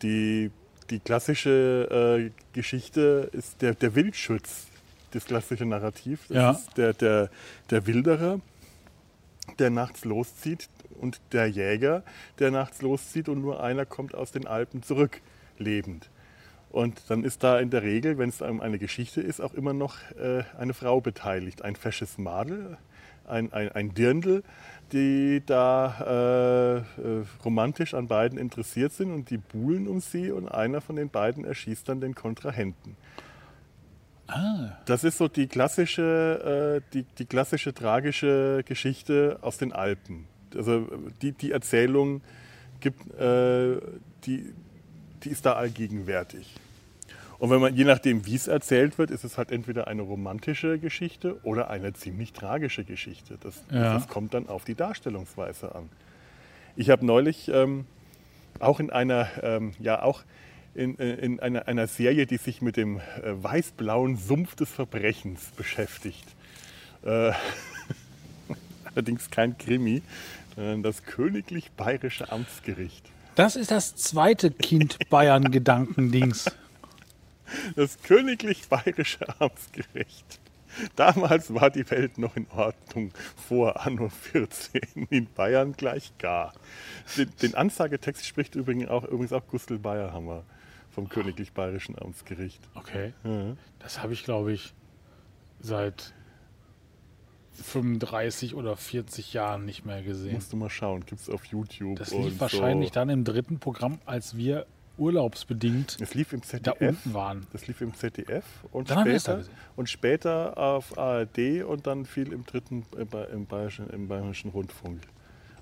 Die, 0.02 0.50
die 0.90 1.00
klassische 1.00 2.20
äh, 2.26 2.30
Geschichte 2.52 3.28
ist 3.32 3.62
der, 3.62 3.74
der 3.74 3.94
Wildschutz, 3.94 4.66
das 5.12 5.24
klassische 5.24 5.64
Narrativ. 5.64 6.20
Das 6.28 6.36
Ja. 6.36 6.50
ist 6.52 6.76
der, 6.76 6.92
der, 6.92 7.30
der 7.70 7.86
Wilderer, 7.86 8.40
der 9.58 9.70
nachts 9.70 10.04
loszieht 10.04 10.68
und 11.00 11.20
der 11.32 11.46
Jäger, 11.48 12.02
der 12.38 12.50
nachts 12.50 12.82
loszieht 12.82 13.28
und 13.28 13.40
nur 13.40 13.62
einer 13.62 13.86
kommt 13.86 14.14
aus 14.14 14.32
den 14.32 14.46
Alpen 14.46 14.82
zurück, 14.82 15.20
lebend. 15.58 16.08
Und 16.70 17.02
dann 17.08 17.22
ist 17.22 17.44
da 17.44 17.60
in 17.60 17.70
der 17.70 17.82
Regel, 17.82 18.18
wenn 18.18 18.28
es 18.30 18.42
um 18.42 18.60
eine 18.60 18.78
Geschichte 18.78 19.20
ist, 19.20 19.40
auch 19.40 19.54
immer 19.54 19.72
noch 19.72 19.96
äh, 20.18 20.42
eine 20.58 20.74
Frau 20.74 21.00
beteiligt. 21.00 21.62
Ein 21.62 21.76
fesches 21.76 22.18
Madel, 22.18 22.78
ein, 23.26 23.52
ein, 23.52 23.70
ein 23.72 23.94
Dirndl, 23.94 24.42
die 24.92 25.42
da 25.44 25.96
äh, 26.00 26.76
äh, 26.78 27.24
romantisch 27.44 27.94
an 27.94 28.06
beiden 28.06 28.38
interessiert 28.38 28.92
sind 28.92 29.12
und 29.12 29.30
die 29.30 29.38
buhlen 29.38 29.88
um 29.88 30.00
sie 30.00 30.30
und 30.30 30.48
einer 30.48 30.80
von 30.80 30.96
den 30.96 31.10
beiden 31.10 31.44
erschießt 31.44 31.88
dann 31.88 32.00
den 32.00 32.14
Kontrahenten. 32.14 32.96
Das 34.86 35.04
ist 35.04 35.18
so 35.18 35.28
die 35.28 35.48
klassische, 35.48 36.82
äh, 36.82 36.92
die, 36.92 37.04
die 37.18 37.26
klassische 37.26 37.74
tragische 37.74 38.62
Geschichte 38.64 39.38
aus 39.42 39.58
den 39.58 39.72
Alpen. 39.72 40.26
Also 40.54 40.86
die, 41.20 41.32
die 41.32 41.52
Erzählung 41.52 42.22
gibt, 42.80 43.12
äh, 43.18 43.80
die, 44.24 44.54
die 45.22 45.28
ist 45.28 45.44
da 45.44 45.54
allgegenwärtig. 45.54 46.54
Und 47.38 47.50
wenn 47.50 47.60
man, 47.60 47.74
je 47.74 47.84
nachdem, 47.84 48.26
wie 48.26 48.34
es 48.36 48.46
erzählt 48.46 48.96
wird, 48.98 49.10
ist 49.10 49.24
es 49.24 49.36
halt 49.38 49.50
entweder 49.50 49.88
eine 49.88 50.02
romantische 50.02 50.78
Geschichte 50.78 51.38
oder 51.42 51.68
eine 51.70 51.92
ziemlich 51.92 52.32
tragische 52.32 52.84
Geschichte. 52.84 53.36
Das, 53.40 53.62
Ja. 53.70 53.94
das 53.94 54.08
kommt 54.08 54.34
dann 54.34 54.48
auf 54.48 54.64
die 54.64 54.74
Darstellungsweise 54.74 55.74
an. 55.74 55.88
Ich 56.76 56.90
habe 56.90 57.04
neulich 57.04 57.48
ähm, 57.48 57.86
auch 58.60 58.80
in 58.80 58.90
einer, 58.90 59.28
ähm, 59.42 59.72
ja 59.78 60.02
auch 60.02 60.22
in, 60.74 60.98
äh, 60.98 61.14
in 61.14 61.40
einer, 61.40 61.68
einer 61.68 61.86
Serie, 61.86 62.26
die 62.26 62.36
sich 62.36 62.62
mit 62.62 62.76
dem 62.76 62.98
äh, 62.98 63.02
weiß-blauen 63.24 64.16
Sumpf 64.16 64.54
des 64.56 64.70
Verbrechens 64.70 65.50
beschäftigt. 65.56 66.24
Äh, 67.04 67.32
allerdings 68.94 69.30
kein 69.30 69.58
Krimi, 69.58 70.02
sondern 70.56 70.82
das 70.82 71.02
Königlich 71.04 71.70
Bayerische 71.72 72.30
Amtsgericht. 72.32 73.04
Das 73.34 73.56
ist 73.56 73.70
das 73.72 73.96
zweite 73.96 74.50
Kind 74.50 74.98
Bayern-Gedankendings. 75.10 76.50
Das 77.76 78.00
Königlich 78.02 78.68
Bayerische 78.68 79.40
Amtsgericht. 79.40 80.40
Damals 80.96 81.54
war 81.54 81.70
die 81.70 81.88
Welt 81.90 82.18
noch 82.18 82.36
in 82.36 82.46
Ordnung, 82.50 83.12
vor 83.36 83.86
Anno 83.86 84.08
14, 84.08 85.06
in 85.10 85.26
Bayern 85.32 85.72
gleich 85.72 86.16
gar. 86.18 86.52
Den, 87.16 87.30
den 87.42 87.54
Ansagetext 87.54 88.26
spricht 88.26 88.54
übrigens 88.54 88.88
auch, 88.88 89.04
übrigens 89.04 89.32
auch 89.32 89.46
Gustl 89.46 89.78
Bayerhammer 89.78 90.42
vom 90.90 91.08
Königlich 91.08 91.52
Bayerischen 91.52 91.98
Amtsgericht. 91.98 92.60
Okay. 92.74 93.12
Ja. 93.24 93.56
Das 93.78 94.02
habe 94.02 94.12
ich, 94.12 94.24
glaube 94.24 94.52
ich, 94.52 94.74
seit 95.60 96.12
35 97.54 98.54
oder 98.54 98.76
40 98.76 99.32
Jahren 99.32 99.64
nicht 99.64 99.84
mehr 99.84 100.02
gesehen. 100.02 100.34
Musst 100.34 100.52
du 100.52 100.56
mal 100.56 100.70
schauen, 100.70 101.04
gibt 101.06 101.20
es 101.20 101.30
auf 101.30 101.44
YouTube. 101.46 101.96
Das 101.96 102.12
lief 102.12 102.40
wahrscheinlich 102.40 102.88
so. 102.88 102.94
dann 102.94 103.10
im 103.10 103.24
dritten 103.24 103.58
Programm, 103.58 104.00
als 104.06 104.36
wir 104.36 104.66
urlaubsbedingt 104.98 105.96
Es 106.00 106.14
lief 106.14 106.32
im 106.32 106.40
da 106.40 106.46
ZDF. 106.46 106.80
unten 106.80 107.14
waren. 107.14 107.46
Das 107.52 107.66
lief 107.66 107.80
im 107.80 107.94
ZDF 107.94 108.44
und 108.72 108.90
Dann 108.90 108.98
da 108.98 109.02
später, 109.18 109.36
gesehen. 109.38 109.54
und 109.76 109.88
später 109.90 110.58
auf 110.58 110.96
ARD 110.98 111.62
und 111.66 111.86
dann 111.86 112.04
viel 112.06 112.32
im 112.32 112.44
dritten 112.44 112.84
im 113.32 113.46
bayerischen, 113.46 113.88
im 113.90 114.08
bayerischen 114.08 114.50
Rundfunk. 114.50 115.00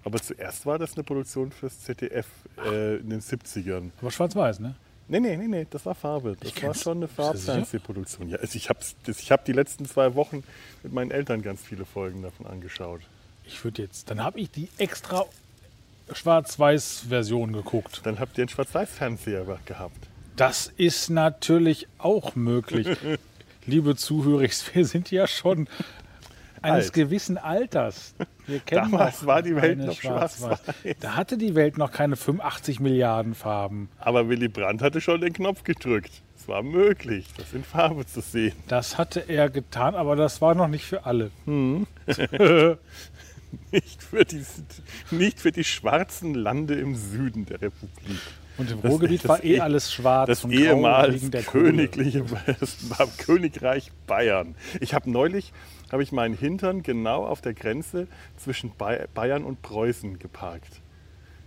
Aber 0.04 0.18
zuerst 0.20 0.66
war 0.66 0.78
das 0.78 0.94
eine 0.94 1.04
Produktion 1.04 1.52
fürs 1.52 1.80
ZDF 1.80 2.26
äh, 2.66 2.96
in 2.96 3.10
den 3.10 3.20
70ern. 3.20 3.90
Aber 4.00 4.10
schwarz-weiß, 4.10 4.58
ne? 4.60 4.74
Nee, 5.08 5.20
nee, 5.20 5.36
nee, 5.36 5.46
nee, 5.48 5.66
das 5.68 5.84
war 5.84 5.94
Farbe. 5.94 6.36
Das 6.40 6.48
Ich 6.50 6.62
war 6.62 6.74
schon 6.74 6.98
eine? 6.98 7.08
Farbfernsehproduktion. 7.08 8.28
Ja, 8.28 8.38
also 8.38 8.56
ich 8.56 8.68
habe 8.68 8.80
ich 9.06 9.30
hab 9.32 9.44
die 9.44 9.52
letzten 9.52 9.84
zwei 9.84 10.14
Wochen 10.14 10.42
mit 10.82 10.92
meinen 10.92 11.10
Eltern 11.10 11.42
ganz 11.42 11.60
viele 11.62 11.84
Folgen 11.84 12.22
davon 12.22 12.46
angeschaut. 12.46 13.02
Ich 13.44 13.62
würde 13.64 13.82
jetzt, 13.82 14.10
dann 14.10 14.22
habe 14.22 14.40
ich 14.40 14.50
die 14.50 14.68
extra 14.78 15.24
Schwarz-Weiß-Version 16.16 17.52
geguckt. 17.52 18.00
Dann 18.04 18.18
habt 18.18 18.38
ihr 18.38 18.42
einen 18.42 18.48
Schwarz-Weiß-Fernseher 18.48 19.44
gehabt. 19.64 20.08
Das 20.36 20.72
ist 20.76 21.10
natürlich 21.10 21.88
auch 21.98 22.34
möglich. 22.34 22.88
Liebe 23.66 23.94
Zuhörer, 23.96 24.48
wir 24.72 24.86
sind 24.86 25.10
ja 25.10 25.26
schon 25.26 25.68
eines 26.62 26.86
Alt. 26.86 26.92
gewissen 26.94 27.38
Alters. 27.38 28.14
Wir 28.46 28.60
kennen 28.60 28.90
Damals 28.92 29.26
war 29.26 29.42
die 29.42 29.54
Welt 29.54 29.78
noch 29.78 30.00
schwarz-weiß. 30.00 30.60
Da 31.00 31.16
hatte 31.16 31.36
die 31.36 31.54
Welt 31.54 31.78
noch 31.78 31.92
keine 31.92 32.16
85 32.16 32.80
Milliarden 32.80 33.34
Farben. 33.34 33.88
Aber 33.98 34.28
Willy 34.28 34.48
Brandt 34.48 34.82
hatte 34.82 35.00
schon 35.00 35.20
den 35.20 35.32
Knopf 35.32 35.64
gedrückt. 35.64 36.10
Es 36.36 36.48
war 36.48 36.62
möglich, 36.64 37.26
das 37.36 37.52
in 37.52 37.62
Farbe 37.62 38.04
zu 38.04 38.20
sehen. 38.20 38.54
Das 38.66 38.98
hatte 38.98 39.20
er 39.28 39.48
getan, 39.48 39.94
aber 39.94 40.16
das 40.16 40.40
war 40.40 40.56
noch 40.56 40.66
nicht 40.66 40.84
für 40.84 41.06
alle. 41.06 41.30
Nicht 43.72 44.02
für, 44.02 44.24
die, 44.24 44.42
nicht 45.10 45.40
für 45.40 45.52
die 45.52 45.64
schwarzen 45.64 46.34
Lande 46.34 46.74
im 46.74 46.94
Süden 46.96 47.44
der 47.46 47.60
Republik. 47.62 48.18
Und 48.58 48.70
im 48.70 48.82
Das- 48.82 48.90
Ruhrgebiet 48.90 49.24
das 49.24 49.28
war 49.28 49.44
eh 49.44 49.54
eh- 49.56 49.60
alles 49.60 49.92
schwarz 49.92 50.26
Das 50.28 50.44
und 50.44 50.52
ehemals 50.52 51.30
der 51.30 51.42
königliche 51.42 52.22
das 52.60 52.90
war 52.90 53.06
Königreich 53.18 53.90
Bayern. 54.06 54.54
Ich 54.80 54.94
habe 54.94 55.10
neulich 55.10 55.52
habe 55.90 56.02
ich 56.02 56.12
meinen 56.12 56.34
Hintern 56.34 56.82
genau 56.82 57.24
auf 57.26 57.40
der 57.40 57.54
Grenze 57.54 58.06
zwischen 58.36 58.72
Bay- 58.76 59.06
Bayern 59.14 59.44
und 59.44 59.62
Preußen 59.62 60.18
geparkt. 60.18 60.80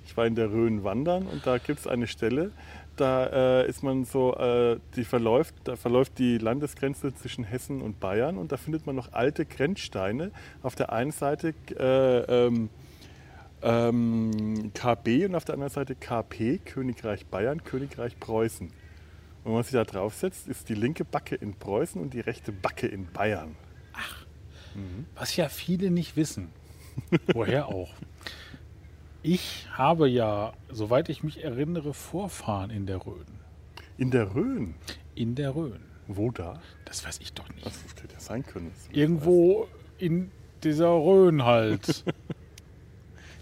Ich 0.05 0.15
war 0.17 0.25
in 0.27 0.35
der 0.35 0.51
Rhön 0.51 0.83
wandern 0.83 1.25
und 1.25 1.45
da 1.47 1.57
gibt 1.57 1.79
es 1.79 1.87
eine 1.87 2.05
Stelle, 2.07 2.51
da 2.95 3.61
äh, 3.61 3.69
ist 3.69 3.83
man 3.83 4.05
so, 4.05 4.35
äh, 4.35 4.79
die 4.95 5.03
verläuft, 5.03 5.55
da 5.63 5.75
verläuft 5.75 6.17
die 6.19 6.37
Landesgrenze 6.37 7.13
zwischen 7.13 7.43
Hessen 7.43 7.81
und 7.81 7.99
Bayern 7.99 8.37
und 8.37 8.51
da 8.51 8.57
findet 8.57 8.85
man 8.85 8.95
noch 8.95 9.13
alte 9.13 9.45
Grenzsteine. 9.45 10.31
Auf 10.63 10.75
der 10.75 10.91
einen 10.91 11.11
Seite 11.11 11.53
äh, 11.77 12.45
ähm, 12.45 12.69
ähm, 13.61 14.71
KB 14.73 15.25
und 15.25 15.35
auf 15.35 15.45
der 15.45 15.53
anderen 15.55 15.73
Seite 15.73 15.95
KP, 15.95 16.59
Königreich 16.59 17.25
Bayern, 17.25 17.63
Königreich 17.63 18.19
Preußen. 18.19 18.67
Und 18.67 18.73
wenn 19.45 19.53
man 19.53 19.63
sich 19.63 19.73
da 19.73 19.83
draufsetzt, 19.83 20.47
ist 20.47 20.69
die 20.69 20.75
linke 20.75 21.05
Backe 21.05 21.35
in 21.35 21.53
Preußen 21.53 22.01
und 22.01 22.13
die 22.13 22.19
rechte 22.19 22.51
Backe 22.51 22.87
in 22.87 23.11
Bayern. 23.11 23.55
Was 25.15 25.35
ja 25.35 25.49
viele 25.49 25.91
nicht 25.91 26.15
wissen. 26.15 26.49
Woher 27.33 27.67
auch. 27.67 27.89
Ich 29.27 29.67
habe 29.71 30.07
ja, 30.07 30.53
soweit 30.69 31.09
ich 31.09 31.23
mich 31.23 31.43
erinnere, 31.43 31.95
Vorfahren 31.95 32.69
in 32.69 32.85
der 32.85 33.03
Rhön. 33.07 33.25
In 33.97 34.11
der 34.11 34.35
Rhön. 34.35 34.75
In 35.15 35.33
der 35.33 35.55
Rhön. 35.55 35.79
Wo 36.05 36.29
da? 36.29 36.61
Das 36.85 37.03
weiß 37.03 37.17
ich 37.21 37.33
doch 37.33 37.49
nicht. 37.49 37.65
Das 37.65 37.83
hätte 37.83 38.13
ja 38.13 38.19
sein 38.19 38.45
können. 38.45 38.71
Irgendwo 38.91 39.67
in 39.97 40.29
dieser 40.63 40.89
Rhön 40.89 41.43
halt. 41.43 42.03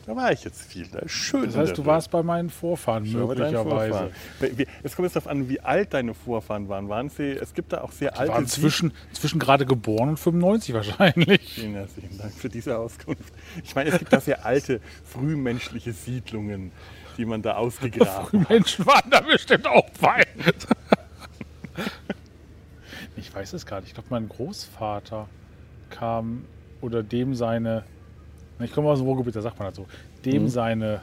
Da 0.06 0.16
war 0.16 0.32
ich 0.34 0.44
jetzt 0.44 0.62
viel. 0.64 0.86
Da 0.88 1.00
ist 1.00 1.12
schön. 1.12 1.46
Das 1.46 1.56
heißt, 1.56 1.78
du 1.78 1.86
warst 1.86 2.12
bei 2.12 2.24
meinen 2.24 2.50
Vorfahren 2.50 3.06
deinen 3.06 3.26
möglicherweise. 3.28 4.12
Vorfahren. 4.40 4.68
Es 4.84 4.96
kommt 4.96 5.06
jetzt 5.06 5.16
darauf 5.16 5.28
an, 5.30 5.48
wie 5.48 5.62
alt 5.62 5.94
deine 5.94 6.14
Vorfahren 6.14 6.68
waren. 6.68 6.90
Waren 6.90 7.10
sie, 7.10 7.32
es 7.32 7.54
gibt 7.54 7.72
da 7.72 7.82
auch 7.82 7.92
sehr 7.94 8.12
Die 8.12 8.18
alte 8.18 8.34
waren 8.34 8.48
zwischen, 8.48 8.92
zwischen 9.14 9.40
gerade 9.40 9.66
geboren 9.66 10.10
und 10.10 10.18
95 10.20 10.74
wahrscheinlich. 10.76 11.54
Vielen 11.54 11.76
herzlichen 11.76 12.18
Dank 12.18 12.34
für 12.34 12.50
diese 12.50 12.78
Auskunft. 12.78 13.34
Ich 13.64 13.76
meine, 13.76 13.92
es 13.92 14.00
gibt 14.00 14.12
da 14.12 14.20
sehr 14.20 14.46
alte, 14.46 14.82
frühmenschliche 15.06 15.94
Siedlungen, 15.94 16.74
die 17.18 17.26
man 17.26 17.42
da 17.42 17.56
ausgegraben 17.56 18.42
hat. 18.42 18.50
Menschen 18.50 18.86
waren 18.86 19.10
da 19.10 19.22
bestimmt 19.22 19.68
auch 19.68 19.90
bei. 20.02 20.26
Ich 23.16 23.34
weiß 23.34 23.54
es 23.54 23.66
gar 23.66 23.80
nicht. 23.80 23.90
Ich 23.90 23.94
glaube, 23.94 24.10
mein 24.10 24.28
Großvater 24.28 25.30
kam 25.90 26.46
oder 26.82 27.04
dem 27.04 27.36
seine, 27.36 27.84
ich 28.60 28.72
komme 28.72 28.90
aus 28.90 29.00
dem 29.00 29.08
Ruhrgebiet, 29.08 29.36
da 29.36 29.42
sagt 29.42 29.58
man 29.60 29.68
das 29.70 29.76
so, 29.78 29.86
dem 30.26 30.44
Mhm. 30.44 30.48
seine 30.50 31.02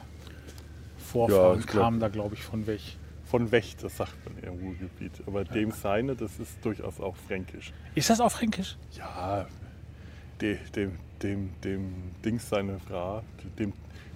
Vorfahren 0.97 1.61
glaub- 1.61 1.83
kamen 1.83 1.99
da, 1.99 2.07
glaube 2.09 2.35
ich, 2.35 2.43
von 2.43 2.65
weg. 2.67 2.81
Von 3.25 3.49
Wächt, 3.51 3.81
das 3.83 3.95
sagt 3.95 4.13
man 4.25 4.37
im 4.43 4.59
Ruhrgebiet. 4.59 5.11
Aber 5.25 5.45
dem 5.45 5.71
seine, 5.71 6.15
das 6.15 6.37
ist 6.37 6.57
durchaus 6.65 6.99
auch 6.99 7.15
fränkisch. 7.15 7.71
Ist 7.95 8.09
das 8.09 8.19
auch 8.19 8.31
fränkisch? 8.31 8.75
Ja, 8.97 9.47
de, 10.41 10.57
dem, 10.75 10.97
dem, 11.21 11.49
dem 11.63 11.93
Dings 12.25 12.49
seine 12.49 12.77
Frau, 12.79 13.23
dem, 13.57 13.71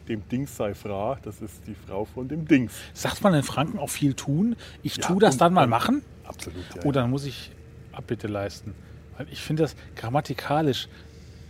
dem 0.10 0.28
Dings 0.28 0.56
sei 0.58 0.74
Frau, 0.74 1.15
das 1.21 1.39
ist 1.41 1.65
die 1.65 1.76
Frau 1.76 2.04
von 2.04 2.28
dem 2.28 2.45
Dings. 2.45 2.74
Sagt 2.93 3.24
man 3.24 3.34
in 3.34 3.43
Franken 3.43 3.80
auch 3.80 3.89
viel 3.89 4.13
tun? 4.15 4.58
Ich 4.84 4.98
Ja, 4.98 5.08
tu 5.08 5.19
das 5.19 5.38
dann 5.38 5.54
mal 5.54 5.67
machen? 5.67 6.02
Absolut, 6.26 6.63
ja. 6.76 6.82
Oh, 6.84 6.91
dann 6.91 7.10
muss 7.10 7.24
ich 7.26 7.52
Abbitte 7.93 8.28
leisten. 8.28 8.74
Weil 9.17 9.28
ich 9.32 9.39
finde 9.41 9.63
das 9.63 9.78
grammatikalisch 9.95 10.89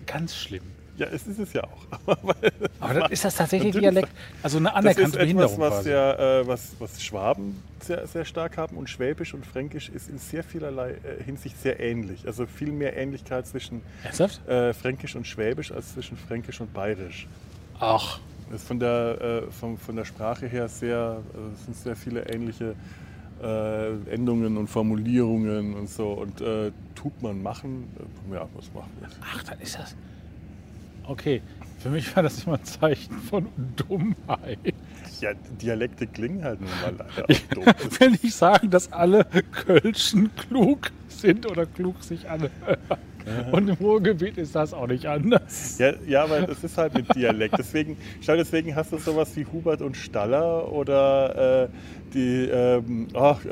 ganz 0.06 0.36
schlimm. 0.36 0.64
Ja, 0.98 1.08
es 1.08 1.28
ist 1.28 1.40
es 1.40 1.54
ja 1.54 1.64
auch. 1.64 1.86
Aber 2.80 2.94
dann 2.94 3.12
ist 3.12 3.26
das 3.26 3.36
tatsächlich. 3.36 3.76
Dialekt, 3.76 4.10
also 4.44 4.58
eine 4.58 4.68
Das 4.70 4.74
ist 4.76 4.78
anerkannte 4.80 5.02
etwas, 5.04 5.20
Behinderung 5.20 5.60
was, 5.60 5.74
quasi. 5.74 5.90
ja, 5.92 6.40
äh, 6.42 6.48
was, 6.48 6.76
was 6.80 7.04
Schwaben 7.04 7.62
sehr, 7.82 8.08
sehr 8.08 8.26
stark 8.26 8.58
haben 8.58 8.78
und 8.78 8.90
Schwäbisch 8.90 9.34
und 9.34 9.46
Fränkisch 9.46 9.90
ist 9.90 10.10
in 10.10 10.18
sehr 10.18 10.44
vielerlei 10.44 10.92
äh, 10.92 11.24
Hinsicht 11.24 11.62
sehr 11.62 11.80
ähnlich. 11.80 12.26
Also 12.26 12.46
viel 12.46 12.72
mehr 12.72 12.96
Ähnlichkeit 12.98 13.46
zwischen 13.48 13.82
äh, 14.48 14.74
Fränkisch 14.74 15.16
und 15.16 15.28
Schwäbisch 15.28 15.72
als 15.72 15.94
zwischen 15.94 16.18
Fränkisch 16.18 16.62
und 16.62 16.74
Bayerisch. 16.74 17.28
Ach, 17.80 18.20
Das 18.50 18.62
ist 18.62 18.68
von 18.68 18.80
der, 18.80 19.22
äh, 19.48 19.52
von, 19.52 19.78
von 19.78 19.96
der 19.96 20.06
Sprache 20.06 20.48
her 20.48 20.68
sehr, 20.70 21.22
äh, 21.34 21.54
es 21.54 21.66
sind 21.66 21.76
sehr 21.76 21.96
viele 21.96 22.28
ähnliche 22.30 22.76
äh, 23.44 23.92
Endungen 24.14 24.56
und 24.58 24.68
Formulierungen 24.70 25.74
und 25.74 25.90
so. 25.90 26.14
Und 26.14 26.40
äh, 26.42 26.72
tut 26.96 27.22
man 27.22 27.44
machen, 27.44 27.88
äh, 28.32 28.36
ja, 28.36 28.48
was 28.56 28.66
macht 28.74 28.90
man? 29.02 29.12
ach, 29.22 29.44
dann 29.44 29.60
ist 29.60 29.78
das. 29.78 29.96
Okay, 31.08 31.42
für 31.80 31.90
mich 31.90 32.16
war 32.16 32.24
das 32.24 32.44
immer 32.44 32.58
ein 32.58 32.64
Zeichen 32.64 33.14
von 33.20 33.48
Dummheit. 33.76 34.58
Ja, 35.22 35.34
Dialekte 35.62 36.08
klingen 36.08 36.44
halt 36.44 36.60
nun 36.60 36.70
mal 36.82 36.96
leider 36.98 37.24
auch. 37.24 37.74
Das 37.74 38.00
Will 38.00 38.10
nicht 38.12 38.34
sagen, 38.34 38.70
dass 38.70 38.92
alle 38.92 39.26
Kölschen 39.52 40.32
klug 40.36 40.92
sind 41.08 41.50
oder 41.50 41.66
klug 41.66 42.04
sich 42.04 42.30
anhören. 42.30 42.52
Und 43.52 43.70
im 43.70 43.76
Ruhrgebiet 43.76 44.38
ist 44.38 44.56
das 44.56 44.74
auch 44.74 44.88
nicht 44.88 45.06
anders. 45.08 45.80
Ja, 45.80 45.94
ja, 46.08 46.24
aber 46.24 46.42
das 46.42 46.64
ist 46.64 46.78
halt 46.78 46.94
mit 46.94 47.16
Dialekt. 47.16 47.58
Deswegen, 47.58 47.98
schau, 48.22 48.36
deswegen 48.36 48.76
hast 48.76 48.92
du 48.92 48.98
sowas 48.98 49.36
wie 49.36 49.46
Hubert 49.46 49.82
und 49.82 49.98
Staller 49.98 50.72
oder 50.72 51.64
äh, 51.64 51.68
die, 52.14 52.50
ähm, 52.52 53.08
ach, 53.14 53.44
äh, 53.46 53.50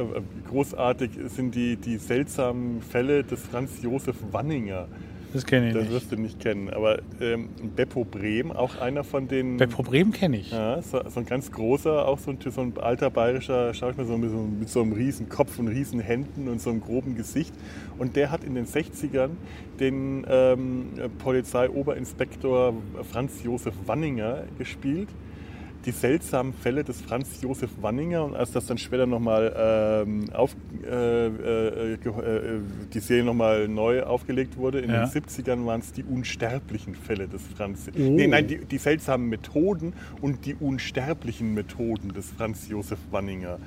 großartig 0.50 1.12
sind 1.28 1.56
die, 1.56 1.76
die 1.78 1.98
seltsamen 1.98 2.82
Fälle 2.82 3.24
des 3.24 3.42
Franz 3.42 3.82
Josef 3.82 4.16
Wanninger. 4.32 4.88
Das 5.34 5.46
kenne 5.46 5.68
ich 5.70 5.74
Das 5.74 5.84
nicht. 5.84 5.94
wirst 5.94 6.12
du 6.12 6.16
nicht 6.16 6.40
kennen. 6.40 6.70
Aber 6.70 7.00
ähm, 7.20 7.50
Beppo 7.76 8.06
Brehm, 8.06 8.52
auch 8.52 8.80
einer 8.80 9.04
von 9.04 9.28
den. 9.28 9.58
Bei 9.58 9.66
Problem 9.66 10.12
kenne 10.12 10.38
ich. 10.38 10.52
Ja, 10.52 10.82
so, 10.82 11.02
so 11.10 11.20
ein 11.20 11.26
ganz 11.26 11.52
großer, 11.52 12.08
auch 12.08 12.20
so 12.20 12.32
ein, 12.32 12.38
so 12.40 12.62
ein 12.62 12.74
alter 12.80 13.10
bayerischer, 13.10 13.74
schau 13.74 13.90
ich 13.90 13.98
mal 13.98 14.06
so 14.06 14.18
mit, 14.18 14.30
so 14.30 14.38
mit 14.38 14.70
so 14.70 14.82
einem 14.82 14.94
riesen 14.94 15.30
Kopf 15.30 15.58
und 15.60 15.68
riesen 15.68 16.00
Händen 16.00 16.48
und 16.48 16.62
so 16.62 16.70
einem 16.70 16.82
groben 16.82 17.16
Gesicht. 17.16 17.54
Und 17.98 18.16
der 18.16 18.32
hat 18.32 18.44
in 18.44 18.56
den 18.56 18.66
60ern 18.66 19.30
den 19.80 20.26
ähm, 20.30 20.86
Polizeioberinspektor 21.20 22.74
Franz 23.12 23.44
Josef 23.44 23.74
Wanninger 23.86 24.44
gespielt. 24.58 25.10
Die 25.86 25.92
seltsamen 25.92 26.54
Fälle 26.54 26.84
des 26.86 27.02
Franz 27.02 27.42
Josef 27.42 27.70
Wanninger 27.82 28.24
und 28.24 28.36
als 28.36 28.52
das 28.52 28.68
dann 28.68 28.78
später 28.78 29.06
nochmal 29.06 29.54
ähm, 30.08 30.30
auf, 30.32 30.56
äh, 30.86 31.28
äh, 31.28 31.94
äh, 31.96 32.00
die 32.94 33.00
Serie 33.00 33.26
nochmal 33.26 33.68
neu 33.68 34.04
aufgelegt 34.04 34.56
wurde, 34.56 34.80
in 34.80 34.90
Ja. 34.90 35.06
den 35.06 35.10
70ern 35.10 35.66
waren 35.66 35.82
es 35.82 35.92
die 35.92 36.04
unsterblichen 36.06 36.96
Fälle 36.96 37.28
des 37.28 37.42
Franz. 37.58 37.88
Oh. 37.94 38.00
Nee, 38.00 38.28
nein, 38.28 38.48
die, 38.48 38.60
die 38.60 38.78
seltsamen 38.78 39.28
Methoden 39.28 39.92
und 40.22 40.46
die 40.46 40.56
unsterblichen 40.56 41.54
Methoden 41.54 42.14
des 42.14 42.32
Franz 42.32 42.70
Josef 42.70 43.00
Wanninger. 43.12 43.60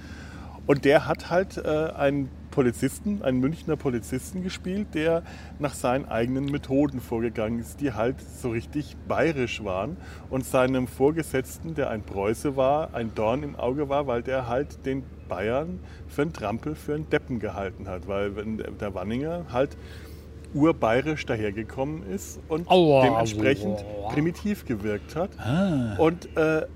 Und 0.67 0.85
der 0.85 1.07
hat 1.07 1.31
halt 1.31 1.59
äh, 1.59 1.91
einen 1.97 2.29
Polizisten, 2.51 3.21
einen 3.23 3.39
Münchner 3.39 3.77
Polizisten 3.77 4.43
gespielt, 4.43 4.89
der 4.95 5.23
nach 5.59 5.75
seinen 5.75 6.07
eigenen 6.07 6.47
Methoden 6.47 7.01
vorgegangen 7.01 7.61
ist, 7.61 7.83
die 7.83 7.93
halt 7.93 8.17
so 8.21 8.51
richtig 8.51 8.97
bayerisch 9.07 9.63
waren 9.63 9.99
und 10.31 10.47
seinem 10.47 10.89
Vorgesetzten, 10.89 11.75
der 11.75 11.91
ein 11.91 12.03
Preuße 12.03 12.57
war, 12.57 12.95
ein 12.95 13.15
Dorn 13.15 13.43
im 13.43 13.57
Auge 13.57 13.91
war, 13.91 14.07
weil 14.07 14.23
der 14.23 14.49
halt 14.49 14.87
den 14.87 15.05
Bayern 15.29 15.81
für 16.09 16.23
einen 16.23 16.33
Trampel, 16.33 16.75
für 16.75 16.95
einen 16.95 17.11
Deppen 17.11 17.41
gehalten 17.41 17.89
hat, 17.89 18.09
weil 18.09 18.31
der 18.81 18.95
Wanninger 18.95 19.45
halt 19.53 19.77
urbayerisch 20.55 21.27
dahergekommen 21.27 22.09
ist 22.11 22.41
und 22.49 22.71
Aua, 22.71 23.05
dementsprechend 23.05 23.85
aua. 23.85 24.13
primitiv 24.13 24.65
gewirkt 24.65 25.15
hat. 25.15 25.31
Ah. 25.39 25.97
Und 25.99 26.35
äh, 26.37 26.67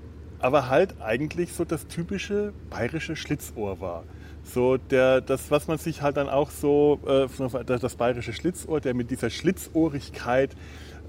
aber 0.41 0.69
halt 0.69 0.95
eigentlich 1.01 1.53
so 1.53 1.65
das 1.65 1.87
typische 1.87 2.53
bayerische 2.69 3.15
Schlitzohr 3.15 3.79
war. 3.79 4.03
So 4.43 4.77
der, 4.77 5.21
das, 5.21 5.51
was 5.51 5.67
man 5.67 5.77
sich 5.77 6.01
halt 6.01 6.17
dann 6.17 6.27
auch 6.29 6.49
so, 6.49 6.99
äh, 7.05 7.27
das, 7.65 7.95
bayerische 7.95 8.33
Schlitzohr, 8.33 8.81
der 8.81 8.93
mit 8.93 9.11
dieser 9.11 9.29
Schlitzohrigkeit 9.29 10.51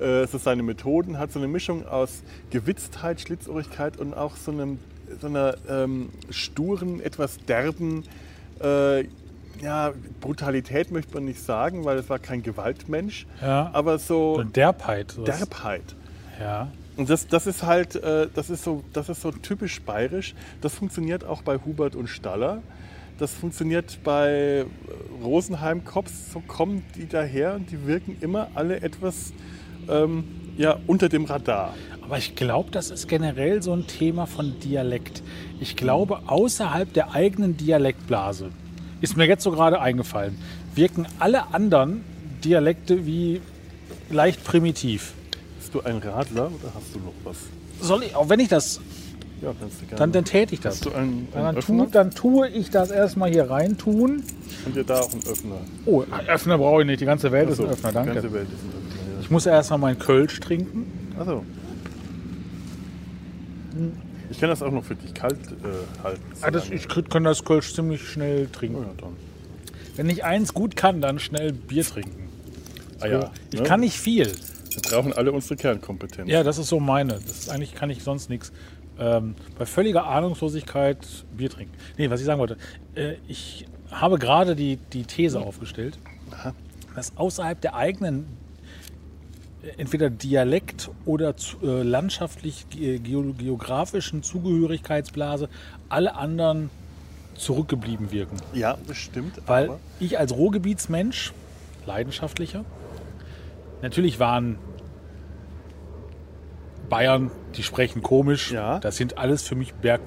äh, 0.00 0.26
so 0.26 0.38
seine 0.38 0.62
Methoden 0.62 1.18
hat, 1.18 1.32
so 1.32 1.38
eine 1.38 1.48
Mischung 1.48 1.86
aus 1.86 2.22
Gewitztheit, 2.50 3.20
Schlitzohrigkeit 3.20 3.96
und 3.96 4.14
auch 4.14 4.36
so, 4.36 4.50
einem, 4.52 4.78
so 5.20 5.26
einer 5.28 5.54
ähm, 5.68 6.10
sturen, 6.30 7.00
etwas 7.00 7.38
derben, 7.38 8.04
äh, 8.62 9.04
ja, 9.62 9.92
Brutalität 10.20 10.90
möchte 10.90 11.14
man 11.14 11.24
nicht 11.24 11.40
sagen, 11.42 11.84
weil 11.84 11.96
es 11.98 12.08
war 12.10 12.18
kein 12.18 12.42
Gewaltmensch, 12.42 13.26
Ja. 13.40 13.70
aber 13.72 13.98
so 13.98 14.34
Und 14.34 14.56
Derbheit. 14.56 15.12
sowas. 15.12 15.38
Derbheit. 15.38 15.94
Ja. 16.40 16.68
Und 16.96 17.08
das, 17.08 17.26
das 17.26 17.46
ist 17.46 17.62
halt, 17.62 17.96
äh, 17.96 18.28
das 18.34 18.50
ist, 18.50 18.64
so, 18.64 18.82
das 18.92 19.08
ist 19.08 19.22
so 19.22 19.30
typisch 19.30 19.80
bayerisch. 19.82 20.34
Das 20.60 20.74
funktioniert 20.74 21.24
auch 21.24 21.42
bei 21.42 21.58
Hubert 21.58 21.94
und 21.96 22.08
Staller. 22.08 22.62
Das 23.18 23.32
funktioniert 23.32 23.98
bei 24.04 24.28
äh, 24.28 24.64
Rosenheim 25.22 25.84
Cops. 25.84 26.32
So 26.32 26.40
kommen 26.40 26.84
die 26.96 27.08
daher 27.08 27.54
und 27.54 27.70
die 27.70 27.86
wirken 27.86 28.16
immer 28.20 28.48
alle 28.54 28.80
etwas 28.82 29.32
ähm, 29.88 30.24
ja, 30.56 30.78
unter 30.86 31.08
dem 31.08 31.24
Radar. 31.24 31.74
Aber 32.02 32.18
ich 32.18 32.34
glaube, 32.34 32.70
das 32.70 32.90
ist 32.90 33.08
generell 33.08 33.62
so 33.62 33.72
ein 33.72 33.86
Thema 33.86 34.26
von 34.26 34.58
Dialekt. 34.60 35.22
Ich 35.60 35.76
glaube, 35.76 36.20
außerhalb 36.26 36.92
der 36.92 37.12
eigenen 37.14 37.56
Dialektblase, 37.56 38.50
ist 39.00 39.16
mir 39.16 39.26
jetzt 39.26 39.44
so 39.44 39.50
gerade 39.50 39.80
eingefallen, 39.80 40.36
wirken 40.74 41.06
alle 41.18 41.54
anderen 41.54 42.04
Dialekte 42.44 43.06
wie 43.06 43.40
leicht 44.10 44.44
primitiv. 44.44 45.14
Bist 45.72 45.84
du 45.86 45.88
ein 45.88 45.98
Radler 45.98 46.46
oder 46.48 46.74
hast 46.74 46.94
du 46.94 46.98
noch 46.98 47.14
was? 47.24 47.36
Soll 47.80 48.02
ich, 48.02 48.14
auch 48.14 48.28
wenn 48.28 48.40
ich 48.40 48.48
das, 48.48 48.78
Ja, 49.40 49.54
kannst 49.58 49.80
du 49.80 49.86
gerne. 49.86 49.96
dann, 49.98 50.12
dann 50.12 50.24
täte 50.26 50.52
ich 50.54 50.60
das. 50.60 50.74
hast 50.74 50.84
du 50.84 50.92
einen, 50.92 51.28
Dann, 51.32 51.46
einen 51.46 51.54
tu, 51.60 51.60
Öffner? 51.60 51.86
dann 51.90 52.10
tue 52.10 52.48
ich 52.48 52.68
das 52.70 52.90
erstmal 52.90 53.30
hier 53.30 53.48
rein 53.48 53.78
tun. 53.78 54.22
Und 54.66 54.76
dir 54.76 54.84
da 54.84 55.00
auch 55.00 55.10
einen 55.12 55.22
Öffner. 55.26 55.56
Oh, 55.86 56.02
einen 56.10 56.28
Öffner 56.28 56.58
brauche 56.58 56.82
ich 56.82 56.86
nicht. 56.86 57.00
Die 57.00 57.06
ganze 57.06 57.32
Welt 57.32 57.48
ist 57.48 57.54
Achso, 57.58 57.64
ein 57.64 57.70
Öffner, 57.72 57.88
Die 57.90 57.94
ganze 57.94 58.12
danke. 58.20 58.32
Welt 58.34 58.48
ist 58.48 58.62
ein 58.64 58.68
Öffner, 58.68 59.20
Ich 59.22 59.30
muss 59.30 59.46
erstmal 59.46 59.78
meinen 59.78 59.98
Kölsch 59.98 60.38
trinken. 60.40 60.86
ja. 61.14 61.20
Achso. 61.22 61.44
Ich 64.30 64.38
kann 64.40 64.50
das 64.50 64.62
auch 64.62 64.70
noch 64.70 64.84
für 64.84 64.94
dich 64.94 65.14
kalt 65.14 65.38
äh, 65.64 66.02
halten. 66.04 66.22
Ah, 66.42 66.50
das, 66.50 66.68
ich 66.68 66.86
kann 66.88 67.24
das 67.24 67.44
Kölsch 67.44 67.74
ziemlich 67.74 68.06
schnell 68.06 68.46
Oh 68.50 68.54
trinken. 68.58 68.82
ja, 68.82 68.88
dann. 68.98 69.16
Wenn 69.96 70.10
ich 70.10 70.22
eins 70.24 70.52
gut 70.52 70.76
kann, 70.76 71.00
dann 71.00 71.18
schnell 71.18 71.52
Bier 71.54 71.84
trinken. 71.84 72.28
Ah 73.00 73.06
ja. 73.06 73.30
Ich 73.52 73.60
ne? 73.60 73.66
kann 73.66 73.80
nicht 73.80 73.96
viel. 73.98 74.30
Wir 74.74 74.82
brauchen 74.82 75.12
alle 75.12 75.32
unsere 75.32 75.56
Kernkompetenz. 75.56 76.30
Ja, 76.30 76.42
das 76.42 76.58
ist 76.58 76.68
so 76.68 76.80
meine. 76.80 77.14
Das 77.14 77.40
ist, 77.40 77.50
eigentlich 77.50 77.74
kann 77.74 77.90
ich 77.90 78.02
sonst 78.02 78.30
nichts. 78.30 78.52
Ähm, 78.98 79.34
bei 79.58 79.66
völliger 79.66 80.06
Ahnungslosigkeit 80.06 80.98
Bier 81.36 81.50
trinken. 81.50 81.74
Nee, 81.96 82.10
was 82.10 82.20
ich 82.20 82.26
sagen 82.26 82.38
wollte. 82.40 82.56
Äh, 82.94 83.14
ich 83.26 83.66
habe 83.90 84.18
gerade 84.18 84.54
die, 84.56 84.76
die 84.76 85.04
These 85.04 85.40
aufgestellt, 85.40 85.98
Aha. 86.30 86.54
dass 86.94 87.16
außerhalb 87.16 87.60
der 87.60 87.74
eigenen 87.74 88.26
äh, 89.62 89.80
entweder 89.80 90.10
Dialekt 90.10 90.90
oder 91.04 91.34
äh, 91.62 91.82
landschaftlich 91.82 92.68
ge 92.70 92.98
geo 92.98 93.32
geografischen 93.32 94.22
Zugehörigkeitsblase 94.22 95.48
alle 95.88 96.14
anderen 96.14 96.70
zurückgeblieben 97.34 98.12
wirken. 98.12 98.36
Ja, 98.52 98.76
das 98.86 98.98
stimmt. 98.98 99.40
Weil 99.46 99.70
ich 100.00 100.18
als 100.18 100.32
Ruhrgebietsmensch, 100.32 101.32
leidenschaftlicher, 101.86 102.64
natürlich 103.82 104.18
waren 104.18 104.58
Bayern, 106.88 107.30
die 107.56 107.62
sprechen 107.62 108.02
komisch. 108.02 108.50
Ja. 108.52 108.78
Das 108.78 108.96
sind 108.96 109.18
alles 109.18 109.46
für 109.46 109.54
mich 109.54 109.72
Berg, 109.74 110.00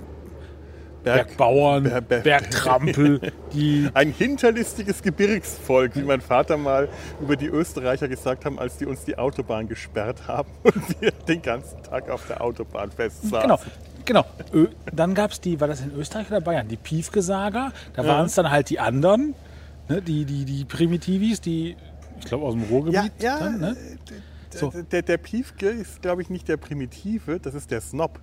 Berg, 1.04 1.28
Bergbauern, 1.28 1.84
Ber- 1.84 2.02
Ber- 2.02 2.20
Bergtrampel, 2.20 3.20
die 3.54 3.90
ein 3.94 4.12
hinterlistiges 4.12 5.02
Gebirgsvolk, 5.02 5.96
wie 5.96 6.04
mein 6.04 6.22
Vater 6.22 6.58
mal 6.58 6.90
über 7.22 7.36
die 7.36 7.48
Österreicher 7.48 8.08
gesagt 8.08 8.46
haben, 8.46 8.60
als 8.60 8.78
die 8.78 8.86
uns 8.86 9.04
die 9.04 9.18
Autobahn 9.18 9.68
gesperrt 9.68 10.28
haben 10.28 10.50
und 10.64 11.02
wir 11.02 11.12
den 11.12 11.42
ganzen 11.42 11.82
Tag 11.84 12.10
auf 12.10 12.26
der 12.28 12.42
Autobahn 12.42 12.92
festsaßen. 12.92 13.42
Genau, 13.42 13.60
genau. 14.06 14.26
Ö, 14.54 14.68
dann 14.94 15.14
gab 15.16 15.32
es 15.32 15.42
die, 15.42 15.60
war 15.60 15.68
das 15.68 15.82
in 15.82 15.92
Österreich 15.96 16.28
oder 16.28 16.42
Bayern? 16.42 16.68
Die 16.68 16.78
Piefgesager. 16.78 17.72
Da 17.94 18.02
Ja. 18.04 18.08
waren 18.10 18.26
es 18.28 18.36
dann 18.36 18.50
halt 18.52 18.70
die 18.70 18.80
anderen, 18.80 19.34
ne, 19.90 20.02
die, 20.02 20.26
die, 20.26 20.46
die 20.46 20.66
Primitivis, 20.66 21.42
die 21.42 21.78
Ich 22.20 22.26
glaube 22.26 22.46
aus 22.46 22.54
dem 22.54 22.64
Ruhrgebiet. 22.64 23.12
dann, 23.40 23.60
ne? 23.60 23.76
d- 24.10 24.58
So. 24.58 24.72
der, 24.92 25.02
der 25.02 25.18
Piefke 25.18 25.68
ist, 25.70 26.02
glaube 26.02 26.22
ich, 26.22 26.30
nicht 26.30 26.48
der 26.48 26.58
Primitive, 26.58 27.40
das 27.40 27.54
ist 27.56 27.72
der 27.72 27.82
Snob. 27.82 28.20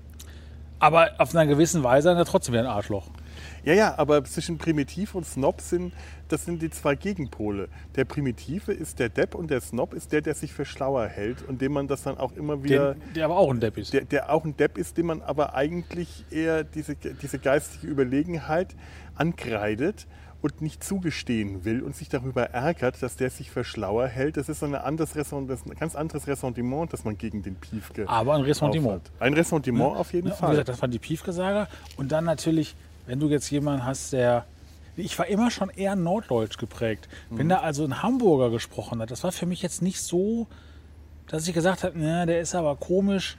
Aber 0.78 1.10
auf 1.18 1.32
einer 1.34 1.46
gewissen 1.46 1.84
Weise 1.84 2.10
ist 2.10 2.16
er 2.16 2.24
trotzdem 2.24 2.54
wieder 2.54 2.64
ein 2.64 2.68
Arschloch. 2.70 3.08
Ja, 3.64 3.72
ja, 3.72 3.94
aber 3.98 4.24
zwischen 4.24 4.58
Primitiv 4.58 5.14
und 5.14 5.24
Snob 5.24 5.60
sind, 5.60 5.92
das 6.28 6.44
sind 6.44 6.60
die 6.60 6.70
zwei 6.70 6.96
Gegenpole. 6.96 7.68
Der 7.94 8.04
Primitive 8.04 8.72
ist 8.72 8.98
der 8.98 9.08
Depp 9.08 9.36
und 9.36 9.50
der 9.52 9.60
Snob 9.60 9.94
ist 9.94 10.10
der, 10.10 10.22
der 10.22 10.34
sich 10.34 10.52
für 10.52 10.64
schlauer 10.64 11.06
hält 11.06 11.42
und 11.46 11.60
dem 11.60 11.72
man 11.72 11.86
das 11.86 12.02
dann 12.02 12.18
auch 12.18 12.32
immer 12.32 12.64
wieder... 12.64 12.94
Den, 12.94 13.14
der 13.14 13.24
aber 13.26 13.36
auch 13.36 13.50
ein 13.52 13.60
Depp 13.60 13.78
ist. 13.78 13.92
der, 13.92 14.00
der 14.04 14.32
auch 14.32 14.44
ein 14.44 14.56
Depp 14.56 14.76
ist, 14.76 14.96
dem 14.96 15.06
man 15.06 15.22
aber 15.22 15.54
eigentlich 15.54 16.24
eher 16.32 16.64
diese, 16.64 16.96
diese 16.96 17.38
geistige 17.38 17.86
Überlegenheit 17.86 18.74
ankreidet 19.14 20.08
und 20.42 20.60
nicht 20.60 20.82
zugestehen 20.82 21.64
will 21.64 21.82
und 21.82 21.94
sich 21.94 22.08
darüber 22.08 22.50
ärgert, 22.50 23.00
dass 23.00 23.16
der 23.16 23.30
sich 23.30 23.50
für 23.50 23.62
schlauer 23.62 24.08
hält. 24.08 24.36
Das 24.36 24.48
ist 24.48 24.58
so 24.58 24.66
ein, 24.66 24.74
anderes 24.74 25.14
Ressent, 25.14 25.48
das 25.48 25.60
ist 25.60 25.66
ein 25.66 25.76
ganz 25.76 25.94
anderes 25.94 26.26
Ressentiment, 26.26 26.92
das 26.92 27.04
man 27.04 27.16
gegen 27.16 27.42
den 27.42 27.54
Piefke 27.54 28.08
aber 28.08 28.34
ein 28.34 28.42
Ressentiment. 28.42 29.06
aufhat. 29.06 29.20
Ein 29.20 29.34
Ressentiment 29.34 29.96
auf 29.96 30.12
jeden 30.12 30.26
Ne? 30.26 30.32
Und 30.32 30.38
Wie 30.38 30.40
Fall. 30.40 30.50
gesagt, 30.50 30.68
das 30.68 30.82
waren 30.82 30.90
die 30.90 30.98
Piefgesager. 30.98 31.68
Und 31.96 32.12
dann 32.12 32.24
natürlich, 32.24 32.74
wenn 33.06 33.20
du 33.20 33.28
jetzt 33.28 33.50
jemanden 33.50 33.86
hast, 33.86 34.12
der. 34.12 34.44
Ich 34.96 35.18
war 35.18 35.26
immer 35.26 35.50
schon 35.50 35.70
eher 35.70 35.96
norddeutsch 35.96 36.58
geprägt. 36.58 37.08
Mhm. 37.30 37.38
Wenn 37.38 37.48
da 37.48 37.60
also 37.60 37.84
ein 37.84 38.02
Hamburger 38.02 38.50
gesprochen 38.50 39.00
hat, 39.00 39.10
das 39.10 39.24
war 39.24 39.32
für 39.32 39.46
mich 39.46 39.62
jetzt 39.62 39.80
nicht 39.80 40.02
so, 40.02 40.48
dass 41.28 41.48
ich 41.48 41.54
gesagt 41.54 41.82
habe, 41.82 41.98
na, 41.98 42.26
der 42.26 42.40
ist 42.40 42.54
aber 42.54 42.76
komisch. 42.76 43.38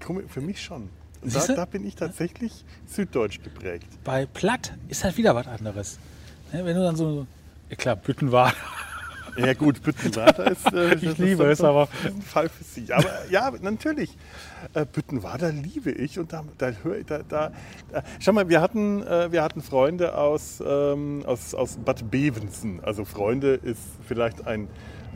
Für 0.00 0.40
mich 0.40 0.60
schon. 0.62 0.88
Da, 1.22 1.46
da 1.54 1.64
bin 1.66 1.86
ich 1.86 1.94
tatsächlich 1.96 2.64
süddeutsch 2.86 3.42
geprägt. 3.42 3.86
Bei 4.04 4.26
Platt 4.26 4.72
ist 4.88 5.04
halt 5.04 5.16
wieder 5.16 5.34
was 5.34 5.46
anderes. 5.46 5.98
Ne, 6.52 6.64
Wenn 6.64 6.76
du 6.76 6.82
dann 6.82 6.96
so, 6.96 7.26
ja 7.68 7.76
klar, 7.76 7.96
Bütten 7.96 8.32
war. 8.32 8.52
Ja 9.36 9.54
gut, 9.54 9.80
Büttenwader 9.82 10.50
ist, 10.50 10.72
äh, 10.72 10.94
Ich 10.96 11.04
das 11.04 11.18
liebe 11.18 11.44
ist 11.44 11.60
es, 11.60 11.64
aber- 11.64 11.88
ein 12.04 12.20
Fall 12.20 12.48
für 12.48 12.64
Sie. 12.64 12.92
Aber 12.92 13.06
ja, 13.30 13.52
natürlich. 13.60 14.10
Äh, 14.74 14.84
Büttenwader 14.84 15.52
liebe 15.52 15.92
ich 15.92 16.18
und 16.18 16.32
da, 16.32 16.42
da 16.58 16.72
höre 16.82 16.96
ich, 16.98 17.06
da, 17.06 17.20
da, 17.28 17.52
da. 17.92 18.02
Schau 18.18 18.32
mal, 18.32 18.48
wir 18.48 18.60
hatten, 18.60 19.02
äh, 19.06 19.30
wir 19.30 19.42
hatten 19.44 19.62
Freunde 19.62 20.16
aus, 20.18 20.60
ähm, 20.66 21.22
aus, 21.26 21.54
aus 21.54 21.76
Bad 21.84 22.10
Bevensen. 22.10 22.80
Also 22.82 23.04
Freunde 23.04 23.54
ist 23.54 23.80
vielleicht 24.06 24.46
ein 24.48 24.66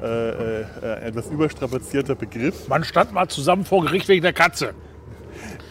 äh, 0.00 0.60
äh, 0.60 0.64
etwas 1.06 1.26
überstrapazierter 1.28 2.14
Begriff. 2.14 2.68
Man 2.68 2.84
stand 2.84 3.12
mal 3.12 3.28
zusammen 3.28 3.64
vor 3.64 3.82
Gericht 3.84 4.06
wegen 4.08 4.22
der 4.22 4.32
Katze. 4.32 4.74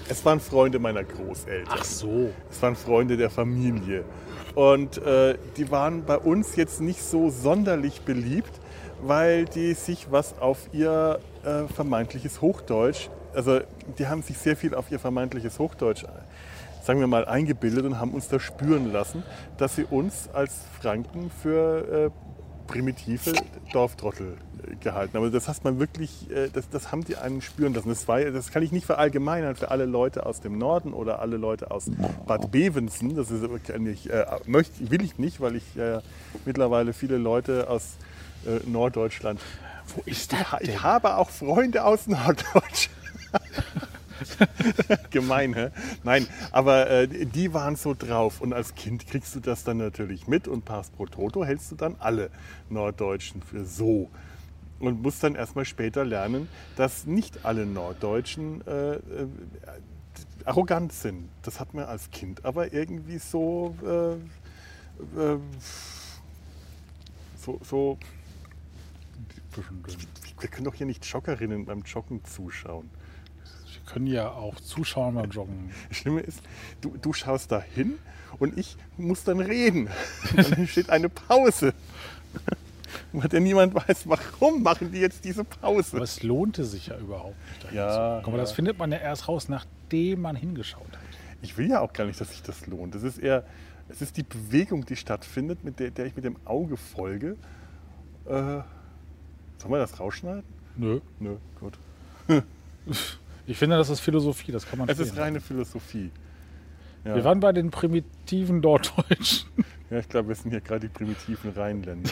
Es 0.09 0.23
waren 0.25 0.39
Freunde 0.39 0.79
meiner 0.79 1.03
Großeltern. 1.03 1.77
Ach 1.79 1.83
so. 1.83 2.31
Es 2.49 2.61
waren 2.61 2.75
Freunde 2.75 3.17
der 3.17 3.29
Familie. 3.29 4.03
Und 4.55 4.97
äh, 4.97 5.37
die 5.57 5.71
waren 5.71 6.03
bei 6.05 6.17
uns 6.17 6.55
jetzt 6.55 6.81
nicht 6.81 7.01
so 7.01 7.29
sonderlich 7.29 8.01
beliebt, 8.01 8.51
weil 9.01 9.45
die 9.45 9.73
sich 9.73 10.11
was 10.11 10.39
auf 10.39 10.69
ihr 10.71 11.19
äh, 11.43 11.67
vermeintliches 11.73 12.41
Hochdeutsch, 12.41 13.09
also 13.33 13.59
die 13.97 14.07
haben 14.07 14.21
sich 14.21 14.37
sehr 14.37 14.55
viel 14.55 14.75
auf 14.75 14.91
ihr 14.91 14.99
vermeintliches 14.99 15.59
Hochdeutsch, 15.59 16.05
sagen 16.83 16.99
wir 16.99 17.07
mal, 17.07 17.25
eingebildet 17.25 17.85
und 17.85 17.99
haben 17.99 18.11
uns 18.11 18.27
da 18.27 18.39
spüren 18.39 18.91
lassen, 18.91 19.23
dass 19.57 19.75
sie 19.75 19.85
uns 19.85 20.29
als 20.33 20.53
Franken 20.79 21.31
für 21.41 22.11
äh, 22.11 22.33
primitive 22.67 23.34
Dorftrottel 23.71 24.38
äh, 24.67 24.76
gehalten. 24.76 25.17
Aber 25.17 25.30
das 25.30 25.47
hast 25.47 25.63
man 25.63 25.80
wirklich, 25.80 26.30
äh, 26.32 26.49
das, 26.49 26.69
das 26.69 26.91
haben 26.91 27.04
die 27.04 27.17
einen 27.17 27.41
spüren 27.41 27.73
lassen. 27.73 27.89
Das, 27.89 28.08
war, 28.08 28.19
das 28.19 28.52
kann 28.52 28.63
ich 28.63 28.71
nicht 28.71 28.86
verallgemeinern 28.86 29.56
für 29.56 29.71
alle 29.71 29.86
Leute 29.86 30.26
aus 30.26 30.41
dem 30.41 30.58
Norden 30.58 30.93
oder 30.93 31.19
alle 31.19 31.38
Leute 31.38 31.71
aus 31.71 31.89
Bad 32.26 32.52
Bevensen. 32.52 33.15
Das 33.15 33.32
ist, 33.32 33.43
ich, 33.43 34.10
äh, 34.10 34.26
möchte, 34.45 34.89
will 34.89 35.04
ich 35.04 35.17
nicht, 35.17 35.41
weil 35.41 35.56
ich 35.56 35.78
äh, 35.78 35.99
mittlerweile 36.45 36.93
viele 36.93 37.17
Leute 37.17 37.69
aus 37.69 37.97
äh, 38.45 38.67
Norddeutschland. 38.69 39.39
Wo 39.95 40.02
ist 40.06 40.34
das 40.34 40.62
Ich 40.62 40.82
habe 40.82 41.17
auch 41.17 41.30
Freunde 41.30 41.84
aus 41.84 42.08
Norddeutschland. 42.08 42.89
Gemein, 45.10 45.54
hä? 45.54 45.69
Nein, 46.04 46.28
aber 46.52 46.89
äh, 46.89 47.08
die 47.08 47.54
waren 47.54 47.76
so 47.76 47.93
drauf. 47.93 48.41
Und 48.41 48.54
als 48.54 48.76
Kind 48.76 49.08
kriegst 49.08 49.36
du 49.36 49.39
das 49.39 49.63
dann 49.63 49.78
natürlich 49.78 50.28
mit 50.28 50.47
und 50.47 50.65
Pass 50.65 50.89
pro 50.89 51.06
Toto 51.06 51.45
hältst 51.45 51.71
du 51.71 51.76
dann 51.76 51.95
alle 51.99 52.30
Norddeutschen 52.69 53.41
für 53.41 53.65
so. 53.65 54.10
Und 54.80 55.02
musst 55.02 55.23
dann 55.23 55.36
erstmal 55.36 55.65
später 55.65 56.04
lernen, 56.04 56.49
dass 56.76 57.06
nicht 57.06 57.45
alle 57.45 57.65
Norddeutschen 57.65 58.65
äh, 58.67 58.95
äh, 58.95 58.99
arrogant 60.45 60.91
sind. 60.91 61.30
Das 61.41 61.60
hat 61.60 61.73
man 61.73 61.86
als 61.86 62.12
Kind 62.12 62.43
aber 62.43 62.73
irgendwie 62.73 63.17
so, 63.17 63.76
äh, 63.84 64.13
äh, 65.19 65.38
so, 67.38 67.60
so 67.63 67.97
wir 70.39 70.49
können 70.49 70.65
doch 70.65 70.73
hier 70.73 70.86
nicht 70.86 71.06
Joggerinnen 71.06 71.65
beim 71.65 71.84
Joggen 71.84 72.23
zuschauen. 72.26 72.89
Können 73.86 74.08
ja 74.08 74.30
auch 74.32 74.60
zuschauen 74.60 75.15
beim 75.15 75.32
Joggen. 75.32 75.72
Das 75.89 75.98
Schlimme 75.98 76.22
ist, 76.22 76.41
du, 76.82 76.96
du 77.02 77.13
schaust 77.13 77.52
da 77.52 77.62
hin 77.62 77.98
und 78.39 78.58
ich 78.58 78.78
muss 78.98 79.24
dann 79.24 79.39
reden. 79.39 79.89
Und 80.38 80.52
dann 80.52 80.67
steht 80.67 80.89
eine 80.89 81.10
Pause. 81.10 81.74
Weil 83.12 83.28
denn 83.28 83.43
niemand 83.43 83.74
weiß, 83.74 84.08
warum 84.08 84.63
machen 84.63 84.91
die 84.91 85.00
jetzt 85.00 85.26
diese 85.26 85.43
Pause. 85.43 85.98
Aber 85.98 86.04
es 86.04 86.24
lohnte 86.24 86.63
sich 86.63 86.88
ja 86.88 86.98
überhaupt 86.98 87.36
nicht. 87.63 87.74
Ja. 87.74 88.22
Aber 88.24 88.38
das 88.38 88.52
ja. 88.52 88.56
findet 88.56 88.78
man 88.78 88.91
ja 88.91 89.00
erst 89.00 89.28
raus, 89.28 89.50
nachdem 89.50 90.22
man 90.22 90.36
hingeschaut 90.36 90.91
hat. 90.91 91.00
Ich 91.41 91.58
will 91.58 91.69
ja 91.69 91.82
auch 91.82 91.93
gar 91.93 92.06
nicht, 92.06 92.19
dass 92.22 92.30
sich 92.30 92.41
das 92.43 92.67
lohnt. 92.67 92.96
Es 92.96 93.04
ist 93.04 93.17
eher, 93.17 93.43
es 93.89 94.02
ist 94.02 94.17
die 94.17 94.24
Bewegung, 94.24 94.86
die 94.86 94.96
stattfindet, 94.96 95.63
mit 95.63 95.80
der, 95.80 95.91
der 95.91 96.06
ich 96.06 96.15
mit 96.15 96.26
dem 96.26 96.38
Auge 96.46 96.78
folge. 96.78 97.36
Äh, 98.26 98.32
sollen 98.32 98.65
wir 99.69 99.78
das 99.78 100.00
rausschneiden? 100.00 100.43
Nö. 100.76 101.02
Nö, 101.19 101.38
gut. 101.60 101.78
Ich 103.45 103.58
finde, 103.58 103.77
das 103.77 103.89
ist 103.89 103.99
Philosophie, 103.99 104.51
das 104.51 104.65
kann 104.65 104.79
man 104.79 104.88
Es 104.89 104.99
ist 104.99 105.10
spielen. 105.10 105.23
reine 105.23 105.41
Philosophie. 105.41 106.12
Ja. 107.06 107.15
Wir 107.15 107.23
waren 107.25 107.39
bei 107.39 107.51
den 107.51 107.69
primitiven 107.71 108.60
Norddeutschen. 108.60 109.49
Ja, 109.89 109.99
ich 109.99 110.10
glaube, 110.10 110.29
wir 110.29 110.36
sind 110.36 110.49
hier 110.49 110.62
gerade 110.62 110.79
die 110.79 110.88
primitiven 110.88 111.51
Rheinländer. 111.51 112.10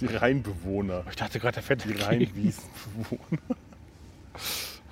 Die 0.00 0.06
Rheinbewohner. 0.06 1.04
Ich 1.10 1.16
dachte 1.16 1.38
gerade, 1.38 1.54
der 1.54 1.62
fette 1.62 1.88
Die. 1.88 1.94
Rheinwiesenbewohner. 2.00 3.42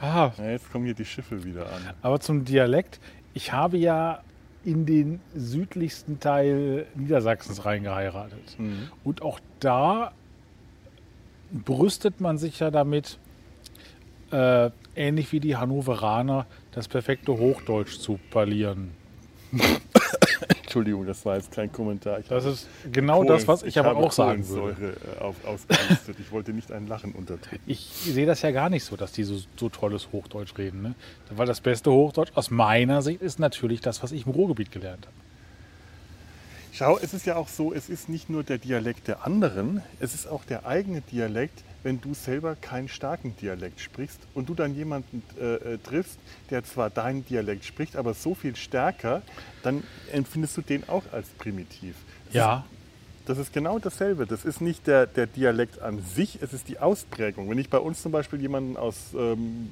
Ah, 0.00 0.32
Ja, 0.36 0.50
jetzt 0.50 0.70
kommen 0.70 0.84
hier 0.84 0.92
die 0.94 1.06
Schiffe 1.06 1.44
wieder 1.44 1.62
an. 1.72 1.80
aber 2.02 2.20
zum 2.20 2.44
Dialekt. 2.44 3.00
Ich 3.32 3.52
habe 3.54 3.78
ja 3.78 4.22
in 4.64 4.84
den 4.84 5.20
südlichsten 5.34 6.20
Teil 6.20 6.84
Niedersachsens 6.94 7.64
reingeheiratet. 7.64 8.58
Mhm. 8.58 8.88
Und 9.02 9.22
auch 9.22 9.40
da 9.60 10.12
brüstet 11.52 12.20
man 12.20 12.36
sich 12.36 12.58
ja 12.60 12.70
damit, 12.70 13.18
äh, 14.30 14.70
ähnlich 14.98 15.32
wie 15.32 15.40
die 15.40 15.56
Hannoveraner, 15.56 16.46
das 16.72 16.88
perfekte 16.88 17.32
Hochdeutsch 17.38 17.98
zu 17.98 18.18
parlieren. 18.30 18.90
Entschuldigung, 20.62 21.06
das 21.06 21.24
war 21.24 21.36
jetzt 21.36 21.50
kein 21.50 21.72
Kommentar. 21.72 22.18
Ich 22.20 22.26
Das 22.28 22.44
ist 22.44 22.68
genau 22.92 23.20
Kohlen- 23.22 23.28
das, 23.28 23.48
was 23.48 23.62
ich, 23.62 23.78
aber 23.78 23.88
habe 23.90 24.00
auch 24.00 24.12
sagen 24.12 24.46
würde. 24.48 24.96
Äh, 25.18 25.22
auf. 25.22 25.36
Ich 26.18 26.30
wollte 26.30 26.52
nicht 26.52 26.70
ein 26.70 26.86
Lachen 26.86 27.12
unterdrücken. 27.12 27.58
Ich 27.66 27.80
sehe 28.04 28.26
das 28.26 28.42
ja 28.42 28.50
gar 28.50 28.68
nicht 28.68 28.84
so, 28.84 28.94
dass 28.96 29.12
die 29.12 29.24
so, 29.24 29.38
so 29.56 29.70
tolles 29.70 30.08
Hochdeutsch 30.12 30.58
reden. 30.58 30.82
Ne? 30.82 30.94
Weil 31.30 31.46
das 31.46 31.60
beste 31.62 31.90
Hochdeutsch 31.90 32.32
aus 32.34 32.50
meiner 32.50 33.00
Sicht 33.00 33.22
ist 33.22 33.38
natürlich 33.38 33.80
das, 33.80 34.02
was 34.02 34.12
ich 34.12 34.26
im 34.26 34.32
Ruhrgebiet 34.32 34.70
gelernt 34.70 35.06
habe. 35.06 35.16
Schau, 36.72 36.98
es 36.98 37.14
ist 37.14 37.24
ja 37.26 37.36
auch 37.36 37.48
so, 37.48 37.72
es 37.72 37.88
ist 37.88 38.08
nicht 38.10 38.28
nur 38.28 38.42
der 38.44 38.58
Dialekt 38.58 39.08
der 39.08 39.24
anderen, 39.26 39.82
es 40.00 40.14
ist 40.14 40.26
auch 40.28 40.44
der 40.44 40.66
eigene 40.66 41.00
Dialekt, 41.00 41.64
wenn 41.88 42.02
du 42.02 42.12
selber 42.12 42.54
keinen 42.54 42.86
starken 42.86 43.34
Dialekt 43.36 43.80
sprichst 43.80 44.20
und 44.34 44.50
du 44.50 44.54
dann 44.54 44.74
jemanden 44.74 45.22
äh, 45.40 45.54
äh, 45.54 45.78
triffst, 45.78 46.18
der 46.50 46.62
zwar 46.62 46.90
deinen 46.90 47.24
Dialekt 47.24 47.64
spricht, 47.64 47.96
aber 47.96 48.12
so 48.12 48.34
viel 48.34 48.56
stärker, 48.56 49.22
dann 49.62 49.82
empfindest 50.12 50.58
du 50.58 50.60
den 50.60 50.86
auch 50.86 51.04
als 51.12 51.28
primitiv. 51.38 51.94
Ja, 52.30 52.66
Das 53.28 53.36
ist 53.36 53.52
genau 53.52 53.78
dasselbe. 53.78 54.26
Das 54.26 54.46
ist 54.46 54.62
nicht 54.62 54.86
der, 54.86 55.06
der 55.06 55.26
Dialekt 55.26 55.82
an 55.82 56.00
sich, 56.02 56.38
es 56.40 56.54
ist 56.54 56.66
die 56.66 56.78
Ausprägung. 56.78 57.50
Wenn 57.50 57.58
ich 57.58 57.68
bei 57.68 57.76
uns 57.78 58.00
zum 58.00 58.10
Beispiel 58.10 58.40
jemanden 58.40 58.78
aus, 58.78 58.96
ähm, 59.14 59.70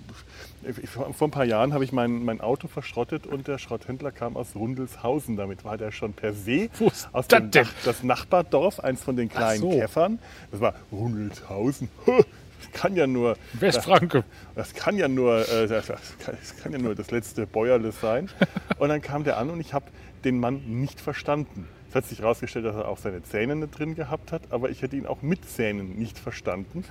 ich- 0.82 0.90
vor 0.90 1.06
ein 1.22 1.30
paar 1.30 1.46
Jahren 1.46 1.72
habe 1.72 1.82
ich 1.82 1.90
mein, 1.90 2.22
mein 2.22 2.42
Auto 2.42 2.68
verschrottet 2.68 3.26
und 3.26 3.48
der 3.48 3.56
Schrotthändler 3.56 4.12
kam 4.12 4.36
aus 4.36 4.54
Rundelshausen. 4.54 5.36
Damit 5.38 5.64
war 5.64 5.78
der 5.78 5.90
schon 5.90 6.12
per 6.12 6.34
se 6.34 6.68
ist 6.80 7.08
aus 7.12 7.28
das 7.28 7.40
dem? 7.50 7.62
Nach, 7.62 7.72
das 7.86 8.02
Nachbardorf, 8.02 8.80
eins 8.80 9.02
von 9.02 9.16
den 9.16 9.30
kleinen 9.30 9.62
so. 9.62 9.70
Käffern. 9.70 10.18
Das 10.50 10.60
war 10.60 10.74
Rundelshausen. 10.92 11.88
Das 12.58 12.82
kann 12.82 12.96
ja 12.96 13.06
nur 13.06 13.36
Westfranke. 13.54 14.24
das 14.54 14.74
kann 14.74 14.96
ja 14.96 15.08
nur, 15.08 15.46
äh, 15.48 15.66
das, 15.66 15.86
kann, 15.86 15.98
das 16.40 16.56
kann 16.62 16.72
ja 16.72 16.78
nur 16.78 16.94
das 16.94 17.10
letzte 17.10 17.46
Bäuerle 17.46 17.92
sein. 17.92 18.28
Und 18.78 18.88
dann 18.88 19.02
kam 19.02 19.24
der 19.24 19.36
an 19.36 19.50
und 19.50 19.60
ich 19.60 19.72
habe 19.74 19.84
den 20.24 20.40
Mann 20.40 20.62
nicht 20.80 20.98
verstanden. 21.00 21.68
Es 21.96 22.02
hat 22.02 22.10
sich 22.10 22.18
herausgestellt, 22.18 22.66
dass 22.66 22.76
er 22.76 22.88
auch 22.88 22.98
seine 22.98 23.22
Zähne 23.22 23.56
nicht 23.56 23.78
drin 23.78 23.94
gehabt 23.94 24.30
hat, 24.30 24.42
aber 24.50 24.68
ich 24.68 24.82
hätte 24.82 24.96
ihn 24.96 25.06
auch 25.06 25.22
mit 25.22 25.48
Zähnen 25.48 25.96
nicht 25.96 26.18
verstanden. 26.18 26.84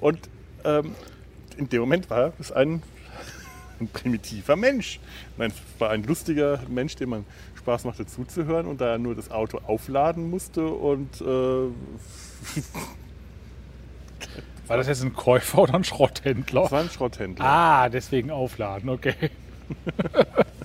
Und 0.00 0.20
ähm, 0.64 0.94
in 1.56 1.68
dem 1.68 1.80
Moment 1.80 2.08
war 2.10 2.32
es 2.38 2.52
ein, 2.52 2.80
ein 3.80 3.88
primitiver 3.88 4.54
Mensch. 4.54 5.00
Nein, 5.36 5.50
es 5.50 5.56
war 5.80 5.90
ein 5.90 6.04
lustiger 6.04 6.60
Mensch, 6.68 6.94
dem 6.94 7.10
man 7.10 7.24
Spaß 7.56 7.82
machte 7.82 8.06
zuzuhören 8.06 8.68
und 8.68 8.80
da 8.80 8.92
er 8.92 8.98
nur 8.98 9.16
das 9.16 9.32
Auto 9.32 9.58
aufladen 9.66 10.30
musste 10.30 10.64
und 10.64 11.20
äh, 11.20 11.24
War 14.68 14.76
das 14.76 14.86
jetzt 14.86 15.02
ein 15.02 15.12
Käufer 15.12 15.58
oder 15.62 15.74
ein 15.74 15.82
Schrotthändler? 15.82 16.62
Das 16.62 16.70
war 16.70 16.82
ein 16.82 16.88
Schrotthändler. 16.88 17.44
Ah, 17.44 17.88
deswegen 17.88 18.30
aufladen, 18.30 18.90
okay. 18.90 19.16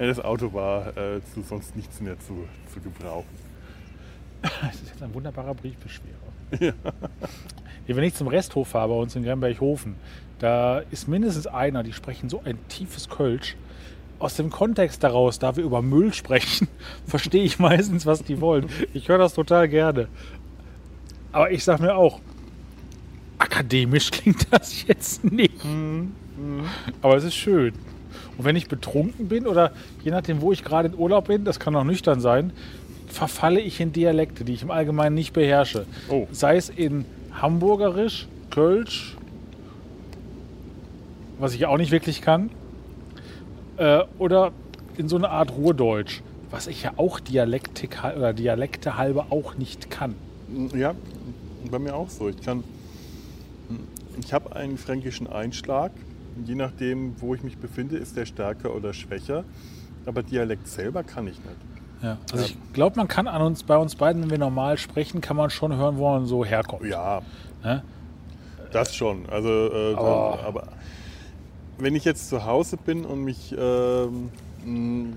Ja, 0.00 0.06
das 0.06 0.18
Auto 0.18 0.50
war 0.54 0.96
äh, 0.96 1.20
zu 1.34 1.42
sonst 1.42 1.76
nichts 1.76 2.00
mehr 2.00 2.18
zu, 2.18 2.46
zu 2.72 2.80
gebrauchen. 2.80 3.28
Das 4.42 4.74
ist 4.76 4.88
jetzt 4.88 5.02
ein 5.02 5.12
wunderbarer 5.12 5.54
Briefbeschwerer. 5.54 6.16
Ja. 7.86 7.96
Wenn 7.96 8.04
ich 8.04 8.14
zum 8.14 8.28
Resthof 8.28 8.68
fahre 8.68 8.88
bei 8.88 8.94
uns 8.94 9.16
in 9.16 9.24
Gremberghofen, 9.24 9.96
da 10.38 10.78
ist 10.90 11.08
mindestens 11.08 11.46
einer, 11.46 11.82
die 11.82 11.92
sprechen 11.92 12.28
so 12.28 12.40
ein 12.44 12.56
tiefes 12.68 13.08
Kölsch. 13.08 13.56
Aus 14.18 14.36
dem 14.36 14.48
Kontext 14.48 15.02
daraus, 15.02 15.38
da 15.38 15.56
wir 15.56 15.64
über 15.64 15.82
Müll 15.82 16.14
sprechen, 16.14 16.68
verstehe 17.06 17.42
ich 17.42 17.58
meistens, 17.58 18.06
was 18.06 18.22
die 18.22 18.40
wollen. 18.40 18.68
Ich 18.94 19.08
höre 19.08 19.18
das 19.18 19.34
total 19.34 19.68
gerne. 19.68 20.08
Aber 21.32 21.50
ich 21.50 21.62
sage 21.64 21.82
mir 21.82 21.96
auch, 21.96 22.20
akademisch 23.38 24.10
klingt 24.10 24.46
das 24.50 24.86
jetzt 24.86 25.24
nicht. 25.24 25.64
Mhm. 25.64 26.12
Aber 27.02 27.16
es 27.16 27.24
ist 27.24 27.34
schön. 27.34 27.74
Und 28.40 28.46
wenn 28.46 28.56
ich 28.56 28.68
betrunken 28.68 29.28
bin 29.28 29.46
oder 29.46 29.70
je 30.02 30.10
nachdem, 30.10 30.40
wo 30.40 30.50
ich 30.50 30.64
gerade 30.64 30.88
in 30.88 30.94
Urlaub 30.94 31.26
bin, 31.26 31.44
das 31.44 31.60
kann 31.60 31.76
auch 31.76 31.84
nüchtern 31.84 32.20
sein, 32.20 32.54
verfalle 33.06 33.60
ich 33.60 33.80
in 33.80 33.92
Dialekte, 33.92 34.46
die 34.46 34.54
ich 34.54 34.62
im 34.62 34.70
Allgemeinen 34.70 35.14
nicht 35.14 35.34
beherrsche. 35.34 35.84
Oh. 36.08 36.26
Sei 36.32 36.56
es 36.56 36.70
in 36.70 37.04
Hamburgerisch, 37.32 38.28
Kölsch, 38.48 39.18
was 41.38 41.52
ich 41.52 41.66
auch 41.66 41.76
nicht 41.76 41.90
wirklich 41.90 42.22
kann, 42.22 42.48
äh, 43.76 44.04
oder 44.18 44.52
in 44.96 45.10
so 45.10 45.16
eine 45.16 45.28
Art 45.28 45.52
Ruhrdeutsch, 45.52 46.22
was 46.50 46.66
ich 46.66 46.82
ja 46.82 46.94
auch 46.96 47.20
Dialektik, 47.20 47.98
oder 48.02 48.32
Dialekte 48.32 48.96
halber 48.96 49.26
auch 49.28 49.58
nicht 49.58 49.90
kann. 49.90 50.14
Ja, 50.74 50.94
bei 51.70 51.78
mir 51.78 51.94
auch 51.94 52.08
so. 52.08 52.30
Ich 52.30 52.40
kann, 52.40 52.64
ich 54.18 54.32
habe 54.32 54.56
einen 54.56 54.78
fränkischen 54.78 55.26
Einschlag. 55.26 55.92
Je 56.44 56.54
nachdem, 56.54 57.14
wo 57.20 57.34
ich 57.34 57.42
mich 57.42 57.58
befinde, 57.58 57.96
ist 57.96 58.16
der 58.16 58.26
stärker 58.26 58.74
oder 58.74 58.92
schwächer. 58.92 59.44
Aber 60.06 60.22
Dialekt 60.22 60.66
selber 60.68 61.02
kann 61.02 61.26
ich 61.26 61.36
nicht. 61.38 61.56
Ja. 62.02 62.16
Also 62.32 62.44
ich 62.46 62.56
glaube, 62.72 62.96
man 62.96 63.08
kann 63.08 63.28
an 63.28 63.42
uns, 63.42 63.62
bei 63.62 63.76
uns 63.76 63.94
beiden, 63.94 64.22
wenn 64.22 64.30
wir 64.30 64.38
normal 64.38 64.78
sprechen, 64.78 65.20
kann 65.20 65.36
man 65.36 65.50
schon 65.50 65.76
hören, 65.76 65.98
wo 65.98 66.08
man 66.10 66.26
so 66.26 66.44
herkommt. 66.44 66.84
Ja, 66.86 67.20
Ne? 67.62 67.82
das 68.72 68.94
schon. 68.94 69.28
Also, 69.28 69.48
äh, 69.48 69.94
Aber- 69.96 70.36
dann, 70.38 70.46
aber 70.46 70.68
wenn 71.78 71.94
ich 71.94 72.04
jetzt 72.04 72.28
zu 72.30 72.44
Hause 72.46 72.76
bin 72.78 73.04
und 73.04 73.22
mich, 73.24 73.54
ähm, 73.58 74.30
mh, 74.64 75.08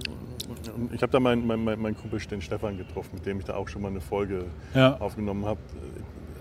ich 0.94 1.02
habe 1.02 1.12
da 1.12 1.20
meinen 1.22 1.48
mein, 1.48 1.64
mein, 1.64 1.82
mein 1.82 1.96
Kumpel 1.98 2.20
den 2.20 2.42
Stefan 2.42 2.78
getroffen, 2.78 3.12
mit 3.14 3.26
dem 3.26 3.40
ich 3.40 3.46
da 3.46 3.56
auch 3.56 3.70
schon 3.70 3.82
mal 3.82 3.88
eine 3.90 4.02
Folge 4.02 4.46
Ja. 4.74 4.98
aufgenommen 5.00 5.46
habe. 5.46 5.60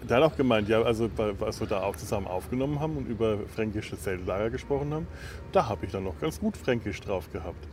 Der 0.09 0.17
hat 0.17 0.25
auch 0.25 0.37
gemeint, 0.37 0.69
ja, 0.69 0.83
also 0.83 1.09
als 1.41 1.61
wir 1.61 1.67
da 1.67 1.83
auch 1.83 1.97
zusammen 1.97 2.27
aufgenommen 2.27 2.81
haben 2.81 2.97
und 2.97 3.09
über 3.09 3.38
fränkische 3.55 3.99
Zeltlager 3.99 4.51
gesprochen 4.51 4.93
haben, 4.93 5.07
da 5.53 5.69
habe 5.69 5.87
ich 5.87 5.93
dann 5.93 6.05
noch 6.05 6.19
ganz 6.21 6.41
gut 6.41 6.57
Fränkisch 6.57 7.01
drauf 7.01 7.31
gehabt. 7.33 7.69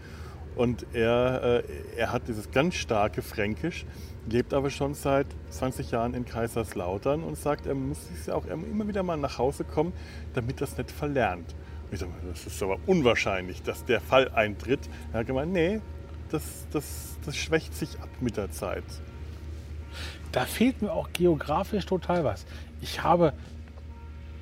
Und 0.56 0.86
er, 0.94 1.64
äh, 1.64 1.64
er 1.96 2.12
hat 2.12 2.28
dieses 2.28 2.52
ganz 2.52 2.76
starke 2.76 3.22
Fränkisch, 3.22 3.86
lebt 4.30 4.54
aber 4.54 4.70
schon 4.70 4.94
seit 4.94 5.28
20 5.50 5.92
Jahren 5.92 6.14
in 6.14 6.26
Kaiserslautern 6.26 7.24
und 7.24 7.38
sagt, 7.38 7.66
er 7.66 7.76
muss 7.76 8.08
sich 8.08 8.32
auch 8.32 8.46
immer 8.46 8.88
wieder 8.88 9.04
mal 9.04 9.18
nach 9.18 9.38
Hause 9.38 9.64
kommen, 9.64 9.94
damit 10.34 10.60
das 10.62 10.78
nicht 10.78 10.92
verlernt. 10.92 11.56
Und 11.86 11.94
ich 11.94 12.00
sage, 12.00 12.12
das 12.30 12.46
ist 12.46 12.62
aber 12.62 12.78
unwahrscheinlich, 12.86 13.64
dass 13.64 13.86
der 13.86 14.02
Fall 14.02 14.30
eintritt. 14.30 14.82
Er 15.14 15.22
hat 15.22 15.28
gemeint, 15.28 15.54
nee, 15.54 15.80
das, 16.30 16.44
das, 16.72 17.18
das 17.26 17.36
schwächt 17.36 17.74
sich 17.74 18.00
ab 18.00 18.10
mit 18.20 18.38
der 18.38 18.52
Zeit. 18.52 18.84
Da 20.32 20.46
fehlt 20.46 20.82
mir 20.82 20.92
auch 20.92 21.10
geografisch 21.14 21.86
total 21.86 22.24
was. 22.24 22.46
Ich 22.82 23.04
habe 23.04 23.34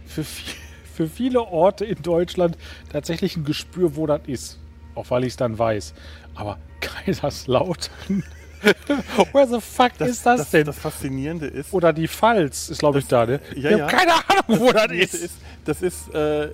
für, 0.06 0.22
vi- 0.22 0.56
für 0.94 1.08
viele 1.08 1.42
Orte 1.44 1.86
in 1.86 2.02
Deutschland 2.02 2.58
tatsächlich 2.92 3.36
ein 3.38 3.44
Gespür, 3.46 3.96
wo 3.96 4.06
das 4.08 4.22
ist. 4.28 4.60
Auch 4.96 5.10
weil 5.12 5.24
ich 5.24 5.30
es 5.34 5.38
dann 5.38 5.58
weiß. 5.58 5.94
Aber 6.36 6.58
Kaiserslautern. 6.82 8.24
Where 9.34 9.48
the 9.48 9.62
fuck 9.62 10.00
ist 10.02 10.26
das, 10.26 10.50
denn? 10.50 10.66
Das 10.66 10.80
Faszinierende 10.80 11.46
ist, 11.46 11.72
Oder 11.74 11.94
die 11.94 12.08
Pfalz 12.08 12.70
ist, 12.70 12.80
glaube 12.80 13.00
ich, 13.00 13.08
da. 13.08 13.26
Ne? 13.26 13.40
ja, 13.56 13.70
ich 13.70 13.78
ja. 13.78 13.86
habe 13.86 13.96
keine 13.96 14.14
Ahnung, 14.14 14.62
wo 14.68 14.72
das 14.72 14.88
das 14.88 14.92
ist. 14.94 15.14
ist, 15.14 15.36
das 15.66 15.82
ist, 15.84 16.14
äh, 16.16 16.50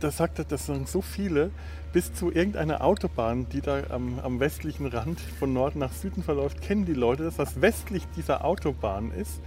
das 0.00 0.18
sagt, 0.18 0.44
das 0.52 0.66
sagen 0.66 0.86
so 0.86 1.00
viele, 1.00 1.50
bis 1.92 2.12
zu 2.12 2.30
irgendeiner 2.30 2.82
Autobahn, 2.82 3.48
die 3.48 3.60
da 3.60 3.82
am, 3.90 4.18
am 4.20 4.40
westlichen 4.40 4.86
Rand 4.86 5.20
von 5.38 5.52
Norden 5.52 5.78
nach 5.78 5.92
Süden 5.92 6.22
verläuft, 6.22 6.60
kennen 6.60 6.84
die 6.84 6.94
Leute 6.94 7.24
das, 7.24 7.38
was 7.38 7.60
westlich 7.60 8.04
dieser 8.16 8.44
Autobahn 8.44 9.10
ist. 9.10 9.40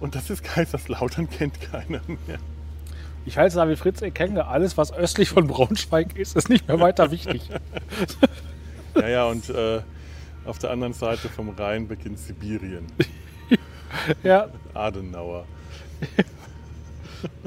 Und 0.00 0.14
das 0.14 0.30
ist 0.30 0.44
Kaiserslautern, 0.44 1.28
kennt 1.28 1.60
keiner 1.60 2.00
mehr. 2.26 2.38
Ich 3.26 3.36
halte 3.36 3.48
es 3.48 3.54
da 3.54 3.68
wie 3.68 3.76
Fritz 3.76 4.00
Ekenge. 4.00 4.46
Alles, 4.46 4.78
was 4.78 4.92
östlich 4.92 5.28
von 5.28 5.46
Braunschweig 5.48 6.16
ist, 6.16 6.36
ist 6.36 6.48
nicht 6.48 6.66
mehr 6.68 6.80
weiter 6.80 7.10
wichtig. 7.10 7.48
Ja, 8.94 9.08
ja, 9.08 9.24
und 9.26 9.48
äh, 9.50 9.80
auf 10.44 10.58
der 10.58 10.70
anderen 10.70 10.92
Seite 10.92 11.28
vom 11.28 11.50
Rhein 11.50 11.86
beginnt 11.86 12.18
Sibirien. 12.18 12.86
ja, 14.24 14.48
Adenauer. 14.74 15.44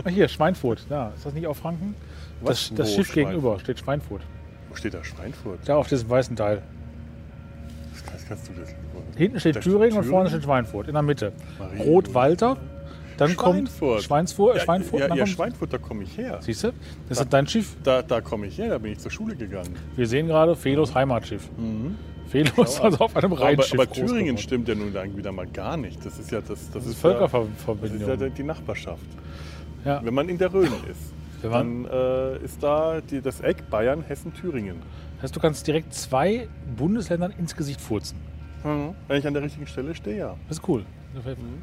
Ah, 0.06 0.10
hier, 0.10 0.30
Schweinfurt. 0.30 0.86
Da, 0.88 1.10
ist 1.10 1.26
das 1.26 1.34
nicht 1.34 1.46
auf 1.48 1.58
Franken? 1.58 1.96
Was? 2.40 2.70
Das, 2.70 2.78
das 2.78 2.94
Schiff 2.94 3.08
Schweinfurt? 3.08 3.16
gegenüber 3.16 3.60
steht 3.60 3.80
Schweinfurt. 3.80 4.22
Wo 4.71 4.75
steht 4.77 4.93
da 4.93 5.03
Schweinfurt? 5.03 5.60
Da 5.65 5.75
auf 5.75 5.88
diesem 5.89 6.10
weißen 6.10 6.36
Teil. 6.36 6.62
Das 7.91 8.05
kannst, 8.05 8.27
kannst 8.27 8.47
du 8.47 8.53
das 8.60 8.69
Hinten 9.17 9.39
steht 9.39 9.57
Da 9.57 9.60
Thüringen 9.60 9.97
und 9.97 10.05
vorne 10.05 10.29
steht 10.29 10.43
Schweinfurt. 10.43 10.88
In 10.88 10.93
der 10.93 11.03
Mitte. 11.03 11.34
Rot-Walter. 11.79 12.55
Dann 13.17 13.31
Schweinfurt. 13.31 13.77
kommt 13.79 14.03
Schweinfurt. 14.03 14.55
Ja, 14.55 14.62
Schweinfurt 14.63 14.99
ja, 15.01 15.07
ja 15.10 15.15
kommt, 15.15 15.29
Schweinfurt, 15.29 15.73
da 15.73 15.77
komme 15.77 16.03
ich 16.03 16.17
her. 16.17 16.39
Siehst 16.41 16.63
du? 16.63 16.71
Das 17.10 17.19
ist 17.19 17.34
dein 17.34 17.45
Schiff. 17.47 17.75
Da, 17.84 18.01
da 18.01 18.21
komme 18.21 18.47
ich 18.47 18.57
her, 18.57 18.69
da 18.69 18.77
bin 18.77 18.93
ich 18.93 18.99
zur 18.99 19.12
Schule 19.12 19.36
gegangen. 19.36 19.75
Wir 19.97 20.07
sehen 20.07 20.27
gerade 20.27 20.55
Felos 20.55 20.95
Heimatschiff. 20.95 21.49
Felo 22.29 22.49
ist 22.63 22.79
also 22.79 22.97
auf 22.99 23.15
einem 23.17 23.34
Aber, 23.34 23.41
Rheinschiff. 23.41 23.73
aber 23.73 23.86
groß 23.88 24.10
Thüringen 24.10 24.38
stimmt 24.38 24.69
ja 24.69 24.75
nun 24.75 24.93
dann 24.93 25.15
wieder 25.17 25.34
mal 25.34 25.47
gar 25.47 25.75
nicht. 25.75 26.03
Das 26.05 26.17
ist 26.17 26.31
ja 26.31 26.39
das, 26.39 26.47
das, 26.47 26.71
Das 26.71 26.86
ist 26.86 26.91
ist 26.91 27.03
ja, 27.03 27.10
das 27.12 27.25
ist 27.25 27.29
Völkerverbindung. 27.36 28.19
ja 28.21 28.29
die 28.29 28.43
Nachbarschaft. 28.43 29.05
Ja. 29.84 29.99
Wenn 30.03 30.13
man 30.13 30.29
in 30.29 30.38
der 30.38 30.53
Rhön 30.53 30.71
ist, 30.89 31.13
dann 31.49 31.86
äh, 31.86 32.38
ist 32.43 32.62
da 32.62 33.01
die, 33.01 33.21
das 33.21 33.41
Eck 33.41 33.69
Bayern, 33.69 34.04
Hessen, 34.04 34.34
Thüringen. 34.34 34.82
Das 35.15 35.23
heißt, 35.23 35.36
du 35.36 35.39
kannst 35.39 35.65
direkt 35.67 35.93
zwei 35.93 36.47
Bundesländern 36.75 37.34
ins 37.38 37.56
Gesicht 37.56 37.82
furzen. 37.82 38.17
Wenn 39.08 39.17
ich 39.17 39.27
an 39.27 39.34
der 39.34 39.43
richtigen 39.43 39.67
Stelle 39.67 39.95
stehe, 39.95 40.17
ja. 40.17 40.38
Das 40.47 40.58
ist 40.58 40.67
cool. 40.67 40.86
Mir. 41.13 41.62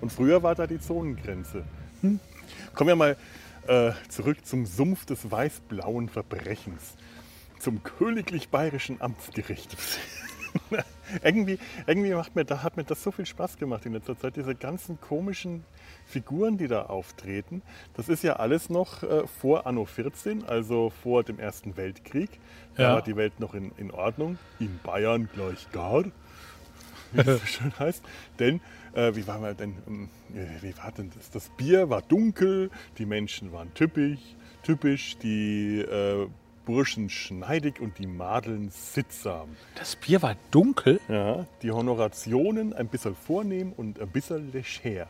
Und 0.00 0.12
früher 0.12 0.42
war 0.42 0.54
da 0.54 0.66
die 0.66 0.80
Zonengrenze. 0.80 1.64
Kommen 2.74 2.88
wir 2.88 2.96
mal 2.96 3.16
äh, 3.66 3.92
zurück 4.08 4.44
zum 4.44 4.66
Sumpf 4.66 5.04
des 5.06 5.30
weiß-blauen 5.30 6.08
Verbrechens. 6.08 6.96
Zum 7.58 7.82
königlich 7.82 8.48
bayerischen 8.48 9.00
Amtsgericht. 9.00 9.76
irgendwie 11.22 11.58
irgendwie 11.86 12.12
macht 12.14 12.34
mir, 12.36 12.44
da 12.44 12.62
hat 12.62 12.76
mir 12.76 12.84
das 12.84 13.02
so 13.02 13.10
viel 13.10 13.26
Spaß 13.26 13.56
gemacht 13.58 13.86
in 13.86 13.92
letzter 13.92 14.18
Zeit, 14.18 14.36
diese 14.36 14.54
ganzen 14.54 15.00
komischen 15.00 15.64
Figuren, 16.06 16.58
die 16.58 16.68
da 16.68 16.86
auftreten. 16.86 17.62
Das 17.94 18.08
ist 18.08 18.22
ja 18.22 18.34
alles 18.36 18.70
noch 18.70 19.02
äh, 19.02 19.26
vor 19.26 19.66
Anno 19.66 19.84
14, 19.84 20.44
also 20.44 20.90
vor 21.02 21.24
dem 21.24 21.38
Ersten 21.38 21.76
Weltkrieg. 21.76 22.30
Da 22.76 22.82
Ja. 22.82 22.94
war 22.94 23.02
die 23.02 23.16
Welt 23.16 23.40
noch 23.40 23.54
in, 23.54 23.72
in 23.76 23.90
Ordnung. 23.90 24.38
In 24.58 24.78
Bayern 24.82 25.28
gleich 25.32 25.70
gar 25.72 26.04
wie 27.12 27.20
es 27.20 27.40
so 27.40 27.46
schön 27.46 27.72
heißt. 27.78 28.02
Denn, 28.38 28.60
äh, 28.94 29.14
wie 29.14 29.26
war 29.26 29.38
mal 29.38 29.54
denn, 29.54 30.08
äh, 30.34 30.62
wie 30.62 30.76
war 30.78 30.92
denn 30.92 31.10
das? 31.14 31.30
Das 31.30 31.50
Bier 31.56 31.90
war 31.90 32.02
dunkel, 32.02 32.70
die 32.98 33.06
Menschen 33.06 33.52
waren 33.52 33.72
typisch, 33.74 34.20
typisch, 34.62 35.18
die 35.18 35.80
äh, 35.80 36.26
Burschen 36.64 37.10
schneidig 37.10 37.80
und 37.80 37.98
die 37.98 38.06
Madeln 38.06 38.70
sittsam. 38.70 39.48
Das 39.74 39.96
Bier 39.96 40.22
war 40.22 40.36
dunkel. 40.50 41.00
Ja, 41.08 41.46
die 41.62 41.70
Honorationen 41.70 42.72
ein 42.72 42.88
bisschen 42.88 43.14
vornehm 43.14 43.72
und 43.72 44.00
ein 44.00 44.08
bisschen 44.08 44.52
leger. 44.52 45.08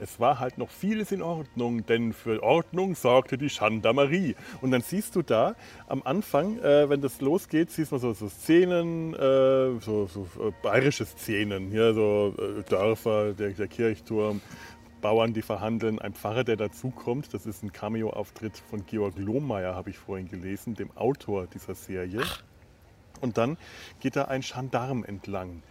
Es 0.00 0.18
war 0.18 0.40
halt 0.40 0.58
noch 0.58 0.70
vieles 0.70 1.12
in 1.12 1.22
Ordnung, 1.22 1.86
denn 1.86 2.12
für 2.12 2.42
Ordnung 2.42 2.96
sorgte 2.96 3.38
die 3.38 3.46
Gendarmerie. 3.46 4.34
Und 4.60 4.72
dann 4.72 4.82
siehst 4.82 5.14
du 5.14 5.22
da 5.22 5.54
am 5.86 6.02
Anfang, 6.04 6.58
äh, 6.58 6.88
wenn 6.90 7.00
das 7.00 7.20
losgeht, 7.20 7.70
siehst 7.70 7.92
du 7.92 7.98
so, 7.98 8.12
so 8.12 8.28
Szenen, 8.28 9.14
äh, 9.14 9.80
so, 9.80 10.06
so 10.06 10.26
äh, 10.40 10.52
bayerische 10.62 11.06
Szenen, 11.06 11.70
hier 11.70 11.94
so 11.94 12.34
äh, 12.36 12.62
Dörfer, 12.68 13.34
der, 13.34 13.50
der 13.50 13.68
Kirchturm, 13.68 14.40
Bauern, 15.04 15.34
die 15.34 15.42
verhandeln, 15.42 15.98
ein 15.98 16.14
Pfarrer, 16.14 16.44
der 16.44 16.56
dazukommt. 16.56 17.34
Das 17.34 17.44
ist 17.44 17.62
ein 17.62 17.72
Cameo-Auftritt 17.72 18.56
von 18.56 18.86
Georg 18.86 19.18
Lohmeier, 19.18 19.74
habe 19.74 19.90
ich 19.90 19.98
vorhin 19.98 20.30
gelesen, 20.30 20.76
dem 20.76 20.96
Autor 20.96 21.46
dieser 21.46 21.74
Serie. 21.74 22.22
Und 23.20 23.36
dann 23.36 23.58
geht 24.00 24.16
da 24.16 24.24
ein 24.24 24.40
Gendarm 24.40 25.04
entlang, 25.04 25.62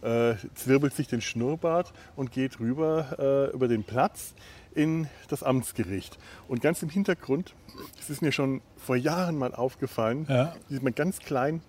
äh, 0.00 0.34
zwirbelt 0.54 0.94
sich 0.94 1.08
den 1.08 1.20
Schnurrbart 1.20 1.92
und 2.14 2.30
geht 2.30 2.60
rüber 2.60 3.50
äh, 3.50 3.52
über 3.52 3.66
den 3.66 3.82
Platz 3.82 4.32
in 4.76 5.08
das 5.26 5.42
Amtsgericht. 5.42 6.16
Und 6.46 6.60
ganz 6.62 6.80
im 6.80 6.88
Hintergrund, 6.88 7.56
das 7.96 8.10
ist 8.10 8.22
mir 8.22 8.30
schon 8.30 8.60
vor 8.76 8.94
Jahren 8.94 9.36
mal 9.36 9.56
aufgefallen, 9.56 10.24
Ja. 10.28 10.54
sieht 10.68 10.84
man 10.84 10.94
ganz 10.94 11.18
klein 11.18 11.62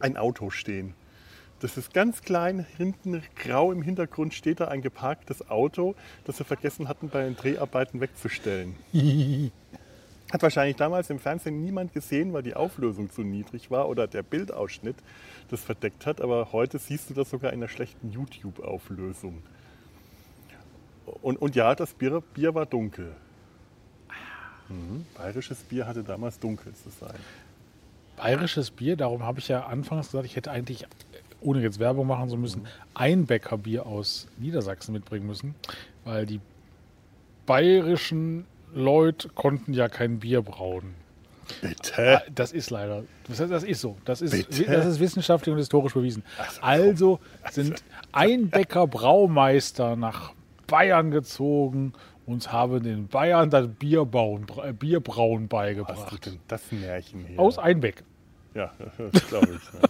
ein 0.00 0.18
Auto 0.18 0.50
stehen. 0.50 0.92
Das 1.60 1.76
ist 1.76 1.92
ganz 1.92 2.22
klein, 2.22 2.66
hinten 2.78 3.22
grau 3.36 3.70
im 3.70 3.82
Hintergrund 3.82 4.32
steht 4.32 4.60
da 4.60 4.68
ein 4.68 4.80
geparktes 4.80 5.50
Auto, 5.50 5.94
das 6.24 6.38
sie 6.38 6.44
vergessen 6.44 6.88
hatten, 6.88 7.10
bei 7.10 7.22
den 7.22 7.36
Dreharbeiten 7.36 8.00
wegzustellen. 8.00 8.76
Hat 10.32 10.42
wahrscheinlich 10.42 10.76
damals 10.76 11.10
im 11.10 11.18
Fernsehen 11.18 11.60
niemand 11.60 11.92
gesehen, 11.92 12.32
weil 12.32 12.42
die 12.42 12.54
Auflösung 12.54 13.10
zu 13.10 13.22
niedrig 13.22 13.70
war 13.70 13.88
oder 13.88 14.06
der 14.06 14.22
Bildausschnitt 14.22 14.96
das 15.50 15.60
verdeckt 15.62 16.06
hat. 16.06 16.20
Aber 16.20 16.52
heute 16.52 16.78
siehst 16.78 17.10
du 17.10 17.14
das 17.14 17.30
sogar 17.30 17.52
in 17.52 17.58
einer 17.58 17.68
schlechten 17.68 18.10
YouTube-Auflösung. 18.10 19.42
Und, 21.20 21.36
und 21.42 21.56
ja, 21.56 21.74
das 21.74 21.94
Bier, 21.94 22.22
Bier 22.32 22.54
war 22.54 22.66
dunkel. 22.66 23.12
Mhm. 24.68 25.04
Bayerisches 25.16 25.58
Bier 25.58 25.86
hatte 25.86 26.04
damals 26.04 26.38
dunkel 26.38 26.72
zu 26.74 26.90
sein. 26.90 27.18
Bayerisches 28.16 28.70
Bier, 28.70 28.96
darum 28.96 29.24
habe 29.24 29.40
ich 29.40 29.48
ja 29.48 29.66
anfangs 29.66 30.12
gesagt, 30.12 30.26
ich 30.26 30.36
hätte 30.36 30.52
eigentlich, 30.52 30.86
ohne 31.40 31.60
jetzt 31.60 31.78
Werbung 31.78 32.06
machen 32.06 32.28
zu 32.28 32.36
müssen, 32.36 32.66
ein 32.94 33.26
Bäckerbier 33.26 33.86
aus 33.86 34.28
Niedersachsen 34.38 34.92
mitbringen 34.92 35.26
müssen, 35.26 35.54
weil 36.04 36.26
die 36.26 36.40
bayerischen 37.46 38.46
Leute 38.74 39.28
konnten 39.30 39.72
ja 39.72 39.88
kein 39.88 40.20
Bier 40.20 40.42
brauen. 40.42 40.94
Bitte? 41.60 42.22
Das 42.32 42.52
ist 42.52 42.70
leider, 42.70 43.02
das, 43.26 43.64
ist 43.64 43.80
so. 43.80 43.96
Das 44.04 44.22
ist, 44.22 44.30
Bitte? 44.30 44.70
das 44.70 44.86
ist 44.86 45.00
wissenschaftlich 45.00 45.52
und 45.52 45.58
historisch 45.58 45.94
bewiesen. 45.94 46.22
Also 46.60 47.18
sind 47.50 47.82
Einbäcker 48.12 48.86
Braumeister 48.86 49.96
nach 49.96 50.32
Bayern 50.68 51.10
gezogen 51.10 51.92
und 52.26 52.52
haben 52.52 52.82
den 52.84 53.08
Bayern 53.08 53.50
das 53.50 53.66
Bierbauen, 53.66 54.46
äh, 54.62 54.72
Bierbrauen 54.72 55.42
Was 55.42 55.42
ist 55.42 55.48
beigebracht. 55.48 56.26
denn 56.26 56.38
das 56.46 56.62
Märchen 56.70 57.26
hier? 57.26 57.40
Aus 57.40 57.58
Einbeck. 57.58 58.04
Ja, 58.54 58.72
das 59.12 59.26
glaube 59.28 59.54
ich. 59.54 59.80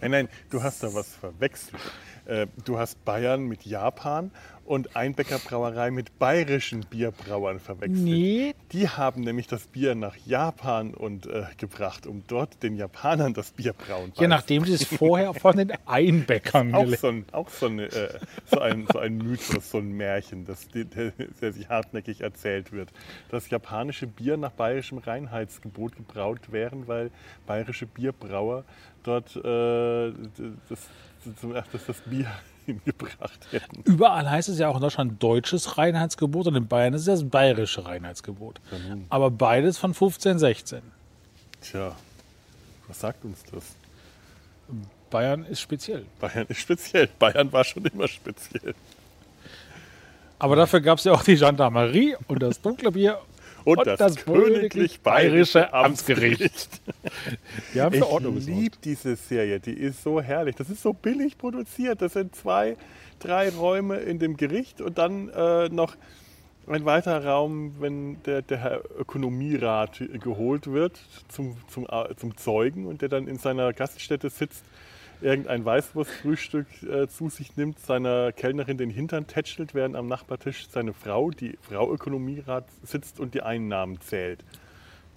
Nein, 0.00 0.10
nein, 0.10 0.28
du 0.50 0.62
hast 0.62 0.82
da 0.82 0.92
was 0.94 1.14
verwechselt. 1.14 1.80
Äh, 2.24 2.46
Du 2.64 2.78
hast 2.78 3.04
Bayern 3.04 3.42
mit 3.46 3.64
Japan 3.64 4.30
und 4.70 4.94
Einbecker 4.94 5.40
Brauerei 5.40 5.90
mit 5.90 6.20
bayerischen 6.20 6.82
Bierbrauern 6.82 7.58
verwechselt. 7.58 8.04
Nee. 8.04 8.54
Die 8.70 8.88
haben 8.88 9.22
nämlich 9.22 9.48
das 9.48 9.66
Bier 9.66 9.96
nach 9.96 10.14
Japan 10.24 10.94
und, 10.94 11.26
äh, 11.26 11.42
gebracht, 11.58 12.06
um 12.06 12.22
dort 12.28 12.62
den 12.62 12.76
Japanern 12.76 13.34
das 13.34 13.50
Bier 13.50 13.72
brauen 13.72 14.12
Je 14.14 14.28
nachdem 14.28 14.64
sie 14.64 14.74
es 14.74 14.84
vorher 14.84 15.34
von 15.40 15.56
den 15.56 15.72
Einbäckern 15.86 16.72
auch 16.72 16.86
so 16.94 17.08
ein, 17.08 17.24
auch 17.32 17.48
so, 17.48 17.66
eine, 17.66 17.86
äh, 17.86 18.20
so, 18.46 18.60
ein, 18.60 18.86
so 18.92 19.00
ein 19.00 19.18
Mythos, 19.18 19.72
so 19.72 19.78
ein 19.78 19.90
Märchen, 19.90 20.46
das, 20.46 20.68
der, 20.68 20.84
der 20.84 21.52
sich 21.52 21.68
hartnäckig 21.68 22.20
erzählt 22.20 22.70
wird. 22.70 22.90
Dass 23.28 23.50
japanische 23.50 24.06
Bier 24.06 24.36
nach 24.36 24.52
bayerischem 24.52 24.98
Reinheitsgebot 24.98 25.96
gebraut 25.96 26.52
wären, 26.52 26.86
weil 26.86 27.10
bayerische 27.44 27.86
Bierbrauer 27.86 28.64
dort 29.02 29.34
äh, 29.34 30.12
das, 30.68 30.88
das, 31.24 31.34
das, 31.72 31.86
das 31.86 32.02
Bier 32.74 32.94
hingebracht 32.94 33.40
hätten. 33.50 33.82
Überall 33.82 34.28
heißt 34.30 34.48
es 34.48 34.58
ja 34.58 34.68
auch 34.68 34.76
in 34.76 34.82
Deutschland 34.82 35.22
deutsches 35.22 35.78
Reinheitsgebot 35.78 36.46
und 36.46 36.56
in 36.56 36.66
Bayern 36.66 36.94
ist 36.94 37.02
es 37.02 37.20
das 37.20 37.24
bayerische 37.24 37.86
Reinheitsgebot. 37.86 38.60
Aber 39.08 39.30
beides 39.30 39.78
von 39.78 39.94
15, 39.94 40.38
16. 40.38 40.80
Tja, 41.60 41.94
was 42.88 43.00
sagt 43.00 43.24
uns 43.24 43.42
das? 43.52 43.74
Bayern 45.10 45.44
ist 45.44 45.60
speziell. 45.60 46.06
Bayern 46.20 46.46
ist 46.48 46.60
speziell. 46.60 47.08
Bayern 47.18 47.52
war 47.52 47.64
schon 47.64 47.84
immer 47.84 48.08
speziell. 48.08 48.74
Aber 50.38 50.56
dafür 50.56 50.80
gab 50.80 50.98
es 50.98 51.04
ja 51.04 51.12
auch 51.12 51.22
die 51.22 51.36
Gendarmerie 51.36 52.16
und 52.26 52.42
das 52.42 52.62
dunkle 52.62 52.92
Bier 52.92 53.20
Und, 53.64 53.78
Und 53.78 53.86
das, 53.86 53.98
das 53.98 54.16
königlich 54.16 55.00
bayerische 55.00 55.72
Amtsgericht. 55.72 56.80
Die 57.74 57.80
haben 57.80 57.92
für 57.92 58.04
Ich 58.04 58.10
Ordnung 58.10 58.38
liebe 58.38 58.76
diese 58.82 59.16
Serie, 59.16 59.60
die 59.60 59.72
ist 59.72 60.02
so 60.02 60.20
herrlich. 60.20 60.56
Das 60.56 60.70
ist 60.70 60.82
so 60.82 60.92
billig 60.92 61.38
produziert. 61.38 62.02
Das 62.02 62.14
sind 62.14 62.34
zwei, 62.34 62.76
drei 63.18 63.50
Räume 63.50 63.98
in 63.98 64.18
dem 64.18 64.36
Gericht 64.36 64.80
und 64.80 64.98
dann 64.98 65.28
äh, 65.28 65.68
noch 65.68 65.96
ein 66.66 66.84
weiterer 66.84 67.24
Raum, 67.24 67.74
wenn 67.80 68.22
der, 68.24 68.42
der 68.42 68.58
Herr 68.58 68.82
Ökonomierat 68.98 70.02
geholt 70.20 70.68
wird 70.68 71.00
zum, 71.28 71.56
zum, 71.68 71.86
äh, 71.90 72.14
zum 72.16 72.36
Zeugen 72.36 72.86
und 72.86 73.02
der 73.02 73.08
dann 73.08 73.26
in 73.26 73.38
seiner 73.38 73.72
Gaststätte 73.72 74.30
sitzt, 74.30 74.64
irgendein 75.20 75.64
Weißwurstfrühstück 75.64 76.66
äh, 76.82 77.08
zu 77.08 77.28
sich 77.28 77.56
nimmt, 77.56 77.78
seiner 77.78 78.32
Kellnerin 78.32 78.78
den 78.78 78.90
Hintern 78.90 79.26
tätschelt, 79.26 79.74
während 79.74 79.96
am 79.96 80.06
Nachbartisch 80.06 80.68
seine 80.68 80.92
Frau, 80.92 81.30
die 81.30 81.58
Frau 81.60 81.92
Ökonomierat, 81.92 82.64
sitzt 82.82 83.20
und 83.20 83.34
die 83.34 83.42
Einnahmen 83.42 84.00
zählt. 84.00 84.44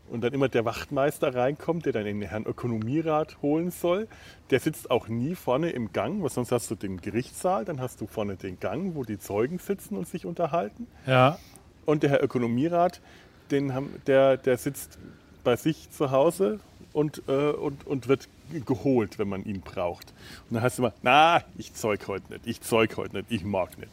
Und 0.09 0.21
dann 0.21 0.33
immer 0.33 0.49
der 0.49 0.65
Wachtmeister 0.65 1.33
reinkommt, 1.33 1.85
der 1.85 1.93
dann 1.93 2.05
den 2.05 2.21
Herrn 2.21 2.45
Ökonomierat 2.45 3.41
holen 3.41 3.71
soll. 3.71 4.07
Der 4.49 4.59
sitzt 4.59 4.91
auch 4.91 5.07
nie 5.07 5.33
vorne 5.33 5.69
im 5.69 5.93
Gang, 5.93 6.21
weil 6.21 6.29
sonst 6.29 6.51
hast 6.51 6.69
du 6.69 6.75
den 6.75 6.99
Gerichtssaal, 6.99 7.65
dann 7.65 7.79
hast 7.79 8.01
du 8.01 8.07
vorne 8.07 8.35
den 8.35 8.59
Gang, 8.59 8.95
wo 8.95 9.03
die 9.03 9.17
Zeugen 9.17 9.59
sitzen 9.59 9.97
und 9.97 10.07
sich 10.07 10.25
unterhalten. 10.25 10.87
Ja. 11.07 11.39
Und 11.85 12.03
der 12.03 12.11
Herr 12.11 12.23
Ökonomierat, 12.23 13.01
den 13.49 13.73
haben, 13.73 13.89
der, 14.05 14.37
der 14.37 14.57
sitzt 14.57 14.99
bei 15.43 15.55
sich 15.55 15.89
zu 15.91 16.11
Hause 16.11 16.59
und, 16.91 17.23
äh, 17.27 17.51
und, 17.51 17.87
und 17.87 18.07
wird 18.07 18.27
geholt, 18.65 19.19
wenn 19.19 19.29
man 19.29 19.43
ihn 19.45 19.61
braucht. 19.61 20.13
Und 20.49 20.55
dann 20.55 20.63
heißt 20.63 20.75
es 20.75 20.79
immer, 20.79 20.93
na, 21.01 21.41
ich 21.57 21.73
zeug 21.73 22.07
heute 22.07 22.31
nicht, 22.33 22.45
ich 22.47 22.61
zeug 22.61 22.97
heute 22.97 23.17
nicht, 23.17 23.31
ich 23.31 23.43
mag 23.43 23.77
nicht. 23.77 23.91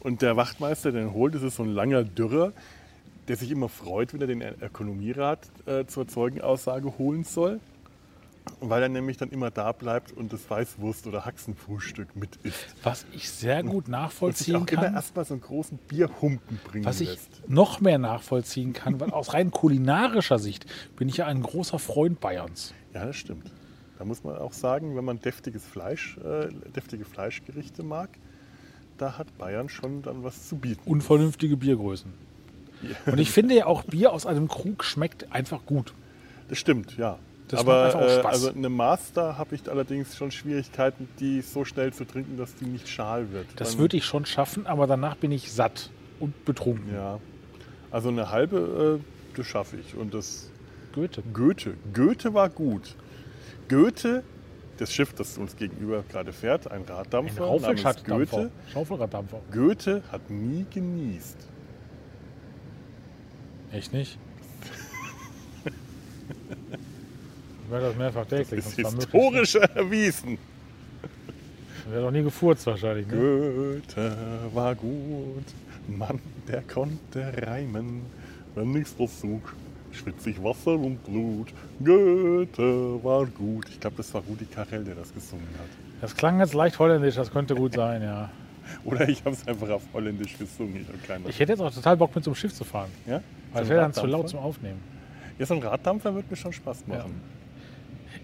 Und 0.00 0.22
der 0.22 0.36
Wachtmeister, 0.36 0.92
der 0.92 1.02
ihn 1.02 1.12
holt, 1.12 1.34
das 1.34 1.42
ist 1.42 1.56
so 1.56 1.62
ein 1.62 1.70
langer 1.70 2.04
Dürrer, 2.04 2.52
der 3.26 3.36
sich 3.36 3.50
immer 3.50 3.68
freut, 3.68 4.14
wenn 4.14 4.20
er 4.20 4.26
den 4.26 4.42
Ökonomierat 4.42 5.40
äh, 5.66 5.84
zur 5.86 6.08
Zeugenaussage 6.08 6.98
holen 6.98 7.24
soll, 7.24 7.60
weil 8.60 8.82
er 8.82 8.88
nämlich 8.88 9.18
dann 9.18 9.28
immer 9.30 9.50
da 9.50 9.72
bleibt 9.72 10.12
und 10.12 10.32
das 10.32 10.48
Weißwurst- 10.48 11.06
oder 11.06 11.26
Haxenfrühstück 11.26 12.16
mit 12.16 12.36
isst. 12.44 12.64
Was 12.82 13.04
ich 13.12 13.28
sehr 13.30 13.62
gut 13.62 13.74
Und 13.74 13.84
sich 13.84 13.90
nachvollziehen 13.90 14.56
auch 14.56 14.66
immer 14.68 14.82
kann, 14.84 14.94
erstmal 14.94 15.24
so 15.26 15.34
einen 15.34 15.42
großen 15.42 15.76
Bierhumpen 15.88 16.58
bringen 16.64 16.86
was 16.86 17.00
ich 17.02 17.10
lässt. 17.10 17.48
noch 17.48 17.80
mehr 17.80 17.98
nachvollziehen 17.98 18.72
kann, 18.72 18.98
weil 19.00 19.10
aus 19.10 19.34
rein 19.34 19.50
kulinarischer 19.50 20.38
Sicht 20.38 20.64
bin 20.96 21.10
ich 21.10 21.18
ja 21.18 21.26
ein 21.26 21.42
großer 21.42 21.78
Freund 21.78 22.20
Bayerns. 22.20 22.72
Ja, 22.94 23.04
das 23.04 23.16
stimmt. 23.16 23.50
Da 23.98 24.04
muss 24.04 24.22
man 24.22 24.36
auch 24.38 24.52
sagen, 24.52 24.96
wenn 24.96 25.04
man 25.04 25.20
deftiges 25.20 25.64
Fleisch, 25.66 26.16
äh, 26.18 26.48
deftige 26.74 27.04
Fleischgerichte 27.04 27.82
mag, 27.82 28.10
da 28.96 29.18
hat 29.18 29.36
Bayern 29.38 29.68
schon 29.68 30.02
dann 30.02 30.22
was 30.22 30.48
zu 30.48 30.56
bieten. 30.56 30.80
Unvernünftige 30.88 31.56
Biergrößen. 31.56 32.12
Und 33.06 33.18
ich 33.18 33.30
finde 33.30 33.56
ja 33.56 33.66
auch 33.66 33.82
Bier 33.84 34.12
aus 34.12 34.24
einem 34.24 34.46
Krug 34.48 34.84
schmeckt 34.84 35.32
einfach 35.32 35.66
gut. 35.66 35.94
Das 36.48 36.58
stimmt, 36.58 36.96
ja. 36.96 37.18
Das 37.48 37.60
Aber 37.60 37.72
macht 37.72 37.86
einfach 37.86 38.00
auch 38.00 38.10
äh, 38.10 38.20
Spaß. 38.20 38.32
also 38.34 38.52
eine 38.52 38.68
Master 38.68 39.38
habe 39.38 39.54
ich 39.54 39.68
allerdings 39.68 40.16
schon 40.16 40.30
Schwierigkeiten, 40.30 41.08
die 41.18 41.40
so 41.40 41.64
schnell 41.64 41.92
zu 41.92 42.04
trinken, 42.04 42.36
dass 42.36 42.54
die 42.54 42.66
nicht 42.66 42.88
schal 42.88 43.32
wird. 43.32 43.46
Das 43.56 43.78
würde 43.78 43.96
ich 43.96 44.04
schon 44.04 44.26
schaffen, 44.26 44.66
aber 44.66 44.86
danach 44.86 45.16
bin 45.16 45.32
ich 45.32 45.50
satt 45.52 45.90
und 46.20 46.44
betrunken. 46.44 46.94
Ja. 46.94 47.18
Also 47.90 48.10
eine 48.10 48.30
halbe, 48.30 49.00
äh, 49.00 49.36
das 49.36 49.46
schaffe 49.46 49.76
ich. 49.78 49.96
Und 49.96 50.12
das 50.14 50.50
Goethe. 50.92 51.22
Goethe. 51.32 51.74
Goethe 51.94 52.34
war 52.34 52.50
gut. 52.50 52.94
Goethe, 53.68 54.22
das 54.78 54.92
Schiff, 54.92 55.12
das 55.14 55.36
uns 55.38 55.56
gegenüber 55.56 56.02
gerade 56.08 56.32
fährt, 56.32 56.70
ein 56.70 56.82
Ein 56.82 56.88
Raddampfer 56.88 57.40
namens 57.40 57.62
Raufelschatdampfer. 57.64 58.36
Goethe. 58.36 58.50
Schaufelraddampfer. 58.72 59.40
Goethe 59.52 60.02
hat 60.10 60.30
nie 60.30 60.64
genießt. 60.72 61.36
Echt 63.72 63.92
nicht? 63.92 64.18
Ich 67.64 67.70
werde 67.70 67.86
das 67.88 67.96
mehrfach 67.96 68.24
täglich. 68.26 68.60
ist 68.60 68.70
zwar 68.76 68.90
möglichst- 68.92 69.12
historisch 69.12 69.54
erwiesen. 69.56 70.38
Er 71.86 71.92
wird 71.92 72.04
auch 72.04 72.10
nie 72.10 72.22
gefurzt 72.22 72.66
wahrscheinlich. 72.66 73.06
Ne? 73.08 73.14
Goethe 73.16 74.16
war 74.54 74.74
gut, 74.74 75.44
Mann, 75.86 76.18
der 76.46 76.62
konnte 76.62 77.32
reimen. 77.46 78.02
Wenn 78.54 78.74
ich's 78.74 78.92
versuch, 78.92 79.42
schwitzig 79.98 80.42
Wasser 80.42 80.72
und 80.72 81.02
Blut. 81.04 81.48
Goethe 81.84 83.02
war 83.02 83.26
gut. 83.26 83.66
Ich 83.68 83.80
glaube, 83.80 83.96
das 83.96 84.12
war 84.14 84.22
Rudi 84.22 84.46
Carell, 84.46 84.84
der 84.84 84.94
das 84.94 85.12
gesungen 85.12 85.48
hat. 85.58 85.68
Das 86.00 86.14
klang 86.14 86.38
jetzt 86.40 86.54
leicht 86.54 86.78
holländisch, 86.78 87.16
das 87.16 87.30
könnte 87.30 87.54
gut 87.54 87.74
sein, 87.74 88.02
ja. 88.02 88.30
Oder 88.84 89.08
ich 89.08 89.20
habe 89.24 89.30
es 89.30 89.46
einfach 89.48 89.68
auf 89.70 89.82
Holländisch 89.94 90.36
gesungen. 90.38 90.86
Ich 90.86 91.28
Ich 91.28 91.40
hätte 91.40 91.52
jetzt 91.52 91.60
auch 91.60 91.72
total 91.72 91.96
Bock 91.96 92.14
mit 92.14 92.24
so 92.24 92.30
einem 92.30 92.36
Schiff 92.36 92.52
zu 92.54 92.64
fahren. 92.64 92.90
ja? 93.06 93.20
Weil 93.52 93.62
es 93.62 93.68
wäre 93.68 93.80
dann 93.80 93.94
zu 93.94 94.06
laut 94.06 94.28
zum 94.28 94.40
Aufnehmen. 94.40 94.80
Ja, 95.38 95.46
so 95.46 95.54
ein 95.54 95.62
Raddampfer 95.62 96.14
wird 96.14 96.30
mir 96.30 96.36
schon 96.36 96.52
Spaß 96.52 96.86
machen. 96.86 97.20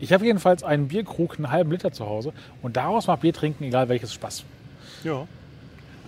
Ich 0.01 0.12
habe 0.12 0.25
jedenfalls 0.25 0.62
einen 0.62 0.89
Bierkrug, 0.89 1.37
einen 1.37 1.51
halben 1.51 1.70
Liter 1.70 1.93
zu 1.93 2.07
Hause 2.07 2.33
und 2.62 2.77
daraus 2.77 3.07
macht 3.07 3.20
Bier 3.20 3.33
trinken, 3.33 3.64
egal 3.64 3.89
welches 3.89 4.12
Spaß. 4.12 4.45
Ja. 5.05 5.27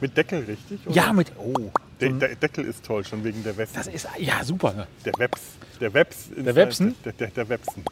Mit 0.01 0.17
Deckel, 0.17 0.41
richtig? 0.45 0.81
oder? 0.87 0.95
Ja, 0.95 1.13
mit. 1.13 1.33
Oh, 1.39 1.71
der, 2.01 2.11
der 2.11 2.37
Deckel 2.37 2.65
ist 2.65 2.85
toll, 2.85 3.05
schon 3.05 3.25
wegen 3.25 3.43
der 3.43 3.57
Weste. 3.57 3.77
Das 3.79 3.87
ist 3.87 4.09
ja 4.19 4.43
super. 4.45 4.73
Ne? 4.75 4.87
der 5.05 5.13
Weps. 5.19 5.41
Der 5.81 5.93
Weps. 5.95 6.31
Der 6.37 6.55
Websen? 6.55 6.95
Der, 7.05 7.13
der, 7.13 7.29
der 7.29 7.49
Websen. 7.49 7.85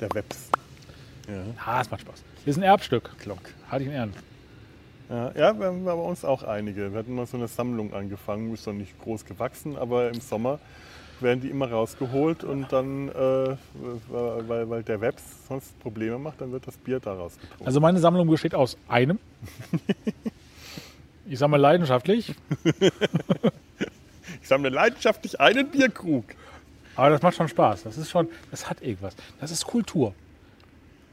Der 0.00 0.08
Weps. 0.14 0.48
Ja, 1.28 1.42
Ah, 1.64 1.80
es 1.80 1.90
macht 1.90 2.02
Spaß. 2.02 2.22
Das 2.44 2.46
ist 2.46 2.56
ein 2.56 2.62
Erbstück. 2.62 3.10
Glock. 3.18 3.40
Halte 3.70 3.84
ich 3.84 3.90
in 3.90 3.96
Ehren. 3.96 4.12
Ja, 5.08 5.32
ja, 5.36 5.58
wir 5.58 5.66
haben 5.66 5.84
bei 5.84 5.92
uns 5.92 6.24
auch 6.24 6.42
einige. 6.42 6.92
Wir 6.92 6.98
hatten 6.98 7.14
mal 7.14 7.26
so 7.26 7.36
eine 7.36 7.48
Sammlung 7.48 7.92
angefangen, 7.92 8.52
ist 8.54 8.66
noch 8.66 8.72
nicht 8.72 8.98
groß 9.00 9.24
gewachsen, 9.24 9.76
aber 9.76 10.08
im 10.08 10.20
Sommer 10.20 10.58
werden 11.20 11.40
die 11.40 11.48
immer 11.50 11.70
rausgeholt 11.70 12.42
und 12.42 12.72
dann, 12.72 13.08
äh, 13.08 13.12
weil, 14.08 14.68
weil 14.68 14.82
der 14.82 15.00
Webs 15.00 15.22
sonst 15.48 15.78
Probleme 15.80 16.18
macht, 16.18 16.40
dann 16.40 16.52
wird 16.52 16.66
das 16.66 16.76
Bier 16.76 17.00
daraus 17.00 17.38
getrunken. 17.38 17.66
Also 17.66 17.80
meine 17.80 17.98
Sammlung 18.00 18.28
besteht 18.28 18.54
aus 18.54 18.76
einem. 18.88 19.18
Ich 21.26 21.38
sammle 21.38 21.58
leidenschaftlich, 21.58 22.34
Ich 24.42 24.48
sammle 24.48 24.68
leidenschaftlich 24.68 25.40
einen 25.40 25.68
Bierkrug. 25.70 26.24
aber 26.96 27.10
das 27.10 27.22
macht 27.22 27.36
schon 27.36 27.48
Spaß. 27.48 27.84
Das 27.84 27.96
ist 27.98 28.10
schon, 28.10 28.28
das 28.50 28.68
hat 28.68 28.82
irgendwas. 28.82 29.14
Das 29.40 29.50
ist 29.50 29.64
Kultur. 29.66 30.14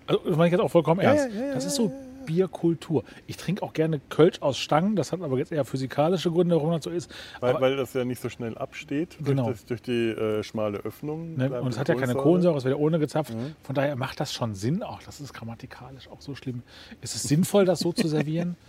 Also 0.08 0.22
das 0.26 0.36
meine 0.36 0.48
ich 0.48 0.52
jetzt 0.52 0.62
auch 0.62 0.72
vollkommen 0.72 1.00
ernst. 1.02 1.30
ja, 1.34 1.48
ja, 1.48 1.54
das 1.54 1.66
ist 1.66 1.76
so 1.76 1.92
Bierkultur. 2.26 3.04
Ich 3.28 3.38
trinke 3.38 3.64
auch 3.64 3.74
gerne 3.74 4.00
Kölsch 4.10 4.42
aus 4.42 4.58
Stangen. 4.58 4.96
Das 4.96 5.12
hat 5.12 5.22
aber 5.22 5.38
jetzt 5.38 5.52
eher 5.52 5.64
physikalische 5.66 6.30
Gründe, 6.30 6.56
warum 6.56 6.72
das 6.72 6.84
so 6.84 6.90
ist. 6.90 7.10
Weil, 7.40 7.60
weil 7.62 7.78
das 7.78 7.94
ja 7.94 8.04
nicht 8.06 8.22
so 8.22 8.30
schnell 8.30 8.58
absteht 8.58 9.18
Genau. 9.24 9.46
durch, 9.46 9.58
das, 9.58 9.66
durch 9.66 9.82
die 9.82 10.10
äh, 10.10 10.44
schmale 10.44 10.80
Öffnung. 10.80 11.36
ne, 11.36 11.62
und 11.62 11.70
es 11.70 11.80
hat 11.80 11.88
ja 11.90 11.96
keine 11.96 12.14
Kohlensäure. 12.14 12.24
Kohlensäure, 12.24 12.58
es 12.58 12.64
wird 12.66 12.76
ja 12.78 12.80
ohne 12.84 13.00
gezapft. 13.00 13.34
Mhm. 13.34 13.56
Von 13.64 13.76
daher 13.76 13.96
macht 13.96 14.20
das 14.20 14.34
schon 14.34 14.56
Sinn. 14.56 14.84
Auch 14.84 15.02
das 15.04 15.20
ist 15.22 15.34
grammatikalisch 15.34 16.10
auch 16.10 16.22
so 16.22 16.36
schlimm. 16.36 16.62
Ist 17.02 17.16
es 17.16 17.24
sinnvoll, 17.24 17.66
das 17.66 17.80
so 17.80 17.92
zu 17.94 18.08
servieren? 18.08 18.56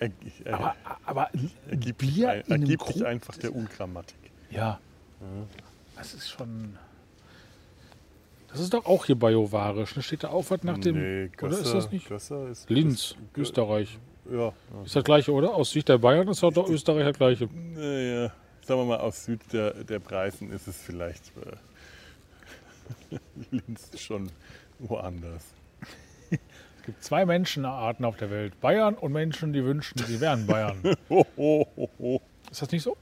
Er, 0.00 0.10
er, 0.44 0.54
Aber, 0.54 0.74
aber 1.04 1.30
ergibt, 1.68 1.98
Bier 1.98 2.30
ein, 2.30 2.42
ergibt 2.62 2.86
sich 2.86 3.04
einfach 3.06 3.36
der 3.36 3.54
Ungrammatik. 3.54 4.16
Ja. 4.50 4.80
Das 5.96 6.14
ist 6.14 6.28
schon. 6.30 6.76
Das 8.50 8.58
ist 8.60 8.74
doch 8.74 8.84
auch 8.86 9.04
hier 9.04 9.14
biovarisch. 9.14 9.94
Da 9.94 10.02
steht 10.02 10.24
da 10.24 10.28
auch 10.30 10.44
was 10.50 10.62
nach 10.64 10.78
dem. 10.78 10.96
Nee, 10.96 11.30
oder 11.40 11.58
ist 11.58 11.72
das 11.72 11.90
nicht? 11.92 12.08
Gösser 12.08 12.48
ist, 12.48 12.68
Linz, 12.68 13.10
ist- 13.12 13.16
Österreich. 13.36 13.98
Ja, 14.30 14.38
ja. 14.38 14.52
Ist 14.84 14.96
das 14.96 15.04
gleiche, 15.04 15.32
oder? 15.32 15.54
Aus 15.54 15.70
Sicht 15.70 15.88
der 15.88 15.98
Bayern 15.98 16.26
ist 16.28 16.42
doch 16.42 16.68
Österreich 16.68 17.04
das 17.06 17.16
gleiche. 17.18 17.48
Naja, 17.52 18.32
sagen 18.62 18.80
wir 18.80 18.84
mal, 18.86 18.98
aus 19.00 19.24
Süd 19.24 19.40
der, 19.52 19.84
der 19.84 19.98
Preisen 19.98 20.50
ist 20.50 20.66
es 20.66 20.76
vielleicht 20.80 21.32
äh, 23.10 23.18
Linz 23.50 23.90
schon 24.00 24.30
woanders. 24.78 25.44
Gibt 26.90 27.04
zwei 27.04 27.24
Menschenarten 27.24 28.04
auf 28.04 28.16
der 28.16 28.30
Welt. 28.32 28.60
Bayern 28.60 28.94
und 28.94 29.12
Menschen, 29.12 29.52
die 29.52 29.64
wünschen, 29.64 29.96
sie 29.98 30.20
wären 30.20 30.44
Bayern. 30.44 30.82
Ho, 31.08 31.24
ho, 31.36 31.68
ho, 31.76 31.90
ho. 32.00 32.22
Ist 32.50 32.62
das 32.62 32.72
nicht 32.72 32.82
so? 32.82 32.96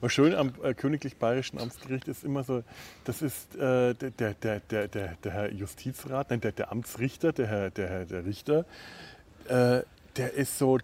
Was 0.00 0.12
schön 0.12 0.36
am 0.36 0.52
äh, 0.62 0.72
Königlich 0.72 1.16
Bayerischen 1.16 1.58
Amtsgericht 1.58 2.06
ist 2.06 2.22
immer 2.22 2.44
so, 2.44 2.62
das 3.02 3.22
ist 3.22 3.56
äh, 3.56 3.92
der, 3.94 4.34
der, 4.34 4.60
der, 4.60 4.86
der, 4.86 5.32
Herr 5.32 5.52
Justizrat, 5.52 6.30
nein, 6.30 6.40
der, 6.40 6.52
der 6.52 6.70
Amtsrichter, 6.70 7.32
der 7.32 7.48
Herr, 7.48 7.70
der, 7.70 7.88
Herr, 7.88 8.04
der 8.04 8.24
Richter, 8.24 8.66
äh, 9.48 9.82
der 10.16 10.34
ist 10.34 10.58
so 10.58 10.78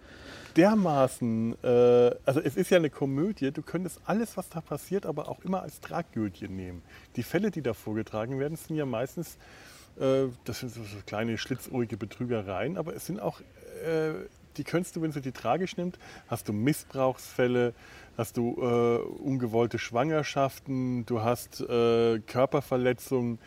dermaßen, 0.57 1.55
äh, 1.63 2.15
also 2.25 2.41
es 2.41 2.57
ist 2.57 2.69
ja 2.69 2.79
eine 2.79 2.89
Komödie, 2.89 3.51
du 3.51 3.61
könntest 3.61 4.01
alles, 4.03 4.35
was 4.35 4.49
da 4.49 4.59
passiert, 4.59 5.05
aber 5.05 5.29
auch 5.29 5.39
immer 5.45 5.61
als 5.61 5.79
Tragödie 5.79 6.49
nehmen. 6.49 6.81
Die 7.15 7.23
Fälle, 7.23 7.49
die 7.49 7.61
da 7.61 7.73
vorgetragen 7.73 8.39
werden, 8.39 8.57
sind 8.57 8.75
ja 8.75 8.85
meistens, 8.85 9.35
äh, 9.35 9.74
das 9.97 10.59
sind 10.59 10.71
so, 10.71 10.81
kleine 11.05 11.37
schlitzohrige 11.37 11.97
Betrügereien, 11.97 12.77
aber 12.77 12.95
es 12.95 13.05
sind 13.05 13.19
auch, 13.19 13.41
äh, 13.83 14.13
die 14.57 14.63
könntest 14.63 14.95
du, 14.95 15.01
wenn 15.01 15.11
du 15.11 15.19
die 15.21 15.31
tragisch 15.31 15.77
nimmst, 15.77 15.99
hast 16.27 16.47
du 16.47 16.53
Missbrauchsfälle, 16.53 17.73
hast 18.17 18.37
du 18.37 18.55
äh, 18.59 18.97
ungewollte 19.21 19.79
Schwangerschaften, 19.79 21.05
du 21.05 21.21
hast 21.21 21.61
äh, 21.61 22.19
Körperverletzungen, 22.19 23.39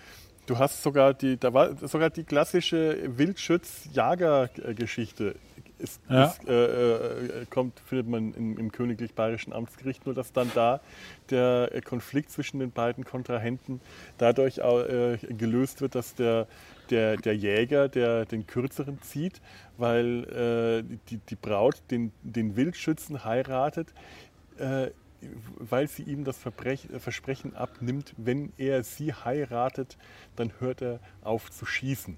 du 0.47 0.59
hast 0.59 0.83
sogar 0.83 1.15
die, 1.15 1.39
da 1.39 1.55
war 1.55 1.77
sogar 1.87 2.11
die 2.11 2.25
klassische 2.25 3.17
Wildschütz-Jager-Geschichte. 3.17 5.37
Ist, 5.79 6.01
Ja. 6.09 6.25
ist, 6.25 6.49
äh, 6.49 7.43
äh, 7.43 7.47
kommt, 7.47 7.79
findet 7.87 8.09
man 8.09 8.35
im, 8.35 8.59
im 8.59 8.73
Königlich 8.73 9.15
Bayerischen 9.15 9.53
Amtsgericht, 9.53 10.07
nur 10.07 10.15
dass 10.15 10.33
dann 10.33 10.51
da 10.55 10.81
der 11.31 11.71
äh, 11.73 11.81
Konflikt 11.81 12.33
zwischen 12.33 12.59
den 12.59 12.73
beiden 12.73 13.05
Kontrahenten 13.05 13.81
dadurch 14.19 14.63
au- 14.63 14.81
äh, 14.83 15.19
gelöst 15.19 15.81
wird, 15.81 15.95
dass 15.95 16.15
der, 16.17 16.49
der, 16.91 17.17
der 17.17 17.37
Jäger 17.37 17.89
der 17.89 18.25
den 18.25 18.47
kürzeren 18.47 19.01
zieht, 19.03 19.41
weil 19.77 20.25
äh, 20.25 20.97
die, 21.11 21.19
die 21.19 21.37
Braut 21.37 21.81
den, 21.93 22.13
den 22.23 22.57
Wildschützen 22.57 23.25
heiratet, 23.25 23.89
äh, 24.59 24.89
weil 25.59 25.89
sie 25.89 26.03
ihm 26.03 26.25
das 26.25 26.39
Verbrech, 26.39 26.89
Versprechen 26.99 27.55
abnimmt, 27.55 28.15
wenn 28.17 28.53
er 28.57 28.83
sie 28.85 29.13
heiratet, 29.13 29.97
dann 30.37 30.53
hört 30.59 30.83
er 30.83 31.01
auf 31.23 31.51
zu 31.51 31.67
schießen. 31.67 32.17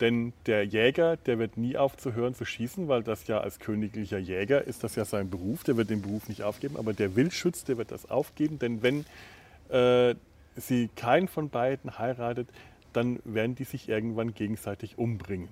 Denn 0.00 0.32
der 0.46 0.64
Jäger, 0.64 1.16
der 1.18 1.38
wird 1.38 1.58
nie 1.58 1.76
aufzuhören 1.76 2.34
zu 2.34 2.44
schießen, 2.46 2.88
weil 2.88 3.02
das 3.02 3.26
ja 3.26 3.38
als 3.38 3.58
königlicher 3.58 4.18
Jäger 4.18 4.64
ist 4.64 4.82
das 4.82 4.94
ja 4.94 5.04
sein 5.04 5.28
Beruf, 5.28 5.62
der 5.62 5.76
wird 5.76 5.90
den 5.90 6.00
Beruf 6.00 6.28
nicht 6.28 6.42
aufgeben. 6.42 6.76
Aber 6.76 6.94
der 6.94 7.16
Wildschütz, 7.16 7.64
der 7.64 7.76
wird 7.76 7.90
das 7.90 8.10
aufgeben, 8.10 8.58
denn 8.58 8.82
wenn 8.82 9.04
äh, 9.68 10.14
sie 10.56 10.88
keinen 10.96 11.28
von 11.28 11.50
beiden 11.50 11.98
heiratet, 11.98 12.48
dann 12.92 13.20
werden 13.24 13.54
die 13.54 13.64
sich 13.64 13.88
irgendwann 13.88 14.34
gegenseitig 14.34 14.98
umbringen. 14.98 15.48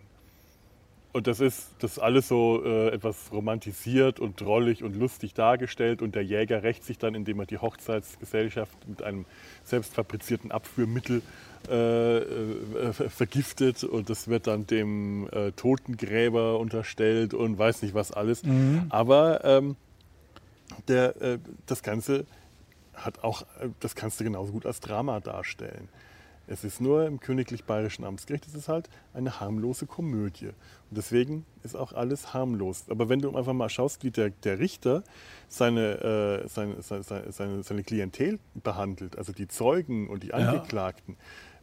Und 1.19 1.27
das 1.27 1.41
ist 1.41 1.71
das 1.81 1.99
alles 1.99 2.29
so 2.29 2.63
äh, 2.65 2.91
etwas 2.91 3.33
romantisiert 3.33 4.21
und 4.21 4.41
drollig 4.41 4.85
und 4.85 4.95
lustig 4.95 5.35
dargestellt. 5.35 6.01
Und 6.01 6.15
der 6.15 6.23
Jäger 6.23 6.63
rächt 6.63 6.85
sich 6.85 6.97
dann, 6.97 7.17
indem 7.17 7.41
er 7.41 7.47
die 7.47 7.59
Hochzeitsgesellschaft 7.59 8.71
mit 8.87 9.03
einem 9.03 9.25
selbstfabrizierten 9.65 10.53
Abführmittel 10.53 11.23
äh, 11.69 12.19
äh, 12.19 12.93
vergiftet. 12.93 13.83
Und 13.83 14.11
das 14.11 14.29
wird 14.29 14.47
dann 14.47 14.69
dem 14.69 15.29
äh, 15.33 15.51
Totengräber 15.51 16.61
unterstellt 16.61 17.35
und 17.35 17.59
weiß 17.59 17.83
nicht 17.83 17.95
was 17.95 18.13
alles. 18.13 18.43
Aber 18.89 19.45
ähm, 19.45 19.75
der, 20.87 21.21
äh, 21.21 21.39
das 21.67 21.83
Ganze 21.83 22.27
hat 22.95 23.25
auch, 23.25 23.43
äh, 23.43 23.71
das 23.81 23.97
kannst 23.97 24.21
du 24.21 24.25
genauso 24.25 24.53
gut 24.53 24.67
als 24.67 24.79
Drama 24.79 25.19
darstellen. 25.19 25.89
Es 26.51 26.65
ist 26.65 26.81
nur 26.81 27.07
im 27.07 27.21
Königlich 27.21 27.65
Bayerischen 27.65 28.05
Amtsgericht, 28.05 28.47
es 28.47 28.55
ist 28.55 28.69
halt 28.69 28.89
eine 29.13 29.39
harmlose 29.39 29.87
Komödie. 29.87 30.47
Und 30.47 30.97
deswegen 30.97 31.45
ist 31.63 31.77
auch 31.77 31.93
alles 31.93 32.33
harmlos. 32.33 32.87
Aber 32.89 33.09
wenn 33.09 33.21
du 33.21 33.37
einfach 33.37 33.53
mal 33.53 33.69
schaust, 33.69 34.03
wie 34.03 34.11
der, 34.11 34.31
der 34.31 34.59
Richter 34.59 35.05
seine, 35.49 36.43
äh, 36.45 36.49
seine, 36.49 36.81
seine, 36.81 37.33
seine, 37.33 37.63
seine 37.63 37.85
Klientel 37.85 38.39
behandelt, 38.55 39.19
also 39.19 39.33
die 39.33 39.47
Zeugen 39.47 40.09
und 40.09 40.23
die 40.23 40.33
Angeklagten, 40.33 41.17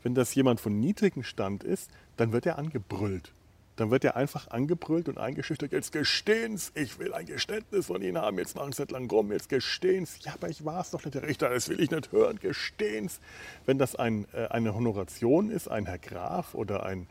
wenn 0.03 0.13
das 0.13 0.35
jemand 0.35 0.61
von 0.61 0.79
niedrigem 0.79 1.23
Stand 1.23 1.63
ist, 1.63 1.89
dann 2.15 2.31
wird 2.31 2.45
er 2.45 2.59
angebrüllt. 2.59 3.33
Dann 3.75 3.91
wird 3.91 4.05
er 4.05 4.15
einfach 4.15 4.49
angebrüllt 4.51 5.09
und 5.09 5.17
eingeschüchtert. 5.17 5.73
Jetzt 5.73 5.91
gestehen's, 5.91 6.71
ich 6.75 6.97
will 6.97 7.13
ein 7.13 7.25
Geständnis 7.25 7.87
von 7.87 8.01
Ihnen 8.01 8.17
haben. 8.17 8.37
Jetzt 8.37 8.55
machen 8.55 8.71
Sie 8.71 8.81
nicht 8.83 8.91
lang 8.91 9.09
rum, 9.11 9.31
jetzt 9.31 9.49
gestehen's. 9.49 10.17
Ja, 10.23 10.33
aber 10.33 10.49
ich 10.49 10.63
war 10.63 10.79
es 10.79 10.91
doch 10.91 11.03
nicht, 11.03 11.15
der 11.15 11.23
Richter, 11.23 11.49
das 11.49 11.67
will 11.67 11.81
ich 11.81 11.91
nicht 11.91 12.11
hören. 12.11 12.39
Gestehen's. 12.39 13.19
Wenn 13.65 13.77
das 13.77 13.95
ein, 13.95 14.27
äh, 14.33 14.47
eine 14.47 14.73
Honoration 14.73 15.49
ist, 15.49 15.67
ein 15.67 15.85
Herr 15.87 15.97
Graf 15.97 16.55
oder 16.55 16.85
ein, 16.85 17.07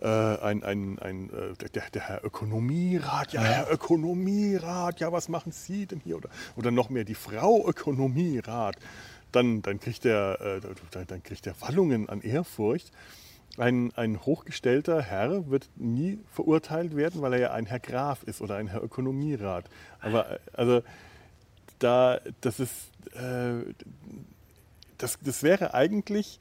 äh, 0.00 0.06
ein, 0.06 0.64
ein, 0.64 0.98
ein 0.98 1.30
äh, 1.30 1.68
der, 1.68 1.90
der 1.90 2.02
Herr 2.02 2.24
Ökonomierat, 2.24 3.32
ja, 3.32 3.42
Herr 3.42 3.72
Ökonomierat, 3.72 4.98
ja, 4.98 5.12
was 5.12 5.28
machen 5.28 5.52
Sie 5.52 5.86
denn 5.86 6.00
hier? 6.00 6.16
Oder, 6.16 6.30
oder 6.56 6.70
noch 6.72 6.90
mehr 6.90 7.04
die 7.04 7.14
Frau 7.14 7.64
Ökonomierat. 7.68 8.76
Dann, 9.30 9.62
dann, 9.62 9.78
kriegt 9.78 10.02
der, 10.02 10.60
dann, 10.90 11.06
dann 11.06 11.22
kriegt 11.22 11.46
der 11.46 11.54
Wallungen 11.60 12.08
an 12.08 12.20
Ehrfurcht. 12.20 12.90
Ein, 13.56 13.92
ein 13.96 14.20
hochgestellter 14.24 15.02
Herr 15.02 15.50
wird 15.50 15.68
nie 15.76 16.18
verurteilt 16.32 16.96
werden, 16.96 17.20
weil 17.20 17.34
er 17.34 17.40
ja 17.40 17.50
ein 17.52 17.66
Herr 17.66 17.80
Graf 17.80 18.22
ist 18.22 18.40
oder 18.40 18.56
ein 18.56 18.68
Herr 18.68 18.82
Ökonomierat. 18.82 19.68
Aber 20.00 20.38
also 20.52 20.82
da, 21.78 22.20
das 22.40 22.60
ist, 22.60 22.74
äh, 23.14 23.64
das, 24.98 25.18
das 25.22 25.42
wäre 25.42 25.74
eigentlich 25.74 26.38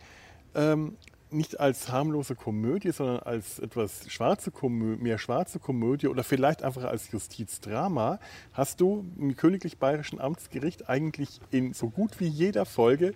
ähm, 0.56 0.98
nicht 1.32 1.60
als 1.60 1.92
harmlose 1.92 2.36
Komödie, 2.36 2.92
sondern 2.92 3.20
als 3.20 3.60
etwas 3.60 4.12
schwarze 4.12 4.52
Komö 4.52 4.98
mehr 4.98 5.18
schwarze 5.18 5.60
Komödie 5.60 6.08
oder 6.08 6.24
vielleicht 6.24 6.64
einfach 6.64 6.84
als 6.84 7.12
Justizdrama, 7.12 8.20
hast 8.54 8.82
du 8.82 9.06
im 9.18 9.36
Königlich 9.36 9.78
Bayerischen 9.78 10.20
Amtsgericht 10.20 10.90
eigentlich 10.90 11.40
in 11.52 11.74
so 11.74 11.90
gut 11.90 12.20
wie 12.20 12.28
jeder 12.28 12.66
Folge 12.66 13.14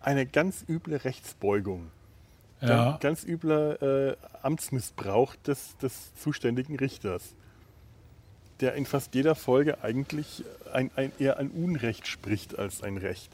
eine 0.00 0.26
ganz 0.26 0.64
üble 0.68 0.96
Rechtsbeugung. 0.96 1.90
Ja. 2.60 2.98
Ganz, 3.00 3.24
übler 3.24 3.82
äh, 3.82 4.16
Amtsmissbrauch 4.42 5.36
des, 5.36 5.76
des 5.78 6.14
zuständigen 6.14 6.76
Richters, 6.76 7.34
der 8.60 8.74
in 8.74 8.84
fast 8.84 9.14
jeder 9.14 9.34
Folge 9.34 9.82
eigentlich 9.82 10.44
ein, 10.72 10.90
ein, 10.96 11.12
eher 11.18 11.38
ein 11.38 11.50
Unrecht 11.50 12.06
spricht 12.06 12.58
als 12.58 12.82
ein 12.82 12.96
Recht. 12.96 13.30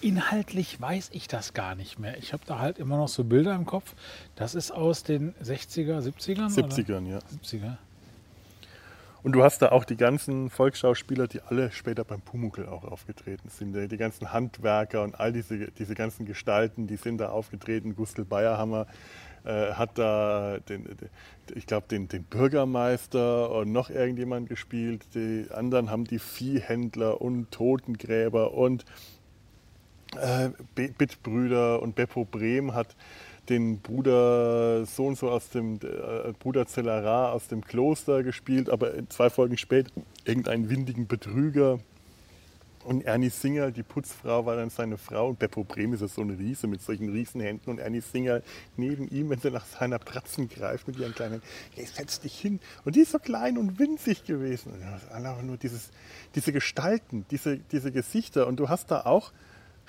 Inhaltlich 0.00 0.80
weiß 0.80 1.10
ich 1.12 1.28
das 1.28 1.54
gar 1.54 1.74
nicht 1.74 1.98
mehr. 1.98 2.18
Ich 2.18 2.32
habe 2.32 2.42
da 2.46 2.58
halt 2.58 2.78
immer 2.78 2.96
noch 2.96 3.08
so 3.08 3.22
Bilder 3.22 3.54
im 3.54 3.66
Kopf. 3.66 3.94
Das 4.34 4.54
ist 4.54 4.72
aus 4.72 5.04
den 5.04 5.34
60er, 5.36 6.00
70ern? 6.00 6.48
70ern, 6.48 7.06
ja. 7.06 7.18
Oder? 7.18 7.26
70er. 7.42 7.76
Und 9.22 9.32
du 9.32 9.42
hast 9.42 9.60
da 9.60 9.70
auch 9.70 9.84
die 9.84 9.96
ganzen 9.96 10.48
Volksschauspieler, 10.48 11.26
die 11.26 11.42
alle 11.42 11.70
später 11.72 12.04
beim 12.04 12.22
Pumuckl 12.22 12.66
auch 12.66 12.84
aufgetreten 12.84 13.48
sind. 13.50 13.74
Die 13.74 13.96
ganzen 13.96 14.32
Handwerker 14.32 15.02
und 15.02 15.18
all 15.20 15.32
diese, 15.32 15.70
diese 15.72 15.94
ganzen 15.94 16.24
Gestalten, 16.24 16.86
die 16.86 16.96
sind 16.96 17.18
da 17.18 17.28
aufgetreten. 17.28 17.94
Gustl 17.94 18.24
Bayerhammer 18.24 18.86
äh, 19.44 19.72
hat 19.72 19.98
da, 19.98 20.58
den, 20.68 20.86
ich 21.54 21.66
glaube, 21.66 21.86
den, 21.88 22.08
den 22.08 22.24
Bürgermeister 22.24 23.50
und 23.50 23.72
noch 23.72 23.90
irgendjemand 23.90 24.48
gespielt. 24.48 25.06
Die 25.14 25.46
anderen 25.50 25.90
haben 25.90 26.04
die 26.04 26.18
Viehhändler 26.18 27.20
und 27.20 27.50
Totengräber 27.50 28.54
und 28.54 28.84
äh, 30.16 30.50
Bittbrüder 30.74 31.82
und 31.82 31.94
Beppo 31.94 32.24
Brehm 32.24 32.74
hat 32.74 32.96
den 33.50 33.80
Bruder 33.80 34.86
so 34.86 35.06
und 35.06 35.18
so 35.18 35.28
aus 35.30 35.50
dem 35.50 35.80
äh, 35.82 36.32
Bruder 36.38 36.66
Zellerar 36.66 37.32
aus 37.32 37.48
dem 37.48 37.64
Kloster 37.64 38.22
gespielt, 38.22 38.70
aber 38.70 38.92
zwei 39.08 39.28
Folgen 39.28 39.58
später 39.58 39.90
irgendeinen 40.24 40.70
windigen 40.70 41.06
Betrüger. 41.06 41.80
Und 42.82 43.04
Ernie 43.04 43.28
Singer, 43.28 43.70
die 43.72 43.82
Putzfrau, 43.82 44.46
war 44.46 44.56
dann 44.56 44.70
seine 44.70 44.96
Frau. 44.96 45.28
Und 45.28 45.38
Beppo 45.38 45.64
Brehm 45.64 45.92
ist 45.92 46.00
so 46.14 46.22
eine 46.22 46.38
Riese 46.38 46.66
mit 46.66 46.80
solchen 46.80 47.10
Riesenhänden. 47.10 47.70
Und 47.70 47.78
Ernie 47.78 48.00
Singer 48.00 48.40
neben 48.78 49.06
ihm, 49.10 49.28
wenn 49.28 49.38
sie 49.38 49.50
nach 49.50 49.66
seiner 49.66 49.98
Pratzen 49.98 50.48
greift 50.48 50.88
mit 50.88 50.98
ihren 50.98 51.14
kleinen, 51.14 51.42
hey, 51.74 51.84
setz 51.84 52.20
dich 52.20 52.38
hin. 52.38 52.58
Und 52.86 52.96
die 52.96 53.00
ist 53.00 53.12
so 53.12 53.18
klein 53.18 53.58
und 53.58 53.78
winzig 53.78 54.24
gewesen. 54.24 54.72
Und 54.72 54.82
einfach 55.12 55.42
nur 55.42 55.58
dieses, 55.58 55.90
diese 56.34 56.52
Gestalten, 56.52 57.26
diese, 57.30 57.58
diese 57.58 57.92
Gesichter. 57.92 58.46
Und 58.46 58.56
du 58.56 58.70
hast 58.70 58.90
da 58.90 59.02
auch 59.02 59.30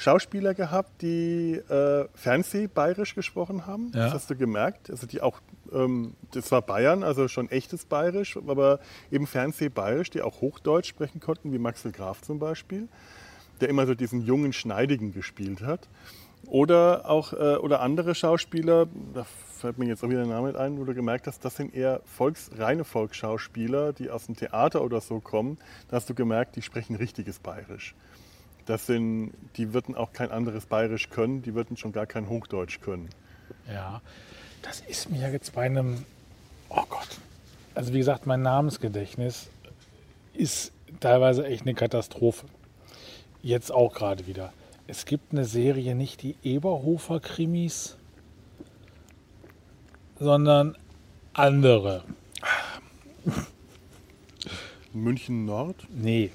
Schauspieler 0.02 0.54
gehabt, 0.54 1.02
die 1.02 1.54
äh, 1.54 2.08
Fernsehbayerisch 2.16 3.14
gesprochen 3.14 3.68
haben. 3.68 3.91
Ja. 3.93 4.06
Das 4.06 4.14
hast 4.14 4.30
du 4.30 4.36
gemerkt. 4.36 4.89
Also 4.89 5.06
die 5.06 5.22
auch, 5.22 5.39
ähm, 5.72 6.16
das 6.32 6.52
war 6.52 6.62
Bayern, 6.64 7.04
also 7.04 7.28
schon 7.28 7.49
echtes 7.49 7.86
Bayerisch, 7.86 8.36
aber 8.36 8.80
eben 9.12 9.28
Fernsehbayerisch, 9.28 10.10
die 10.10 10.22
auch 10.22 10.41
Hochdeutsch 10.41 10.88
sprechen 10.88 11.20
konnten, 11.20 11.54
wie 11.54 11.60
Maxel 11.60 11.91
Graf 11.91 12.22
zum 12.22 12.39
Beispiel, 12.39 12.88
der 13.62 13.70
immer 13.70 13.86
so 13.86 13.93
diesen 13.93 14.22
jungen 14.22 14.54
Schneidigen 14.54 15.14
gespielt 15.14 15.62
hat. 15.62 15.88
Oder 16.47 17.08
auch 17.08 17.34
äh, 17.34 17.58
oder 17.58 17.82
andere 17.82 18.16
Schauspieler, 18.16 18.88
da 19.14 19.28
fällt 19.60 19.78
mir 19.78 19.86
jetzt 19.86 20.04
auch 20.04 20.10
wieder 20.10 20.24
ein 20.24 20.30
Name 20.30 20.58
ein, 20.58 20.80
wo 20.80 20.84
du 20.84 20.95
gemerkt 20.95 21.28
hast, 21.28 21.45
das 21.45 21.56
sind 21.56 21.76
eher 21.76 22.02
Volks, 22.06 22.49
reine 22.58 22.84
Volksschauspieler, 22.84 23.93
die 23.93 24.10
aus 24.10 24.26
dem 24.26 24.36
Theater 24.36 24.82
oder 24.84 24.99
so 24.99 25.20
kommen. 25.20 25.60
Da 25.89 25.97
hast 25.97 26.10
du 26.10 26.16
gemerkt, 26.16 26.56
die 26.56 26.64
sprechen 26.64 26.95
richtiges 26.95 27.38
Bayerisch. 27.38 27.93
Das 28.72 28.86
sind, 28.86 29.34
die 29.58 29.74
würden 29.74 29.96
auch 29.96 30.14
kein 30.14 30.32
anderes 30.32 30.66
Bayerisch 30.66 31.10
können, 31.10 31.42
die 31.42 31.56
würden 31.56 31.76
schon 31.76 31.92
gar 31.92 32.06
kein 32.06 32.30
Hochdeutsch 32.30 32.80
können. 32.80 33.10
Ja, 33.68 34.02
das 34.62 34.80
ist 34.80 35.10
mir 35.10 35.30
jetzt 35.30 35.54
bei 35.54 35.64
einem, 35.64 36.06
oh 36.70 36.86
Gott, 36.88 37.20
also 37.76 37.92
wie 37.94 37.98
gesagt, 37.98 38.28
mein 38.28 38.42
Namensgedächtnis 38.42 39.50
ist 40.34 40.72
teilweise 41.02 41.46
echt 41.46 41.64
eine 41.64 41.74
Katastrophe. 41.74 42.46
Jetzt 43.42 43.74
auch 43.74 43.94
gerade 43.94 44.26
wieder. 44.26 44.54
Es 44.88 45.04
gibt 45.04 45.34
eine 45.34 45.44
Serie, 45.44 45.94
nicht 45.94 46.24
die 46.24 46.38
Eberhofer 46.42 47.20
Krimis, 47.20 47.98
sondern 50.18 50.78
andere. 51.34 52.06
München 54.94 55.44
Nord? 55.44 55.76
Nee, 55.90 56.32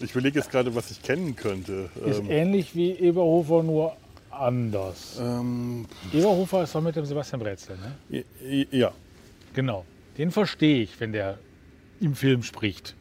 ich 0.00 0.10
überlege 0.12 0.38
jetzt 0.38 0.50
gerade, 0.50 0.74
was 0.74 0.90
ich 0.90 1.02
kennen 1.02 1.36
könnte. 1.36 1.90
Ist 2.04 2.20
ähm, 2.20 2.30
ähnlich 2.30 2.74
wie 2.74 2.92
Eberhofer, 2.92 3.62
nur 3.62 3.96
anders. 4.30 5.18
Ähm, 5.20 5.86
Eberhofer 6.12 6.62
ist 6.62 6.74
doch 6.74 6.82
mit 6.82 6.96
dem 6.96 7.04
Sebastian 7.04 7.40
Brezel, 7.40 7.76
ne? 7.78 8.24
Ja. 8.70 8.92
Genau. 9.54 9.84
Den 10.18 10.30
verstehe 10.30 10.82
ich, 10.82 10.98
wenn 11.00 11.12
der 11.12 11.38
im 12.00 12.14
Film 12.14 12.42
spricht. 12.42 12.94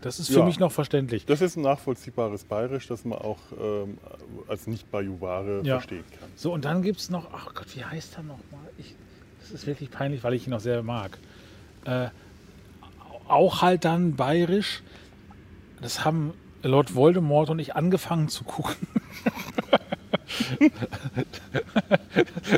Das 0.00 0.18
ist 0.18 0.28
für 0.28 0.40
ja. 0.40 0.44
mich 0.44 0.58
noch 0.58 0.72
verständlich. 0.72 1.26
Das 1.26 1.40
ist 1.40 1.56
ein 1.56 1.62
nachvollziehbares 1.62 2.42
Bayerisch, 2.44 2.88
das 2.88 3.04
man 3.04 3.18
auch 3.18 3.38
ähm, 3.60 3.98
als 4.48 4.66
Nicht-Bajuware 4.66 5.60
ja. 5.62 5.76
verstehen 5.76 6.04
kann. 6.18 6.28
So, 6.34 6.52
und 6.52 6.64
dann 6.64 6.82
gibt 6.82 6.98
es 6.98 7.08
noch, 7.08 7.28
ach 7.32 7.54
Gott, 7.54 7.66
wie 7.76 7.84
heißt 7.84 8.16
er 8.16 8.24
nochmal? 8.24 8.66
Das 9.40 9.52
ist 9.52 9.66
wirklich 9.66 9.92
peinlich, 9.92 10.24
weil 10.24 10.34
ich 10.34 10.46
ihn 10.46 10.50
noch 10.50 10.60
sehr 10.60 10.82
mag. 10.82 11.18
Äh, 11.84 12.08
auch 13.28 13.62
halt 13.62 13.84
dann 13.84 14.16
bayerisch, 14.16 14.82
das 15.82 16.04
haben 16.04 16.32
Lord 16.62 16.94
Voldemort 16.94 17.50
und 17.50 17.58
ich 17.58 17.74
angefangen 17.76 18.28
zu 18.28 18.44
gucken. 18.44 18.86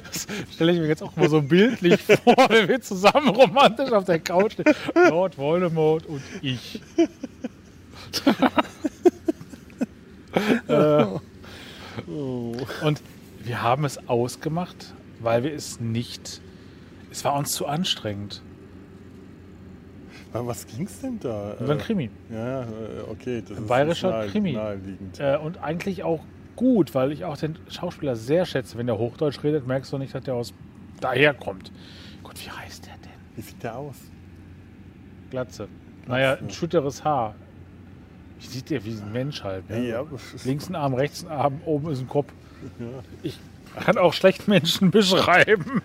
das 0.05 0.27
stelle 0.53 0.73
ich 0.73 0.79
mir 0.79 0.87
jetzt 0.87 1.03
auch 1.03 1.17
mal 1.17 1.29
so 1.29 1.43
bildlich 1.43 2.01
vor, 2.03 2.37
wenn 2.51 2.69
wir 2.69 2.81
zusammen 2.81 3.29
romantisch 3.31 3.93
auf 3.93 4.05
der 4.05 4.21
Couch 4.21 4.53
stehen. 4.53 4.73
Lord 4.95 5.39
Voldemort 5.39 6.07
und 6.07 6.23
ich. 6.43 6.81
äh, 10.69 11.07
und 12.07 13.03
wir 13.43 13.63
haben 13.63 13.85
es 13.85 14.09
ausgemacht, 14.09 14.95
weil 15.21 15.43
wir 15.45 15.53
es 15.55 15.81
nicht. 15.81 16.41
Es 17.11 17.25
war 17.25 17.35
uns 17.35 17.53
zu 17.53 17.67
anstrengend. 17.67 18.43
Was 20.43 20.67
ging 20.67 20.87
es 20.87 21.01
denn 21.01 21.21
da? 21.21 21.55
Über 21.61 21.73
ein 21.75 21.79
Krimi. 21.79 22.11
Ja, 22.29 22.63
äh, 22.63 22.67
okay. 23.09 23.43
Das 23.49 23.57
ein 23.57 23.67
bayerischer 23.67 24.11
nahe, 24.11 24.29
Krimi. 24.29 24.53
Naheliegend. 24.53 25.21
Äh, 25.21 25.37
und 25.37 25.63
eigentlich 25.63 26.03
auch 26.03 26.25
gut, 26.57 26.95
weil 26.95 27.13
ich 27.13 27.25
auch 27.25 27.37
den 27.37 27.57
Schauspieler 27.69 28.17
sehr 28.17 28.45
schätze. 28.45 28.77
Wenn 28.77 28.87
der 28.87 28.99
Hochdeutsch 28.99 29.43
redet, 29.45 29.67
merkst 29.67 29.93
du 29.93 29.99
nicht, 29.99 30.15
dass 30.15 30.25
der 30.25 30.35
aus 30.35 30.53
daher 31.01 31.35
kommt. 31.35 31.71
Gott, 32.25 32.35
wie 32.45 32.51
heißt 32.51 32.87
der 32.87 32.95
denn? 32.95 33.13
Wie 33.37 33.43
sieht 33.43 33.63
der 33.63 33.77
aus? 33.77 33.97
Glatze. 35.31 35.69
Naja, 36.07 36.35
ein 36.35 36.51
schütteres 36.51 37.05
Haar. 37.05 37.35
Wie 38.41 38.47
sieht 38.47 38.71
der 38.71 38.85
wie 38.85 38.91
ein 38.91 39.13
Mensch 39.13 39.43
halt? 39.43 39.69
Ne? 39.71 39.89
Ja, 39.89 40.05
Links 40.45 40.69
ein 40.69 40.75
Arm, 40.75 40.95
rechts 40.95 41.25
ein 41.25 41.31
Arm, 41.31 41.61
oben 41.65 41.91
ist 41.91 42.01
ein 42.01 42.09
Kopf. 42.09 42.33
Ja. 42.79 42.87
Ich 43.23 43.39
kann 43.85 43.99
auch 43.99 44.13
schlecht 44.13 44.49
Menschen 44.49 44.91
beschreiben. 44.91 45.83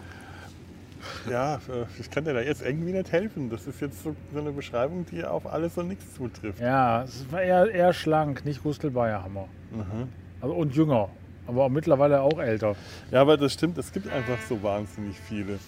Ja, 1.29 1.55
äh, 1.55 1.85
ich 1.99 2.09
kann 2.09 2.25
dir 2.25 2.33
da 2.33 2.41
jetzt 2.41 2.61
irgendwie 2.61 2.91
nicht 2.91 3.11
helfen. 3.11 3.49
Das 3.49 3.67
ist 3.67 3.81
jetzt 3.81 4.03
so, 4.03 4.15
so 4.33 4.39
eine 4.39 4.51
Beschreibung, 4.51 5.05
die 5.05 5.23
auf 5.23 5.51
alles 5.51 5.77
und 5.77 5.87
nichts 5.87 6.13
zutrifft. 6.15 6.59
Ja, 6.59 7.03
es 7.03 7.31
war 7.31 7.41
eher, 7.41 7.69
eher 7.71 7.93
schlank, 7.93 8.45
nicht 8.45 8.63
Gustl 8.63 8.91
Bayerhammer. 8.91 9.47
Mhm. 9.71 10.09
Also, 10.41 10.55
und 10.55 10.75
jünger, 10.75 11.09
aber 11.47 11.65
auch 11.65 11.69
mittlerweile 11.69 12.21
auch 12.21 12.39
älter. 12.39 12.75
Ja, 13.11 13.21
aber 13.21 13.37
das 13.37 13.53
stimmt, 13.53 13.77
es 13.77 13.91
gibt 13.91 14.07
einfach 14.11 14.37
so 14.47 14.61
wahnsinnig 14.61 15.17
viele 15.19 15.59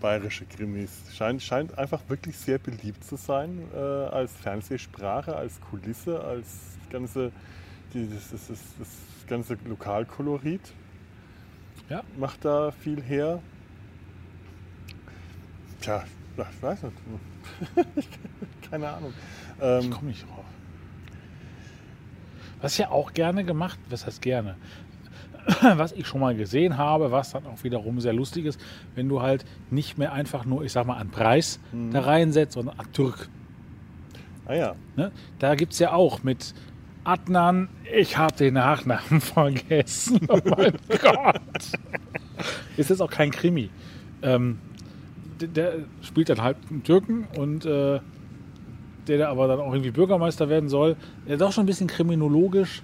bayerische 0.00 0.44
Krimis. 0.44 0.90
Scheint, 1.14 1.42
scheint 1.42 1.78
einfach 1.78 2.00
wirklich 2.08 2.36
sehr 2.36 2.58
beliebt 2.58 3.04
zu 3.04 3.16
sein 3.16 3.62
äh, 3.74 3.78
als 3.78 4.32
Fernsehsprache, 4.32 5.34
als 5.34 5.60
Kulisse, 5.60 6.22
als 6.22 6.76
ganze, 6.90 7.32
die, 7.92 8.08
das, 8.08 8.30
das, 8.30 8.48
das, 8.48 8.58
das 8.78 8.88
ganze 9.26 9.56
Lokalkolorit. 9.66 10.60
Ja. 11.88 12.02
Macht 12.18 12.44
da 12.44 12.70
viel 12.70 13.02
her. 13.02 13.40
Tja, 15.84 16.02
ich 16.38 16.62
weiß 16.62 16.84
nicht. 16.84 16.96
Keine 18.70 18.88
Ahnung. 18.88 19.12
Ähm, 19.60 19.80
ich 19.80 19.90
komme 19.90 20.08
nicht 20.08 20.26
drauf. 20.26 20.44
Was 22.62 22.78
ja 22.78 22.88
auch 22.88 23.12
gerne 23.12 23.44
gemacht, 23.44 23.78
was 23.90 24.06
heißt 24.06 24.22
gerne? 24.22 24.56
Was 25.76 25.92
ich 25.92 26.06
schon 26.06 26.22
mal 26.22 26.34
gesehen 26.34 26.78
habe, 26.78 27.10
was 27.10 27.32
dann 27.32 27.44
auch 27.44 27.62
wiederum 27.64 28.00
sehr 28.00 28.14
lustig 28.14 28.46
ist, 28.46 28.58
wenn 28.94 29.10
du 29.10 29.20
halt 29.20 29.44
nicht 29.70 29.98
mehr 29.98 30.14
einfach 30.14 30.46
nur, 30.46 30.64
ich 30.64 30.72
sag 30.72 30.86
mal, 30.86 30.96
an 30.96 31.10
Preis 31.10 31.60
mhm. 31.70 31.90
da 31.90 32.00
reinsetzt, 32.00 32.54
sondern 32.54 32.78
an 32.78 32.90
Türk. 32.94 33.28
Ah 34.46 34.54
ja. 34.54 34.74
Ne? 34.96 35.12
Da 35.38 35.54
gibt 35.54 35.74
es 35.74 35.80
ja 35.80 35.92
auch 35.92 36.22
mit 36.22 36.54
Adnan, 37.04 37.68
ich 37.94 38.16
habe 38.16 38.34
den 38.34 38.54
Nachnamen 38.54 39.20
vergessen. 39.20 40.20
Oh 40.28 40.40
mein 40.46 40.78
Gott. 41.02 41.42
Ist 42.78 42.88
jetzt 42.88 43.02
auch 43.02 43.10
kein 43.10 43.30
Krimi. 43.30 43.68
Ähm, 44.22 44.58
der 45.48 45.74
spielt 46.02 46.28
dann 46.28 46.42
halt 46.42 46.56
einen 46.70 46.82
Türken 46.82 47.26
und 47.36 47.64
äh, 47.64 48.00
der, 49.06 49.18
der 49.18 49.28
aber 49.28 49.48
dann 49.48 49.60
auch 49.60 49.72
irgendwie 49.72 49.90
Bürgermeister 49.90 50.48
werden 50.48 50.68
soll, 50.68 50.96
der 51.26 51.36
ist 51.36 51.42
auch 51.42 51.52
schon 51.52 51.64
ein 51.64 51.66
bisschen 51.66 51.86
kriminologisch. 51.86 52.82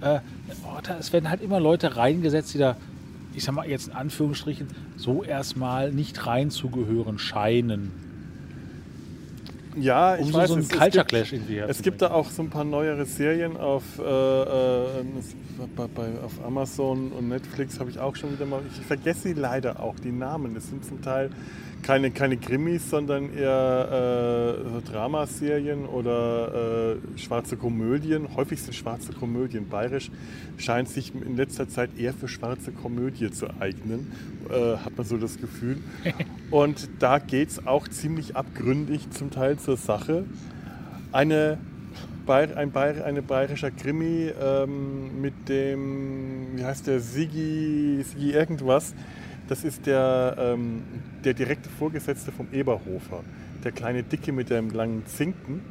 Äh, 0.00 0.20
oh, 0.64 0.78
da, 0.82 0.98
es 0.98 1.12
werden 1.12 1.28
halt 1.28 1.42
immer 1.42 1.60
Leute 1.60 1.96
reingesetzt, 1.96 2.54
die 2.54 2.58
da, 2.58 2.76
ich 3.34 3.44
sag 3.44 3.54
mal 3.54 3.68
jetzt 3.68 3.88
in 3.88 3.94
Anführungsstrichen, 3.94 4.68
so 4.96 5.22
erstmal 5.22 5.92
nicht 5.92 6.26
reinzugehören 6.26 7.18
scheinen. 7.18 8.07
Ja, 9.80 10.16
ich 10.16 10.26
um 10.26 10.32
weiß, 10.32 10.48
so 10.48 10.54
einen 10.56 10.68
Culture 10.68 11.04
Clash 11.04 11.32
irgendwie 11.32 11.58
Es 11.58 11.82
gibt 11.82 12.02
da 12.02 12.10
auch 12.10 12.30
so 12.30 12.42
ein 12.42 12.50
paar 12.50 12.64
neuere 12.64 13.04
Serien 13.04 13.56
auf, 13.56 13.82
äh, 13.98 14.02
äh, 14.02 15.04
bei, 15.76 15.86
bei, 15.86 16.08
auf 16.24 16.44
Amazon 16.44 17.12
und 17.12 17.28
Netflix 17.28 17.78
habe 17.80 17.90
ich 17.90 17.98
auch 17.98 18.16
schon 18.16 18.32
wieder 18.32 18.46
mal. 18.46 18.60
Ich 18.70 18.86
vergesse 18.86 19.28
sie 19.28 19.34
leider 19.34 19.80
auch, 19.80 19.94
die 19.98 20.12
Namen. 20.12 20.56
Es 20.56 20.68
sind 20.68 20.84
zum 20.84 21.02
Teil 21.02 21.30
keine, 21.82 22.10
keine 22.10 22.36
Krimis, 22.36 22.90
sondern 22.90 23.32
eher 23.34 24.54
äh, 24.84 24.90
Dramaserien 24.90 25.86
oder 25.86 26.96
äh, 27.14 27.18
schwarze 27.18 27.56
Komödien. 27.56 28.36
Häufig 28.36 28.60
sind 28.60 28.74
schwarze 28.74 29.12
Komödien. 29.12 29.68
Bayerisch 29.68 30.10
scheint 30.56 30.88
sich 30.88 31.12
in 31.14 31.36
letzter 31.36 31.68
Zeit 31.68 31.90
eher 31.98 32.12
für 32.12 32.28
schwarze 32.28 32.72
Komödie 32.72 33.30
zu 33.30 33.48
eignen, 33.60 34.12
äh, 34.50 34.76
hat 34.76 34.96
man 34.96 35.06
so 35.06 35.16
das 35.16 35.38
Gefühl. 35.38 35.78
Und 36.50 36.88
da 36.98 37.18
geht 37.18 37.48
es 37.50 37.66
auch 37.66 37.88
ziemlich 37.88 38.36
abgründig 38.36 39.10
zum 39.10 39.30
Teil 39.30 39.58
zur 39.58 39.76
Sache. 39.76 40.24
Eine 41.12 41.58
Bayer, 42.26 42.58
ein 42.58 42.72
Bayer, 42.72 43.06
eine 43.06 43.22
bayerischer 43.22 43.70
Krimi 43.70 44.30
ähm, 44.38 45.22
mit 45.22 45.48
dem, 45.48 46.56
wie 46.56 46.64
heißt 46.64 46.86
der, 46.86 47.00
Sigi, 47.00 48.04
Sigi 48.04 48.32
irgendwas. 48.32 48.94
Das 49.48 49.64
ist 49.64 49.86
der, 49.86 50.36
ähm, 50.38 50.82
der 51.24 51.32
direkte 51.32 51.70
Vorgesetzte 51.70 52.32
vom 52.32 52.48
Eberhofer. 52.52 53.24
Der 53.64 53.72
kleine 53.72 54.02
Dicke 54.02 54.30
mit 54.30 54.50
dem 54.50 54.70
langen 54.70 55.06
Zinken. 55.06 55.62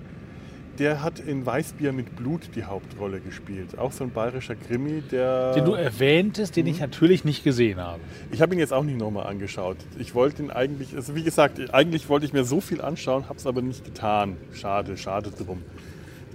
Der 0.79 1.01
hat 1.01 1.19
in 1.19 1.45
Weißbier 1.45 1.91
mit 1.91 2.15
Blut 2.15 2.49
die 2.55 2.63
Hauptrolle 2.63 3.19
gespielt. 3.19 3.77
Auch 3.79 3.91
so 3.91 4.03
ein 4.03 4.11
bayerischer 4.11 4.55
Krimi, 4.55 5.01
der. 5.01 5.53
Den 5.53 5.65
du 5.65 5.73
erwähntest, 5.73 6.55
den 6.55 6.67
ich 6.67 6.79
natürlich 6.79 7.23
nicht 7.23 7.43
gesehen 7.43 7.79
habe. 7.79 7.99
Ich 8.31 8.41
habe 8.41 8.53
ihn 8.53 8.59
jetzt 8.59 8.73
auch 8.73 8.83
nicht 8.83 8.99
nochmal 8.99 9.27
angeschaut. 9.27 9.77
Ich 9.97 10.13
wollte 10.13 10.43
ihn 10.43 10.51
eigentlich, 10.51 10.95
also 10.95 11.15
wie 11.15 11.23
gesagt, 11.23 11.73
eigentlich 11.73 12.09
wollte 12.09 12.25
ich 12.25 12.33
mir 12.33 12.43
so 12.43 12.61
viel 12.61 12.81
anschauen, 12.81 13.29
habe 13.29 13.39
es 13.39 13.47
aber 13.47 13.61
nicht 13.61 13.85
getan. 13.85 14.37
Schade, 14.53 14.97
schade 14.97 15.31
drum. 15.31 15.63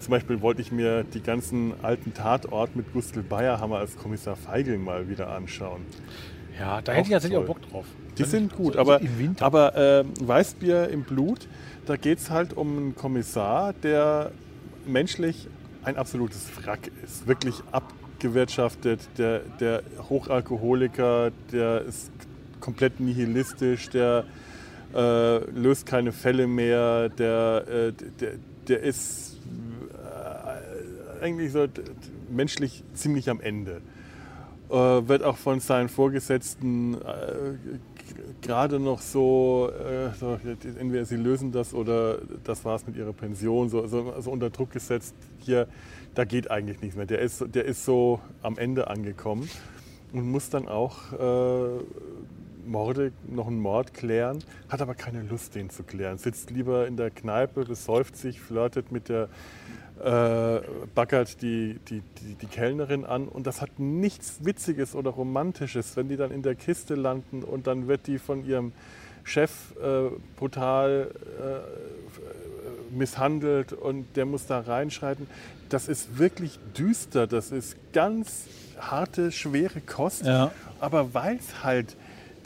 Zum 0.01 0.11
Beispiel 0.11 0.41
wollte 0.41 0.61
ich 0.61 0.73
mir 0.73 1.05
die 1.05 1.23
ganzen 1.23 1.75
alten 1.81 2.13
Tatort 2.13 2.75
mit 2.75 2.93
Gustl 2.93 3.23
Bayerhammer 3.23 3.79
als 3.79 3.97
Kommissar 3.97 4.35
Feigl 4.35 4.77
mal 4.77 5.09
wieder 5.09 5.29
anschauen. 5.29 5.83
Ja, 6.59 6.81
da 6.83 6.93
hätte 6.93 7.07
ich 7.09 7.13
tatsächlich 7.13 7.39
auch 7.39 7.47
Bock 7.47 7.63
drauf. 7.71 7.87
Die 8.19 8.25
sind 8.25 8.53
ich- 8.53 8.59
gut, 8.59 8.75
so- 8.75 8.79
aber, 8.81 8.99
so 8.99 9.05
im 9.07 9.19
Winter. 9.19 9.45
aber 9.45 9.77
äh, 9.77 10.05
Weißbier 10.21 10.89
im 10.89 11.03
Blut, 11.05 11.49
da 11.87 11.97
geht 11.97 12.19
es 12.19 12.31
halt 12.31 12.55
um 12.57 12.77
einen 12.77 12.95
Kommissar, 12.97 13.73
der 13.83 14.31
menschlich 14.87 15.49
ein 15.85 15.97
absolutes 15.97 16.47
Wrack 16.63 16.91
ist. 17.05 17.27
Wirklich 17.27 17.57
abgewirtschaftet, 17.73 19.01
der, 19.19 19.41
der 19.61 19.83
Hochalkoholiker, 20.09 21.31
der 21.51 21.83
ist 21.83 22.11
komplett 22.61 23.01
nihilistisch, 23.01 23.89
der 23.91 24.25
äh, 24.95 25.39
löst 25.51 25.87
keine 25.87 26.13
Fälle 26.13 26.47
mehr, 26.47 27.09
der, 27.09 27.65
äh, 27.69 27.93
der, 28.21 28.33
der 28.69 28.81
ist 28.83 29.39
äh, 31.21 31.25
eigentlich 31.25 31.51
so 31.53 31.67
menschlich 32.31 32.85
ziemlich 32.95 33.29
am 33.31 33.41
Ende 33.41 33.81
wird 34.73 35.23
auch 35.23 35.37
von 35.37 35.61
seinen 35.61 35.89
Vorgesetzten 35.89 36.95
äh, 36.95 37.55
gerade 38.41 38.81
noch 38.81 39.01
so, 39.01 39.71
äh, 39.71 40.15
so, 40.19 40.39
entweder 40.79 41.05
sie 41.05 41.17
lösen 41.17 41.53
das 41.53 41.75
oder 41.75 42.19
das 42.45 42.65
war 42.65 42.77
es 42.77 42.87
mit 42.87 42.97
ihrer 42.97 43.13
Pension, 43.13 43.69
so, 43.69 43.87
so, 43.87 44.21
so 44.21 44.31
unter 44.31 44.51
Druck 44.51 44.71
gesetzt, 44.71 45.15
hier, 45.39 45.69
da 46.15 46.25
geht 46.25 46.51
eigentlich 46.51 46.81
nichts 46.81 46.97
mehr. 46.97 47.07
Der 47.07 47.21
ist, 47.21 47.45
der 47.55 47.65
ist 47.65 47.85
so 47.85 48.21
am 48.43 48.59
Ende 48.59 48.89
angekommen 48.89 49.49
und 50.13 50.31
muss 50.31 50.51
dann 50.51 50.69
auch 50.69 51.13
äh, 51.13 51.83
Morde, 52.65 53.13
noch 53.27 53.49
einen 53.49 53.61
Mord 53.61 53.93
klären, 53.93 54.39
hat 54.69 54.81
aber 54.81 54.95
keine 54.95 55.23
Lust, 55.23 55.55
den 55.55 55.71
zu 55.71 55.83
klären. 55.83 56.19
Sitzt 56.19 56.51
lieber 56.51 56.87
in 56.87 56.97
der 56.97 57.11
Kneipe, 57.11 57.65
besäuft 57.65 58.17
sich, 58.17 58.41
flirtet 58.41 58.93
mit 58.93 59.09
der 59.09 59.29
äh, 60.03 60.61
baggert 60.95 61.43
die, 61.43 61.79
die, 61.89 62.01
die, 62.21 62.35
die 62.35 62.47
Kellnerin 62.47 63.05
an 63.05 63.29
und 63.29 63.47
das 63.47 63.61
hat 63.61 63.79
nichts 63.79 64.45
Witziges 64.45 64.95
oder 64.95 65.11
Romantisches, 65.11 65.97
wenn 65.97 66.09
die 66.09 66.17
dann 66.17 66.31
in 66.31 66.43
der 66.43 66.55
Kiste 66.55 66.95
landen 66.95 67.43
und 67.45 67.67
dann 67.67 67.89
wird 67.89 68.07
die 68.07 68.19
von 68.19 68.45
ihrem 68.45 68.73
Chef 69.25 69.51
äh, 69.83 70.09
brutal 70.37 71.11
äh, 71.41 72.95
misshandelt 72.97 73.73
und 73.73 74.07
der 74.17 74.27
muss 74.27 74.47
da 74.47 74.61
reinschreiten. 74.61 75.27
Das 75.69 75.89
ist 75.89 76.19
wirklich 76.19 76.59
düster, 76.77 77.27
das 77.27 77.51
ist 77.51 77.77
ganz 77.93 78.47
harte, 78.79 79.31
schwere 79.33 79.81
Kost, 79.81 80.25
Ja. 80.25 80.51
aber 80.81 81.15
weil 81.15 81.37
es 81.37 81.63
halt 81.63 81.97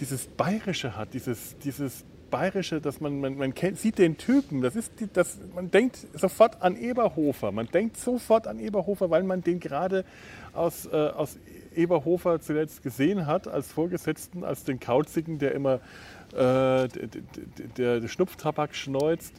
dieses 0.01 0.26
Bayerische 0.26 0.97
hat, 0.97 1.14
dieses, 1.14 1.57
dieses 1.64 2.05
Bayerische, 2.31 2.81
dass 2.81 3.01
man, 3.01 3.20
man, 3.20 3.37
man 3.37 3.55
kennt, 3.55 3.79
sieht 3.79 3.99
den 3.99 4.16
Typen, 4.16 4.61
das 4.61 4.77
ist 4.77 5.01
die, 5.01 5.09
das, 5.12 5.39
man 5.55 5.70
denkt 5.70 5.99
sofort 6.14 6.62
an 6.62 6.77
Eberhofer. 6.77 7.53
Man 7.53 7.68
denkt 7.68 7.97
sofort 7.97 8.47
an 8.47 8.59
Eberhofer, 8.59 9.11
weil 9.11 9.22
man 9.22 9.43
den 9.43 9.61
gerade 9.61 10.05
aus, 10.53 10.87
äh, 10.87 10.97
aus 10.97 11.39
Eberhofer 11.74 12.41
zuletzt 12.41 12.83
gesehen 12.83 13.27
hat, 13.27 13.49
als 13.49 13.72
Vorgesetzten, 13.72 14.45
als 14.45 14.64
den 14.64 14.81
Kauzigen, 14.81 15.39
der 15.39 15.55
immer 15.55 15.81
äh, 16.33 16.89
der, 16.89 18.01
der, 18.01 18.09
Schnupftabak 18.09 18.74
schneuzt. 18.74 19.35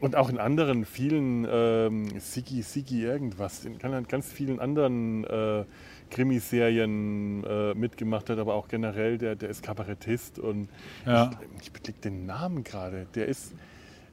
Und 0.00 0.16
auch 0.16 0.30
in 0.30 0.38
anderen 0.38 0.84
vielen, 0.84 1.46
ähm, 1.48 2.18
Sigi, 2.18 2.62
Sigi 2.62 3.04
irgendwas, 3.04 3.64
in 3.64 3.78
ganz- 3.78 4.08
ganz 4.08 4.32
vielen 4.32 4.58
anderen 4.58 5.22
äh, 5.24 5.64
Krimiserien 6.12 7.42
äh, 7.44 7.74
mitgemacht 7.74 8.30
hat, 8.30 8.38
aber 8.38 8.54
auch 8.54 8.68
generell, 8.68 9.18
der, 9.18 9.34
der 9.34 9.48
ist 9.48 9.62
Kabarettist 9.62 10.38
und 10.38 10.68
Ja. 11.06 11.30
ich, 11.56 11.62
ich 11.64 11.72
beklick 11.72 12.00
den 12.02 12.26
Namen 12.26 12.62
gerade. 12.64 13.06
Der 13.14 13.26
ist, 13.26 13.52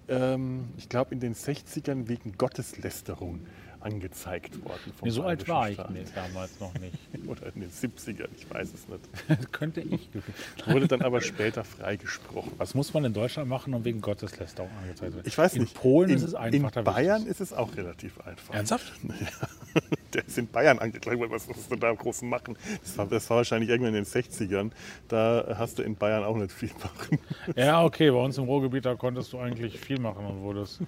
ähm, 0.07 0.69
ich 0.77 0.89
glaube, 0.89 1.13
in 1.13 1.19
den 1.19 1.35
60ern 1.35 2.07
wegen 2.07 2.33
Gotteslästerung 2.37 3.41
angezeigt 3.81 4.61
worden. 4.65 4.91
Nee, 5.03 5.09
so 5.09 5.23
alt 5.23 5.47
war 5.47 5.69
ich 5.69 5.75
Staat. 5.75 5.91
nee, 5.91 6.03
damals 6.13 6.59
noch 6.59 6.73
nicht. 6.73 6.97
Oder 7.27 7.53
in 7.55 7.61
den 7.61 7.69
70ern, 7.69 8.27
ich 8.35 8.49
weiß 8.49 8.73
es 8.73 8.87
nicht. 8.89 9.51
Könnte 9.53 9.79
ich. 9.81 10.09
Wurde 10.67 10.87
dann 10.87 11.01
aber 11.01 11.21
später 11.21 11.63
freigesprochen. 11.63 12.51
Was 12.57 12.73
muss 12.75 12.93
man 12.93 13.05
in 13.05 13.13
Deutschland 13.13 13.47
machen, 13.49 13.73
um 13.73 13.85
wegen 13.85 14.01
Gotteslästerung 14.01 14.69
angezeigt 14.81 15.11
zu 15.11 15.15
werden? 15.17 15.27
Ich 15.27 15.37
weiß 15.37 15.53
in 15.53 15.61
nicht. 15.61 15.75
Polen 15.75 16.09
in, 16.09 16.17
ist 16.17 16.23
es 16.23 16.35
einfach. 16.35 16.75
In 16.75 16.83
Bayern 16.83 17.25
ist 17.25 17.39
es 17.39 17.53
auch 17.53 17.75
relativ 17.77 18.19
einfach. 18.21 18.53
Ernsthaft? 18.53 18.91
Der 20.13 20.25
ist 20.25 20.37
in 20.37 20.47
Bayern 20.47 20.79
angeklagt 20.79 21.19
worden. 21.19 21.31
Was 21.31 21.47
musst 21.47 21.71
du 21.71 21.75
da 21.75 21.93
groß 21.93 22.23
machen? 22.23 22.57
Das 22.81 22.97
war, 22.97 23.05
das 23.07 23.29
war 23.29 23.37
wahrscheinlich 23.37 23.69
irgendwann 23.69 23.95
in 23.95 24.03
den 24.03 24.11
60ern. 24.11 24.71
Da 25.07 25.55
hast 25.57 25.79
du 25.79 25.83
in 25.83 25.95
Bayern 25.95 26.23
auch 26.23 26.35
nicht 26.37 26.51
viel 26.51 26.71
machen. 26.81 27.19
Ja, 27.55 27.83
okay, 27.83 28.09
bei 28.11 28.17
uns 28.17 28.37
im 28.37 28.45
Ruhrgebiet, 28.45 28.85
da 28.85 28.95
konntest 28.95 29.33
du 29.33 29.39
eigentlich 29.39 29.79
viel 29.79 29.99
machen 29.99 30.25
und 30.25 30.41
wurdest. 30.41 30.81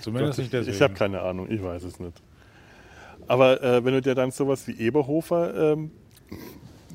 Zumindest 0.00 0.38
nicht 0.38 0.52
deswegen. 0.52 0.74
Ich 0.74 0.82
habe 0.82 0.94
keine 0.94 1.20
Ahnung, 1.20 1.50
ich 1.50 1.62
weiß 1.62 1.84
es 1.84 2.00
nicht. 2.00 2.22
Aber 3.28 3.62
äh, 3.62 3.84
wenn 3.84 3.94
du 3.94 4.02
dir 4.02 4.14
dann 4.14 4.30
sowas 4.30 4.66
wie 4.66 4.78
Eberhofer 4.78 5.72
ähm, 5.72 5.90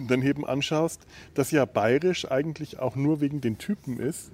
daneben 0.08 0.46
anschaust, 0.46 1.06
das 1.34 1.52
ja 1.52 1.66
bayerisch 1.66 2.30
eigentlich 2.30 2.80
auch 2.80 2.96
nur 2.96 3.22
wegen 3.22 3.42
den 3.42 3.58
Typen 3.58 4.00
ist, 4.00 4.32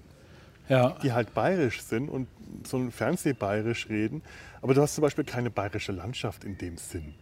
ja. 0.69 0.91
die 1.03 1.11
halt 1.13 1.33
bayerisch 1.33 1.81
sind 1.81 2.09
und 2.09 2.27
so 2.65 2.77
ein 2.77 2.91
Fernsehbayerisch 2.91 3.89
reden, 3.89 4.21
aber 4.61 4.73
du 4.73 4.81
hast 4.81 4.95
zum 4.95 5.01
Beispiel 5.01 5.23
keine 5.23 5.49
bayerische 5.49 5.91
Landschaft 5.91 6.43
in 6.43 6.57
dem 6.57 6.77
Sinn. 6.77 7.13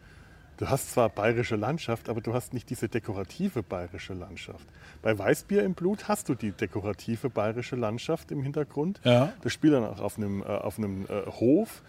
Du 0.57 0.69
hast 0.69 0.91
zwar 0.91 1.09
bayerische 1.09 1.55
Landschaft, 1.55 2.07
aber 2.07 2.21
du 2.21 2.33
hast 2.35 2.53
nicht 2.53 2.69
diese 2.69 2.87
dekorative 2.87 3.63
bayerische 3.63 4.13
Landschaft. 4.13 4.67
Bei 5.01 5.17
Weißbier 5.17 5.63
im 5.63 5.73
Blut 5.73 6.07
hast 6.07 6.29
du 6.29 6.35
die 6.35 6.51
dekorative 6.51 7.31
bayerische 7.31 7.75
Landschaft 7.75 8.29
im 8.31 8.43
Hintergrund. 8.43 9.01
Ja. 9.03 9.33
Das 9.41 9.53
spielt 9.53 9.73
dann 9.73 9.85
auch 9.85 9.99
auf 10.01 10.17
einem, 10.17 10.43
äh, 10.43 10.45
auf 10.45 10.77
einem 10.77 11.05
äh, 11.05 11.25
Hof, 11.31 11.81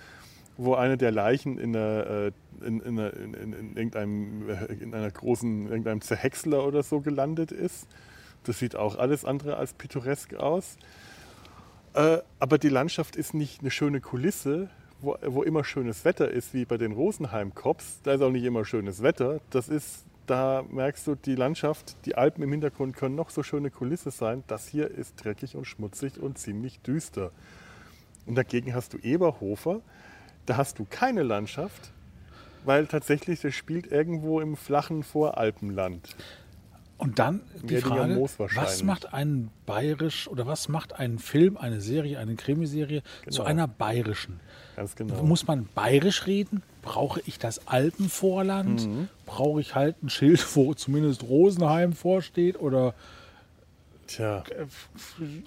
wo 0.57 0.75
eine 0.75 0.97
der 0.97 1.11
Leichen 1.11 1.59
in, 1.59 1.77
einer, 1.77 2.07
äh, 2.07 2.33
in, 2.67 2.81
in, 2.81 2.99
einer- 2.99 3.13
in, 3.15 3.35
in, 3.35 3.53
in, 3.53 3.77
irgendeinem, 3.77 4.49
äh, 4.49 4.73
in 4.73 4.95
einer 4.95 5.11
großen, 5.11 5.69
irgendeinem 5.69 6.01
Zerhäcksler 6.01 6.65
oder 6.67 6.83
so 6.83 7.01
gelandet 7.01 7.53
ist. 7.53 7.87
Das 8.45 8.59
sieht 8.59 8.75
auch 8.75 8.97
alles 8.97 9.27
andere 9.27 9.57
als 9.59 9.75
pittoresk 9.75 10.35
aus. 10.35 10.77
Äh, 11.95 12.19
aber 12.39 12.59
die 12.59 12.69
Landschaft 12.69 13.17
ist 13.17 13.35
nicht 13.35 13.61
eine 13.61 13.71
schöne 13.71 14.01
Kulisse, 14.01 14.71
wo, 15.01 15.17
wo 15.27 15.43
immer 15.43 15.65
schönes 15.65 16.05
Wetter 16.05 16.31
ist, 16.31 16.55
wie 16.55 16.65
bei 16.65 16.79
den 16.79 16.93
Rosenheim-Cops. 16.93 18.01
Da 18.03 18.15
ist 18.15 18.23
auch 18.23 18.31
nicht 18.31 18.45
immer 18.45 18.65
schönes 18.65 19.03
Wetter. 19.03 19.41
Das 19.51 19.69
ist, 19.69 20.05
da 20.27 20.65
merkst 20.71 21.07
du, 21.07 21.15
die 21.15 21.35
Landschaft, 21.35 21.97
die 22.07 22.15
Alpen 22.15 22.43
im 22.43 22.51
Hintergrund 22.51 22.97
können 22.97 23.15
noch 23.15 23.31
so 23.31 23.43
schöne 23.43 23.71
Kulisse 23.71 24.11
sein. 24.11 24.43
Das 24.47 24.69
hier 24.69 24.91
ist 24.91 25.23
dreckig 25.23 25.57
und 25.57 25.67
schmutzig 25.67 26.19
und 26.19 26.39
ziemlich 26.39 26.81
düster. 26.81 27.31
Und 28.27 28.37
dagegen 28.37 28.75
hast 28.75 28.95
du 28.95 28.99
Eberhofer, 28.99 29.81
da 30.47 30.57
hast 30.57 30.79
du 30.79 30.87
keine 30.89 31.23
Landschaft, 31.23 31.93
weil 32.65 32.87
tatsächlich 32.87 33.41
das 33.41 33.55
spielt 33.55 33.91
irgendwo 33.91 34.41
im 34.41 34.57
flachen 34.57 35.03
Voralpenland. 35.03 36.17
Und 37.03 37.19
dann 37.19 37.41
die 37.63 37.77
Frage, 37.79 38.17
was 38.55 38.83
macht 38.83 39.13
einen 39.13 39.51
bayerisch 39.67 40.29
oder 40.29 40.47
was 40.47 40.69
macht 40.69 40.99
einen 40.99 41.19
Film, 41.19 41.57
eine 41.57 41.81
Serie, 41.81 42.19
eine 42.19 42.35
Krimiserie 42.37 43.03
zu 43.29 43.39
Genau. 43.39 43.45
einer 43.45 43.69
bayerischen? 43.69 44.41
Ganz 44.77 44.95
genau. 44.97 45.23
Muss 45.23 45.47
man 45.47 45.69
bayerisch 45.75 46.27
reden? 46.27 46.63
Brauche 46.83 47.21
ich 47.27 47.39
das 47.39 47.67
Alpenvorland? 47.69 48.87
Mhm. 48.87 49.09
Brauche 49.27 49.61
ich 49.61 49.75
halt 49.75 50.03
ein 50.03 50.11
Schild, 50.11 50.45
wo 50.57 50.75
zumindest 50.75 51.23
Rosenheim 51.25 51.93
vorsteht 51.93 52.59
oder 52.61 52.95
Tja, 54.07 54.43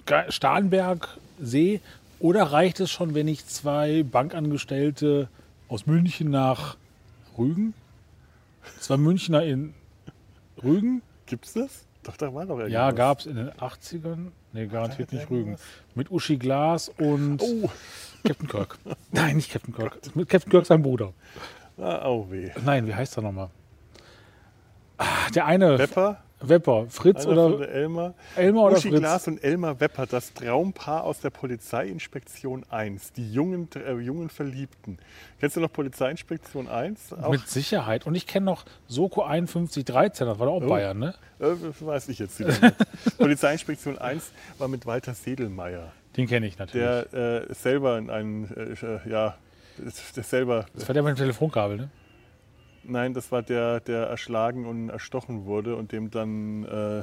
Ge- 0.06 0.24
Starnberg 0.30 1.18
See? 1.40 1.80
Oder 2.18 2.44
reicht 2.44 2.80
es 2.80 2.90
schon, 2.90 3.14
wenn 3.14 3.28
ich 3.28 3.46
zwei 3.46 4.02
Bankangestellte 4.02 5.28
aus 5.68 5.86
München 5.86 6.30
nach 6.30 6.76
Rügen, 7.36 7.74
zwei 8.80 8.96
Münchner 8.96 9.42
in 9.42 9.74
Rügen, 10.62 11.02
gibt's 11.26 11.52
das? 11.54 11.84
Doch, 12.02 12.16
da 12.16 12.32
war 12.32 12.44
doch 12.46 12.58
irgendwas. 12.58 12.72
ja, 12.72 12.90
gab 12.92 13.18
es 13.20 13.26
in 13.26 13.36
den 13.36 13.50
80ern, 13.50 14.28
Nee, 14.52 14.66
garantiert 14.68 15.12
nicht 15.12 15.28
Rügen. 15.28 15.56
Mit 15.94 16.10
Uschi 16.10 16.36
Glas 16.38 16.88
und 16.88 17.42
Oh, 17.42 17.68
Captain 18.26 18.48
Kirk. 18.48 18.78
Nein, 19.12 19.36
nicht 19.36 19.50
Captain 19.52 19.74
Kirk. 19.74 19.98
Mit 20.14 20.28
Captain 20.28 20.50
Kirk 20.50 20.66
sein 20.66 20.82
Bruder. 20.82 21.12
ah, 21.78 22.06
oh 22.08 22.30
weh. 22.30 22.50
Nein, 22.64 22.86
wie 22.86 22.94
heißt 22.94 23.18
er 23.18 23.22
nochmal? 23.22 23.50
Ah, 24.98 25.28
der 25.34 25.44
eine 25.46 25.78
Wepper, 25.78 26.22
Wepper. 26.40 26.86
Fritz 26.90 27.24
einer 27.26 27.46
oder 27.46 27.58
der 27.58 27.68
Elmar. 27.70 28.14
Elmar 28.36 28.64
oder 28.64 28.76
Uschi 28.76 28.90
Fritz? 28.90 29.00
Glas 29.00 29.26
und 29.28 29.42
Elmar 29.42 29.80
Wepper, 29.80 30.06
das 30.06 30.34
Traumpaar 30.34 31.04
aus 31.04 31.20
der 31.20 31.30
Polizeiinspektion 31.30 32.64
1, 32.68 33.12
die 33.12 33.32
jungen, 33.32 33.68
äh, 33.74 33.92
jungen 33.94 34.28
Verliebten. 34.28 34.98
Kennst 35.40 35.56
du 35.56 35.60
noch 35.60 35.72
Polizeiinspektion 35.72 36.68
1? 36.68 37.14
Auch, 37.14 37.30
Mit 37.30 37.48
Sicherheit. 37.48 38.06
Und 38.06 38.14
ich 38.14 38.26
kenne 38.26 38.46
noch 38.46 38.64
Soko 38.86 39.22
5113, 39.22 40.26
das 40.26 40.38
war 40.38 40.46
doch 40.46 40.54
auch 40.54 40.62
Oh. 40.62 40.68
Bayern, 40.68 40.98
ne? 40.98 41.14
äh, 41.40 41.46
weiß 41.80 42.08
ich 42.08 42.18
jetzt 42.18 42.38
nicht. 42.40 42.60
Polizeiinspektion 43.18 43.98
1 43.98 44.30
war 44.58 44.68
mit 44.68 44.84
Walter 44.86 45.14
Sedelmeier, 45.14 45.92
Den 46.16 46.26
kenne 46.26 46.46
ich 46.46 46.58
natürlich. 46.58 46.86
der 47.12 47.46
äh, 47.48 47.54
selber 47.54 47.96
in 47.98 48.10
einen, 48.10 48.44
äh, 48.54 49.08
ja, 49.10 49.36
der 50.16 50.22
selber 50.24 50.66
das 50.74 50.88
war 50.88 50.92
der 50.94 51.02
mit 51.02 51.16
dem 51.16 51.18
Telefonkabel, 51.18 51.76
ne? 51.76 51.88
Nein, 52.88 53.14
das 53.14 53.32
war 53.32 53.42
der, 53.42 53.80
der 53.80 54.06
erschlagen 54.06 54.64
und 54.64 54.90
erstochen 54.90 55.44
wurde 55.44 55.74
und 55.74 55.90
dem 55.90 56.10
dann. 56.10 56.64
Äh, 56.64 57.02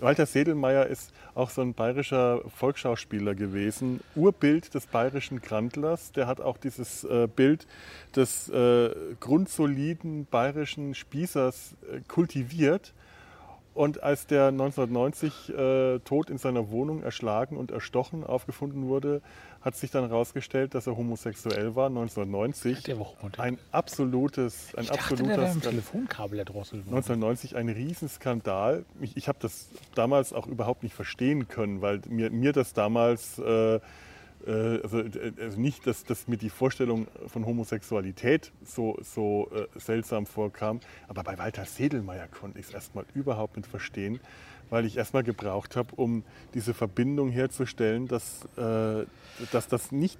Walter 0.00 0.24
Sedelmeier 0.24 0.86
ist 0.86 1.12
auch 1.34 1.50
so 1.50 1.62
ein 1.62 1.74
bayerischer 1.74 2.42
Volksschauspieler 2.54 3.34
gewesen, 3.34 4.00
Urbild 4.14 4.72
des 4.74 4.86
bayerischen 4.86 5.40
Grandlers. 5.40 6.12
Der 6.12 6.28
hat 6.28 6.40
auch 6.40 6.58
dieses 6.58 7.02
äh, 7.02 7.26
Bild 7.26 7.66
des 8.14 8.48
äh, 8.50 8.90
grundsoliden 9.18 10.26
bayerischen 10.30 10.94
Spießers 10.94 11.74
äh, 11.92 12.00
kultiviert. 12.06 12.92
Und 13.76 14.02
als 14.02 14.26
der 14.26 14.46
1990 14.46 15.50
äh, 15.50 15.98
tot 15.98 16.30
in 16.30 16.38
seiner 16.38 16.70
Wohnung 16.70 17.02
erschlagen 17.02 17.58
und 17.58 17.70
erstochen 17.70 18.24
aufgefunden 18.24 18.86
wurde, 18.86 19.20
hat 19.60 19.76
sich 19.76 19.90
dann 19.90 20.08
herausgestellt, 20.08 20.74
dass 20.74 20.86
er 20.86 20.96
homosexuell 20.96 21.76
war, 21.76 21.88
1990. 21.88 22.84
Der 22.84 22.98
war 22.98 23.08
homosexuell. 23.08 23.48
Ein 23.48 23.58
absolutes, 23.72 24.74
ein 24.74 24.84
Ich 24.84 24.88
dachte, 24.88 25.00
absoluter 25.02 25.34
im 25.34 25.48
Skandal. 25.48 25.70
Telefonkabel 25.72 26.38
erdrosselt 26.38 26.86
worden. 26.86 26.94
1990 26.96 27.56
ein 27.56 27.68
Riesenskandal. 27.68 28.86
Ich, 29.02 29.14
ich 29.18 29.28
habe 29.28 29.38
das 29.42 29.68
damals 29.94 30.32
auch 30.32 30.46
überhaupt 30.46 30.82
nicht 30.82 30.94
verstehen 30.94 31.46
können, 31.48 31.82
weil 31.82 32.00
mir, 32.08 32.30
mir 32.30 32.54
das 32.54 32.72
damals, 32.72 33.38
äh, 33.38 33.78
also, 34.50 35.00
äh, 35.00 35.32
also 35.40 35.60
nicht, 35.60 35.86
dass, 35.86 36.04
dass 36.04 36.28
mir 36.28 36.36
die 36.36 36.50
Vorstellung 36.50 37.06
von 37.26 37.46
Homosexualität 37.46 38.52
so, 38.64 38.98
so 39.02 39.50
äh, 39.52 39.78
seltsam 39.78 40.26
vorkam, 40.26 40.80
aber 41.08 41.22
bei 41.22 41.38
Walter 41.38 41.64
Sedelmeier 41.64 42.28
konnte 42.28 42.58
ich 42.58 42.66
es 42.66 42.74
erstmal 42.74 43.04
überhaupt 43.14 43.56
nicht 43.56 43.68
verstehen, 43.68 44.20
weil 44.70 44.84
ich 44.84 44.96
erstmal 44.96 45.22
gebraucht 45.22 45.76
habe, 45.76 45.94
um 45.96 46.24
diese 46.54 46.74
Verbindung 46.74 47.30
herzustellen, 47.30 48.08
dass, 48.08 48.46
äh, 48.56 49.06
dass 49.52 49.68
das 49.68 49.92
nicht 49.92 50.18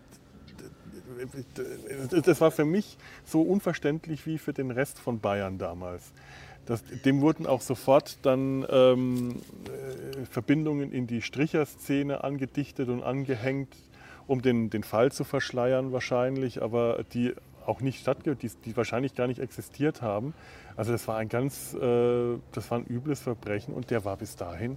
das 2.10 2.40
war 2.40 2.50
für 2.50 2.64
mich 2.64 2.98
so 3.24 3.40
unverständlich 3.40 4.26
wie 4.26 4.36
für 4.38 4.52
den 4.52 4.70
Rest 4.70 4.98
von 4.98 5.20
Bayern 5.20 5.56
damals. 5.56 6.12
Das, 6.66 6.82
dem 7.04 7.20
wurden 7.20 7.46
auch 7.46 7.60
sofort 7.60 8.18
dann 8.22 8.66
ähm, 8.68 9.36
äh, 9.66 10.26
Verbindungen 10.26 10.92
in 10.92 11.06
die 11.06 11.22
Stricherszene 11.22 12.24
angedichtet 12.24 12.88
und 12.88 13.04
angehängt, 13.04 13.74
um 14.26 14.42
den, 14.42 14.70
den 14.70 14.82
Fall 14.82 15.12
zu 15.12 15.24
verschleiern 15.24 15.92
wahrscheinlich, 15.92 16.62
aber 16.62 17.04
die 17.12 17.34
auch 17.64 17.80
nicht 17.80 18.00
stattge 18.00 18.36
die, 18.36 18.50
die 18.64 18.76
wahrscheinlich 18.76 19.14
gar 19.14 19.26
nicht 19.26 19.40
existiert 19.40 20.00
haben. 20.00 20.34
Also 20.76 20.92
das 20.92 21.08
war 21.08 21.16
ein 21.16 21.28
ganz, 21.28 21.74
äh, 21.74 22.38
das 22.52 22.70
war 22.70 22.78
ein 22.78 22.86
übles 22.86 23.20
Verbrechen 23.20 23.74
und 23.74 23.90
der 23.90 24.04
war 24.04 24.16
bis 24.16 24.36
dahin 24.36 24.76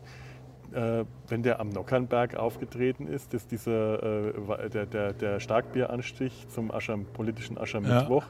äh, 0.73 1.05
wenn 1.27 1.43
der 1.43 1.59
am 1.59 1.69
Nockernberg 1.69 2.35
aufgetreten 2.35 3.07
ist, 3.07 3.33
ist 3.33 3.51
dieser, 3.51 4.29
äh, 4.29 4.69
der, 4.69 4.85
der, 4.85 5.13
der 5.13 5.39
Starkbieranstich 5.39 6.47
zum 6.49 6.71
Ascham, 6.71 7.05
politischen 7.05 7.57
Aschermittwoch 7.57 8.25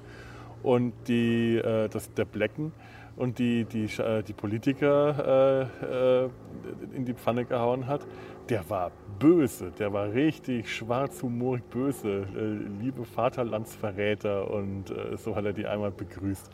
und 0.63 0.93
die, 1.07 1.57
äh, 1.57 1.89
das, 1.89 2.13
der 2.13 2.25
Blecken 2.25 2.71
und 3.15 3.39
die, 3.39 3.65
die, 3.65 3.85
äh, 4.01 4.23
die 4.23 4.33
Politiker 4.33 5.69
äh, 5.91 6.95
in 6.95 7.05
die 7.05 7.13
Pfanne 7.13 7.45
gehauen 7.45 7.87
hat, 7.87 8.05
der 8.49 8.69
war 8.69 8.91
böse, 9.19 9.71
der 9.77 9.93
war 9.93 10.11
richtig 10.11 10.75
schwarzhumorig 10.75 11.63
böse, 11.65 12.25
äh, 12.35 12.81
liebe 12.81 13.05
Vaterlandsverräter 13.05 14.49
und 14.49 14.89
äh, 14.89 15.17
so 15.17 15.35
hat 15.35 15.45
er 15.45 15.53
die 15.53 15.67
einmal 15.67 15.91
begrüßt. 15.91 16.49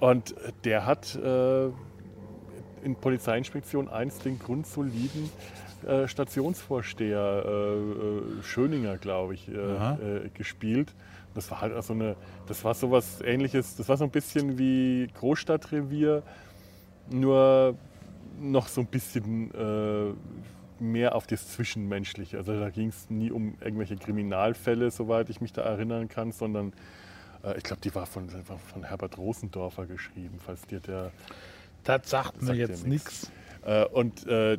Und 0.00 0.34
der 0.64 0.84
hat 0.84 1.14
äh, 1.14 1.68
in 2.82 2.94
Polizeiinspektion 3.00 3.88
1 3.88 4.18
den 4.18 4.38
grundsoliden 4.38 5.30
Stationsvorsteher 6.06 7.82
Schöninger, 8.42 8.96
glaube 8.96 9.34
ich, 9.34 9.50
gespielt. 10.34 10.94
Das 11.34 11.50
war 11.50 11.60
halt 11.60 11.74
also 11.74 11.92
eine, 11.92 12.16
das 12.46 12.64
war 12.64 12.74
sowas 12.74 13.20
ähnliches, 13.22 13.76
das 13.76 13.88
war 13.88 13.96
so 13.96 14.04
ein 14.04 14.10
bisschen 14.10 14.58
wie 14.58 15.08
Großstadtrevier, 15.18 16.22
nur 17.10 17.76
noch 18.40 18.68
so 18.68 18.80
ein 18.80 18.86
bisschen 18.86 19.50
mehr 20.80 21.14
auf 21.14 21.26
das 21.26 21.48
Zwischenmenschliche. 21.48 22.38
Also 22.38 22.58
da 22.58 22.70
ging 22.70 22.88
es 22.88 23.10
nie 23.10 23.30
um 23.30 23.56
irgendwelche 23.60 23.96
Kriminalfälle, 23.96 24.90
soweit 24.90 25.30
ich 25.30 25.40
mich 25.40 25.52
da 25.52 25.62
erinnern 25.62 26.08
kann, 26.08 26.32
sondern 26.32 26.72
äh, 27.42 27.56
ich 27.56 27.64
glaube, 27.64 27.80
die 27.82 27.94
war 27.94 28.06
von, 28.06 28.28
von 28.28 28.82
Herbert 28.84 29.18
Rosendorfer 29.18 29.86
geschrieben, 29.86 30.38
falls 30.44 30.66
dir 30.66 30.80
der 30.80 31.12
Das 31.84 32.08
sagt 32.10 32.40
mir 32.42 32.48
Sagt 32.48 32.58
jetzt 32.58 32.86
nichts. 32.86 33.30
äh, 33.64 33.84
und 33.86 34.26
äh, 34.26 34.58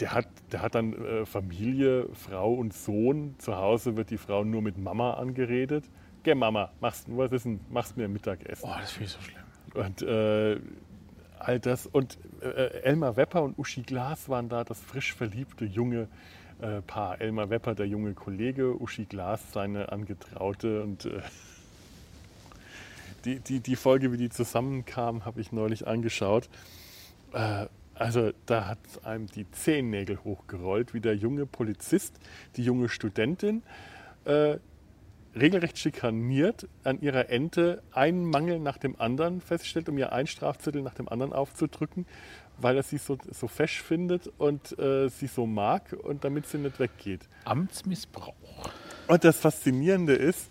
der, 0.00 0.14
hat, 0.14 0.28
der 0.52 0.62
hat 0.62 0.74
dann 0.74 0.92
äh, 0.94 1.26
Familie, 1.26 2.08
Frau 2.14 2.54
und 2.54 2.72
Sohn. 2.72 3.34
Zu 3.38 3.56
Hause 3.56 3.96
wird 3.96 4.10
die 4.10 4.18
Frau 4.18 4.44
nur 4.44 4.62
mit 4.62 4.78
Mama 4.78 5.14
angeredet. 5.14 5.84
Geh 6.22 6.34
Mama, 6.34 6.72
machst, 6.80 7.06
was 7.08 7.32
ist 7.32 7.44
denn, 7.44 7.60
machst 7.68 7.96
mir 7.96 8.08
Mittagessen. 8.08 8.66
Oh, 8.66 8.74
das 8.80 8.92
finde 8.92 9.06
ich 9.06 9.12
so 9.12 9.20
schlimm. 9.20 9.42
Und 9.74 10.02
äh, 10.02 10.58
all 11.46 11.60
das. 11.60 11.86
Und 11.86 12.18
äh, 12.40 12.82
Elmar 12.82 13.16
Wepper 13.16 13.42
und 13.42 13.58
Uschi 13.58 13.82
Glas 13.82 14.28
waren 14.28 14.48
da 14.48 14.64
das 14.64 14.80
frisch 14.80 15.14
verliebte 15.14 15.64
junge 15.64 16.08
äh, 16.60 16.80
Paar. 16.82 17.20
Elmar 17.20 17.50
Wepper, 17.50 17.74
der 17.74 17.86
junge 17.86 18.14
Kollege, 18.14 18.80
Uschi 18.80 19.04
Glas, 19.04 19.52
seine 19.52 19.92
Angetraute. 19.92 20.82
Und 20.82 21.06
äh, 21.06 21.20
die, 23.24 23.40
die, 23.40 23.60
die 23.60 23.76
Folge, 23.76 24.12
wie 24.12 24.16
die 24.16 24.30
zusammenkamen, 24.30 25.24
habe 25.24 25.40
ich 25.40 25.52
neulich 25.52 25.86
angeschaut. 25.86 26.48
Äh, 27.32 27.66
also 27.94 28.32
da 28.46 28.66
hat 28.66 28.78
einem 29.04 29.26
die 29.28 29.48
Zehennägel 29.52 30.18
hochgerollt, 30.24 30.94
wie 30.94 31.00
der 31.00 31.14
junge 31.14 31.46
Polizist, 31.46 32.18
die 32.56 32.64
junge 32.64 32.88
Studentin 32.88 33.62
äh, 34.24 34.56
regelrecht 35.38 35.78
schikaniert, 35.78 36.68
an 36.84 37.00
ihrer 37.00 37.28
Ente 37.30 37.82
einen 37.92 38.24
Mangel 38.24 38.58
nach 38.58 38.78
dem 38.78 39.00
anderen 39.00 39.40
feststellt, 39.40 39.88
um 39.88 39.98
ihr 39.98 40.12
einen 40.12 40.26
Strafzettel 40.26 40.82
nach 40.82 40.94
dem 40.94 41.08
anderen 41.08 41.32
aufzudrücken, 41.32 42.06
weil 42.58 42.76
er 42.76 42.82
sie 42.82 42.98
so, 42.98 43.18
so 43.30 43.48
fesch 43.48 43.82
findet 43.82 44.30
und 44.38 44.78
äh, 44.78 45.08
sie 45.08 45.26
so 45.26 45.46
mag 45.46 45.94
und 46.02 46.24
damit 46.24 46.46
sie 46.46 46.58
nicht 46.58 46.78
weggeht. 46.78 47.28
Amtsmissbrauch. 47.44 48.34
Und 49.08 49.24
das 49.24 49.38
Faszinierende 49.38 50.14
ist, 50.14 50.50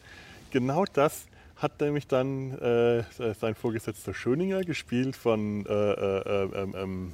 genau 0.52 0.86
das 0.92 1.26
hat 1.56 1.80
nämlich 1.80 2.08
dann 2.08 2.52
äh, 2.60 3.04
sein 3.34 3.56
Vorgesetzter 3.56 4.14
Schöninger, 4.14 4.62
gespielt 4.62 5.16
von 5.16 5.66
äh, 5.66 5.72
äh, 5.72 6.44
ähm, 6.54 6.76
ähm, 6.76 7.12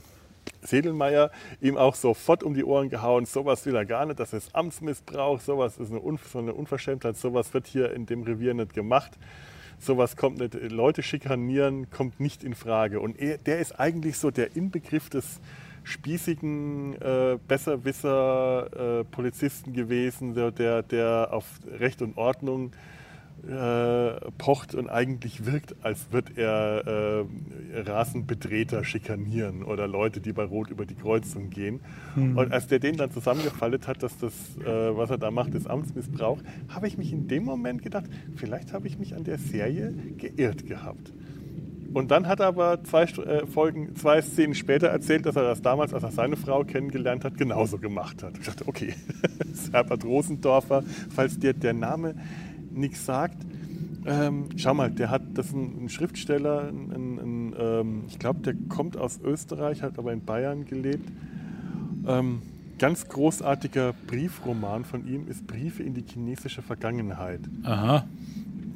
Sedelmeier, 0.62 1.32
ihm 1.62 1.78
auch 1.78 1.96
sofort 1.96 2.44
um 2.44 2.54
die 2.54 2.64
Ohren 2.64 2.90
gehauen, 2.90 3.26
sowas 3.26 3.66
will 3.66 3.76
er 3.76 3.86
gar 3.86 4.06
nicht, 4.06 4.20
das 4.20 4.34
ist 4.34 4.56
Amtsmissbrauch, 4.56 5.40
sowas 5.40 5.78
ist 5.78 5.92
eine, 5.92 6.02
Un 6.02 6.20
so 6.32 6.40
eine 6.40 6.54
Unverschämtheit, 6.54 7.18
sowas 7.18 7.54
wird 7.54 7.68
hier 7.68 7.94
in 7.94 8.06
dem 8.06 8.24
Revier 8.24 8.54
nicht 8.54 8.74
gemacht, 8.74 9.12
sowas 9.80 10.16
kommt 10.16 10.40
nicht, 10.40 10.54
Leute 10.72 11.04
schikanieren 11.04 11.90
kommt 11.90 12.20
nicht 12.20 12.44
in 12.44 12.56
Frage. 12.56 13.00
Und 13.00 13.20
er, 13.20 13.38
der 13.38 13.60
ist 13.60 13.80
eigentlich 13.80 14.18
so 14.18 14.32
der 14.32 14.56
Inbegriff 14.56 15.10
des 15.10 15.40
spießigen 15.84 17.02
äh, 17.02 17.38
Besserwisser 17.48 19.00
äh, 19.00 19.04
Polizisten 19.06 19.74
gewesen, 19.74 20.34
der, 20.34 20.52
der, 20.52 20.84
der 20.84 21.30
auf 21.32 21.46
Recht 21.80 22.02
und 22.02 22.18
Ordnung 22.18 22.72
äh, 23.48 24.32
pocht 24.38 24.76
und 24.76 24.90
eigentlich 24.90 25.46
wirkt, 25.46 25.76
als 25.84 26.12
wird 26.12 26.38
er 26.38 27.26
äh, 27.74 27.80
Rasenbetreter 27.82 28.84
schikanieren 28.84 29.64
oder 29.64 29.88
Leute, 29.88 30.20
die 30.20 30.34
bei 30.34 30.44
Rot 30.44 30.70
über 30.70 30.86
die 30.86 30.96
Kreuzung 30.96 31.50
gehen. 31.50 31.80
Und 32.16 32.52
als 32.52 32.68
der 32.68 32.80
den 32.80 32.98
dann 32.98 33.12
zusammengefallen 33.12 33.80
hat, 33.86 34.04
dass 34.04 34.18
das, 34.18 34.34
äh, 34.66 34.96
was 34.96 35.10
er 35.10 35.18
da 35.18 35.32
macht, 35.32 35.54
ist 35.56 35.68
Amtsmissbrauch, 35.68 36.40
habe 36.70 36.88
ich 36.88 36.98
mich 36.98 37.14
in 37.14 37.28
dem 37.28 37.44
Moment 37.44 37.82
gedacht, 37.82 38.06
vielleicht 38.36 38.74
habe 38.74 38.88
ich 38.88 38.98
mich 38.98 39.16
an 39.16 39.24
der 39.24 39.38
Serie 39.38 39.94
geirrt 40.18 40.66
gehabt. 40.66 41.14
Und 41.94 42.12
dann 42.12 42.28
hat 42.28 42.40
er 42.40 42.48
aber 42.48 42.84
zwei 42.84 43.04
äh, 43.04 43.48
Folgen, 43.48 43.96
zwei 43.96 44.22
Szenen 44.22 44.54
später 44.54 44.88
erzählt, 44.88 45.26
dass 45.26 45.36
er 45.36 45.44
das 45.44 45.62
damals, 45.62 45.94
als 45.94 46.04
er 46.04 46.12
seine 46.12 46.36
Frau 46.36 46.64
kennengelernt 46.64 47.26
hat, 47.26 47.38
genauso 47.38 47.78
gemacht 47.78 48.22
hat. 48.22 48.38
Ich 48.38 48.46
dachte, 48.46 48.68
okay, 48.68 48.94
Herbert 49.72 50.06
Rosendorfer, 50.06 50.84
falls 51.14 51.40
dir 51.40 51.54
der 51.54 51.74
Name 51.74 52.16
nichts 52.72 53.06
sagt. 53.06 53.38
Ähm, 54.06 54.46
schau 54.56 54.74
mal, 54.74 54.90
der 54.90 55.10
hat, 55.10 55.24
das 55.34 55.48
ist 55.48 55.54
ein, 55.54 55.86
ein 55.86 55.90
Schriftsteller, 55.90 56.70
ein, 56.70 57.20
ein, 57.20 57.56
ähm, 57.60 58.04
ich 58.08 58.18
glaube, 58.18 58.40
der 58.40 58.56
kommt 58.70 58.98
aus 58.98 59.20
Österreich, 59.22 59.82
hat 59.82 60.00
aber 60.00 60.14
in 60.14 60.24
Bayern 60.24 60.66
gelebt. 60.66 61.10
Ähm, 62.08 62.42
ganz 62.80 63.08
großartiger 63.08 63.94
Briefroman 64.08 64.86
von 64.86 65.06
ihm 65.06 65.28
ist 65.28 65.46
Briefe 65.46 65.84
in 65.84 65.94
die 65.94 66.04
chinesische 66.08 66.62
Vergangenheit. 66.62 67.42
Aha. 67.64 68.08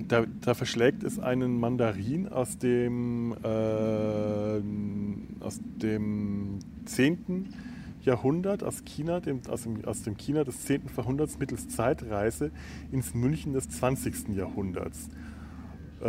Da, 0.07 0.25
da 0.41 0.53
verschlägt 0.53 1.03
es 1.03 1.19
einen 1.19 1.59
Mandarin 1.59 2.27
aus 2.27 2.57
dem, 2.57 3.33
äh, 3.43 4.59
aus 5.43 5.61
dem 5.81 6.59
10. 6.85 7.47
Jahrhundert, 8.03 8.63
aus 8.63 8.83
China, 8.85 9.19
dem, 9.19 9.41
aus, 9.49 9.63
dem, 9.63 9.83
aus 9.85 10.03
dem 10.03 10.17
China 10.17 10.43
des 10.43 10.65
10. 10.65 10.83
Jahrhunderts 10.95 11.39
mittels 11.39 11.69
Zeitreise 11.69 12.51
ins 12.91 13.13
München 13.13 13.53
des 13.53 13.69
20. 13.69 14.29
Jahrhunderts. 14.35 15.09
Äh, 16.01 16.05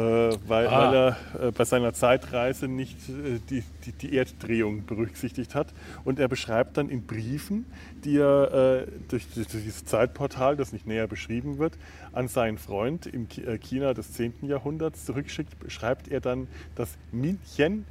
weil, 0.49 0.67
Ah. 0.67 0.91
weil 0.91 0.95
er 0.95 1.49
äh, 1.49 1.53
bei 1.53 1.65
seiner 1.65 1.93
Zeitreise 1.93 2.67
nicht 2.67 3.09
äh, 3.09 3.39
die, 3.49 3.63
die, 3.85 3.93
die 3.93 4.17
Erddrehung 4.17 4.85
berücksichtigt 4.87 5.55
hat. 5.55 5.73
Und 6.05 6.19
er 6.19 6.27
beschreibt 6.27 6.77
dann 6.79 6.89
in 6.89 7.07
Briefen, 7.07 7.65
die 8.03 8.17
er 8.19 8.83
äh, 8.83 8.87
durch, 9.07 9.29
durch 9.33 9.47
dieses 9.47 9.85
Zeitportal, 9.85 10.57
das 10.57 10.73
nicht 10.73 10.85
näher 10.89 11.07
beschrieben 11.07 11.59
wird, 11.59 11.79
an 12.13 12.27
seinen 12.27 12.59
Freund 12.59 13.07
im 13.07 13.29
äh, 13.47 13.57
China 13.59 13.95
des 13.95 14.13
10. 14.15 14.35
Jahrhunderts 14.43 15.05
zurückschickt, 15.05 15.61
beschreibt 15.61 16.09
er 16.09 16.21
dann 16.21 16.49
das 16.75 16.99
München 17.13 17.85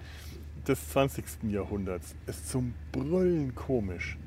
des 0.68 0.89
20. 0.89 1.26
Jahrhunderts. 1.49 2.16
Ist 2.28 2.49
zum 2.49 2.74
Brüllen 2.91 3.55
komisch. 3.55 4.18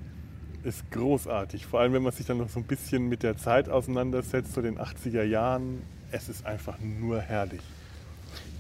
Ist 0.65 0.91
großartig. 0.91 1.67
Vor 1.67 1.81
allem, 1.81 1.93
wenn 1.93 2.03
man 2.03 2.13
sich 2.13 2.27
dann 2.27 2.39
noch 2.39 2.49
so 2.49 2.61
ein 2.61 2.65
bisschen 2.65 3.09
mit 3.09 3.23
der 3.23 3.37
Zeit 3.37 3.69
auseinandersetzt, 3.69 4.55
so 4.55 4.63
den 4.63 4.79
80er 4.79 5.23
Jahren. 5.23 5.83
Es 6.11 6.29
ist 6.29 6.47
einfach 6.47 6.79
nur 6.81 7.21
herrlich. 7.21 7.61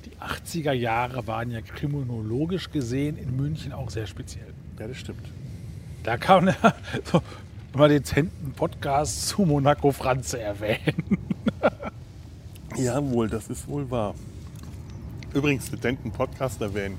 Die 0.04 0.16
80er 0.18 0.72
Jahre 0.72 1.26
waren 1.26 1.50
ja 1.50 1.60
kriminologisch 1.60 2.70
gesehen 2.70 3.16
in 3.16 3.36
München 3.36 3.72
auch 3.72 3.90
sehr 3.90 4.06
speziell. 4.06 4.54
Ja, 4.78 4.86
das 4.86 4.98
stimmt. 4.98 5.26
Da 6.02 6.16
kann 6.16 6.44
man 6.44 6.54
ja 6.62 6.74
so 7.04 7.22
mal 7.74 7.88
dezenten 7.88 8.52
Podcast 8.52 9.28
zu 9.28 9.42
Monaco 9.42 9.90
Franze 9.92 10.40
erwähnen. 10.40 11.18
Jawohl, 12.76 13.28
das 13.28 13.48
ist 13.48 13.66
wohl 13.68 13.90
wahr. 13.90 14.14
Übrigens, 15.34 15.66
Studenten 15.66 16.10
Podcast 16.12 16.60
erwähnen. 16.60 16.96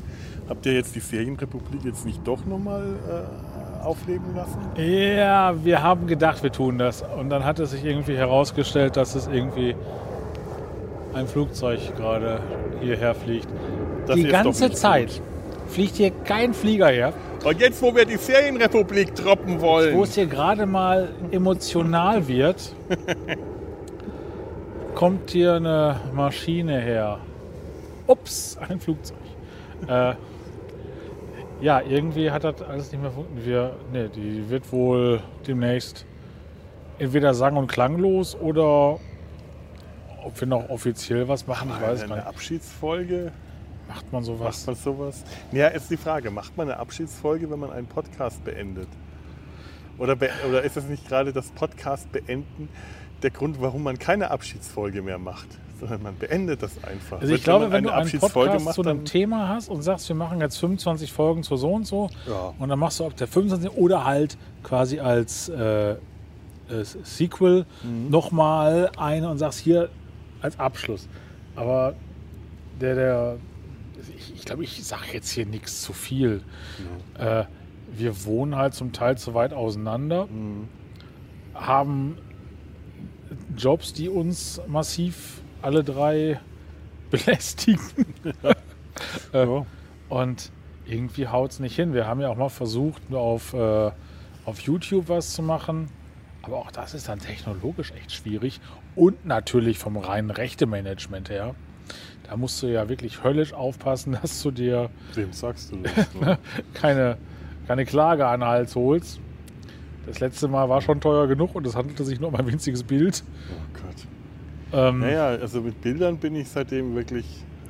Habt 0.49 0.65
ihr 0.65 0.73
jetzt 0.73 0.95
die 0.95 1.01
Serienrepublik 1.01 1.83
jetzt 1.83 2.05
nicht 2.05 2.25
doch 2.25 2.45
nochmal 2.45 2.83
äh, 2.83 3.83
aufleben 3.83 4.33
lassen? 4.35 4.59
Ja, 4.77 5.53
wir 5.63 5.83
haben 5.83 6.07
gedacht, 6.07 6.41
wir 6.41 6.51
tun 6.51 6.77
das. 6.77 7.03
Und 7.17 7.29
dann 7.29 7.43
hat 7.43 7.59
es 7.59 7.71
sich 7.71 7.83
irgendwie 7.83 8.15
herausgestellt, 8.15 8.95
dass 8.95 9.15
es 9.15 9.27
irgendwie 9.27 9.75
ein 11.13 11.27
Flugzeug 11.27 11.79
gerade 11.97 12.39
hierher 12.79 13.13
fliegt. 13.13 13.47
Das 14.05 14.15
die 14.15 14.23
ganze 14.23 14.71
Zeit 14.71 15.21
fliegt 15.67 15.95
hier 15.95 16.11
kein 16.11 16.53
Flieger 16.53 16.87
her. 16.87 17.13
Und 17.43 17.59
jetzt, 17.59 17.81
wo 17.81 17.93
wir 17.93 18.05
die 18.05 18.17
Serienrepublik 18.17 19.15
droppen 19.15 19.61
wollen. 19.61 19.95
Wo 19.95 20.03
es 20.03 20.15
hier 20.15 20.27
gerade 20.27 20.65
mal 20.65 21.09
emotional 21.31 22.27
wird, 22.27 22.73
kommt 24.95 25.31
hier 25.31 25.55
eine 25.55 25.99
Maschine 26.13 26.79
her. 26.79 27.19
Ups, 28.07 28.57
ein 28.67 28.79
Flugzeug. 28.79 29.17
äh, 29.87 30.13
ja, 31.61 31.81
irgendwie 31.81 32.31
hat 32.31 32.43
das 32.43 32.61
alles 32.61 32.91
nicht 32.91 33.01
mehr 33.01 33.11
funktioniert. 33.11 33.45
Wir, 33.45 33.75
nee, 33.91 34.09
die 34.09 34.49
wird 34.49 34.71
wohl 34.71 35.21
demnächst 35.47 36.05
entweder 36.99 37.33
sang- 37.33 37.57
und 37.57 37.67
klanglos 37.67 38.35
oder 38.35 38.99
ob 40.23 40.39
wir 40.39 40.47
noch 40.47 40.69
offiziell 40.69 41.27
was 41.27 41.47
machen, 41.47 41.69
ich 41.69 41.81
weiß 41.81 42.01
gar 42.01 42.07
eine 42.07 42.15
nicht. 42.15 42.27
Abschiedsfolge? 42.27 43.31
Macht 43.87 44.11
man 44.11 44.23
sowas? 44.23 44.67
Macht 44.67 44.67
man 44.67 44.75
sowas? 44.75 45.23
Ja, 45.51 45.67
ist 45.67 45.89
die 45.89 45.97
Frage, 45.97 46.31
macht 46.31 46.57
man 46.57 46.69
eine 46.69 46.79
Abschiedsfolge, 46.79 47.49
wenn 47.49 47.59
man 47.59 47.71
einen 47.71 47.87
Podcast 47.87 48.43
beendet? 48.43 48.89
Oder, 49.97 50.15
be 50.15 50.29
oder 50.47 50.63
ist 50.63 50.75
das 50.75 50.85
nicht 50.85 51.07
gerade 51.07 51.31
das 51.33 51.49
Podcast 51.51 52.11
beenden 52.11 52.69
der 53.23 53.31
Grund, 53.31 53.61
warum 53.61 53.83
man 53.83 53.97
keine 53.97 54.29
Abschiedsfolge 54.29 55.01
mehr 55.01 55.17
macht? 55.17 55.47
Sondern 55.79 56.01
man 56.03 56.17
beendet 56.17 56.63
das 56.63 56.83
einfach. 56.83 57.21
Also 57.21 57.33
ich 57.33 57.43
glaube, 57.43 57.71
wenn 57.71 57.83
du 57.83 57.93
einen 57.93 58.09
Podcast 58.09 58.65
macht, 58.65 58.75
zu 58.75 58.81
einem 58.81 59.05
Thema 59.05 59.49
hast 59.49 59.69
und 59.69 59.81
sagst, 59.83 60.07
wir 60.09 60.15
machen 60.15 60.41
jetzt 60.41 60.57
25 60.57 61.11
Folgen 61.11 61.43
zu 61.43 61.55
so 61.57 61.71
und 61.71 61.85
so, 61.85 62.09
Ja. 62.27 62.53
und 62.57 62.69
dann 62.69 62.79
machst 62.79 62.99
du 62.99 63.05
ab 63.05 63.15
der 63.15 63.27
25 63.27 63.71
oder 63.77 64.05
halt 64.05 64.37
quasi 64.63 64.99
als 64.99 65.49
äh, 65.49 65.91
äh, 65.91 65.95
Sequel 66.83 67.65
Mhm. 67.83 68.09
nochmal 68.09 68.91
eine 68.97 69.29
und 69.29 69.37
sagst 69.37 69.59
hier 69.59 69.89
als 70.41 70.59
Abschluss. 70.59 71.07
Aber 71.55 71.93
der, 72.81 72.95
der, 72.95 73.37
ich, 74.17 74.35
ich 74.35 74.45
glaube, 74.45 74.63
ich 74.63 74.83
sage 74.85 75.03
jetzt 75.13 75.29
hier 75.29 75.45
nichts 75.45 75.81
zu 75.81 75.93
viel. 75.93 76.41
Äh, 77.17 77.45
wir 77.95 78.25
wohnen 78.25 78.55
halt 78.55 78.73
zum 78.73 78.91
Teil 78.91 79.17
zu 79.17 79.33
weit 79.33 79.53
auseinander, 79.53 80.25
Mhm. 80.27 80.67
haben 81.55 82.17
Jobs, 83.55 83.93
die 83.93 84.09
uns 84.09 84.61
massiv 84.67 85.41
alle 85.61 85.83
drei 85.83 86.39
belästigen. 87.11 87.79
äh, 89.33 89.45
Ja. 89.45 89.65
und 90.09 90.51
irgendwie 90.85 91.27
haut 91.27 91.51
es 91.51 91.59
nicht 91.59 91.75
hin. 91.75 91.93
Wir 91.93 92.07
haben 92.07 92.21
ja 92.21 92.29
auch 92.29 92.37
mal 92.37 92.49
versucht, 92.49 93.01
auf, 93.11 93.53
äh, 93.53 93.91
auf 94.45 94.59
YouTube 94.61 95.09
was 95.09 95.33
zu 95.33 95.43
machen. 95.43 95.89
Aber 96.41 96.57
auch 96.57 96.71
das 96.71 96.93
ist 96.93 97.09
dann 97.09 97.19
technologisch 97.19 97.91
echt 97.91 98.11
schwierig. 98.13 98.61
Und 98.95 99.25
natürlich 99.25 99.79
vom 99.79 99.97
reinen 99.97 100.31
Rechtemanagement 100.31 101.29
her. 101.29 101.55
Da 102.29 102.37
musst 102.37 102.61
du 102.63 102.67
ja 102.67 102.89
wirklich 102.89 103.23
höllisch 103.23 103.53
aufpassen, 103.53 104.17
dass 104.21 104.41
du 104.41 104.51
dir 104.51 104.89
Wem 105.13 105.33
sagst 105.33 105.71
du 105.71 105.77
das? 105.77 106.13
Ne? 106.15 106.37
keine, 106.73 107.17
keine 107.67 107.85
Klage 107.85 108.27
an 108.27 108.39
den 108.41 108.47
Hals 108.49 108.75
holst. 108.75 109.19
Das 110.05 110.21
letzte 110.21 110.47
Mal 110.47 110.69
war 110.69 110.81
schon 110.81 111.01
teuer 111.01 111.27
genug 111.27 111.53
und 111.53 111.67
es 111.67 111.75
handelte 111.75 112.05
sich 112.05 112.19
nur 112.19 112.29
um 112.29 112.35
ein 112.35 112.47
winziges 112.47 112.83
Bild. 112.83 113.23
Oh 113.51 113.81
Gott. 113.81 114.07
Ähm, 114.73 114.99
Naja, 114.99 115.27
also 115.27 115.61
mit 115.61 115.81
Bildern 115.81 116.17
bin 116.17 116.35
ich 116.35 116.49
seitdem 116.49 116.95
wirklich 116.95 117.25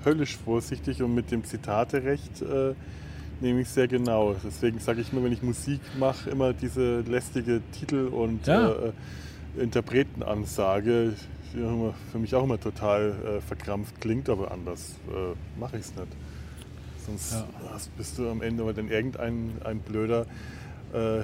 höllisch 0.05 0.37
vorsichtig 0.37 1.01
und 1.03 1.13
mit 1.13 1.31
dem 1.31 1.43
Zitaterecht 1.43 2.41
äh, 2.41 2.73
nehme 3.41 3.61
ich 3.61 3.69
sehr 3.69 3.87
genau. 3.87 4.35
Deswegen 4.43 4.79
sage 4.79 5.01
ich 5.01 5.11
immer, 5.11 5.23
wenn 5.23 5.31
ich 5.33 5.43
Musik 5.43 5.81
mache, 5.99 6.29
immer 6.29 6.53
diese 6.53 7.01
lästige 7.01 7.61
Titel- 7.71 8.07
und 8.07 8.47
Ja. 8.47 8.71
äh, 8.71 9.61
Interpretenansage, 9.61 11.13
die 11.53 11.93
für 12.11 12.19
mich 12.19 12.35
auch 12.35 12.43
immer 12.43 12.59
total 12.59 13.13
äh, 13.37 13.41
verkrampft 13.41 13.99
klingt, 14.01 14.29
aber 14.29 14.51
anders 14.51 14.95
äh, 15.09 15.59
mache 15.59 15.77
ich 15.77 15.83
es 15.85 15.95
nicht. 15.95 16.07
Sonst 17.05 17.33
Ja. 17.33 17.45
bist 17.97 18.17
du 18.17 18.29
am 18.29 18.41
Ende 18.41 18.65
weil 18.65 18.73
dann 18.73 18.89
irgendein 18.89 19.51
ein 19.63 19.79
blöder 19.79 20.25
äh, 20.93 21.19
äh, 21.19 21.23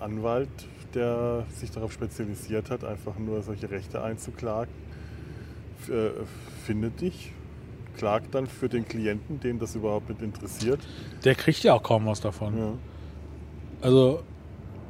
Anwalt, 0.00 0.48
der 0.94 1.44
sich 1.54 1.70
darauf 1.70 1.92
spezialisiert 1.92 2.70
hat, 2.70 2.84
einfach 2.84 3.18
nur 3.18 3.42
solche 3.42 3.70
Rechte 3.70 4.02
einzuklagen, 4.02 4.72
äh, 5.88 6.10
findet 6.64 7.00
dich, 7.00 7.32
klagt 7.96 8.34
dann 8.34 8.46
für 8.46 8.68
den 8.68 8.86
Klienten, 8.86 9.40
den 9.40 9.58
das 9.58 9.74
überhaupt 9.74 10.08
nicht 10.08 10.22
interessiert. 10.22 10.80
der 11.24 11.34
kriegt 11.34 11.62
ja 11.62 11.74
auch 11.74 11.82
kaum 11.82 12.06
was 12.06 12.20
davon. 12.20 12.56
Ja. 12.56 12.72
Also, 13.80 14.22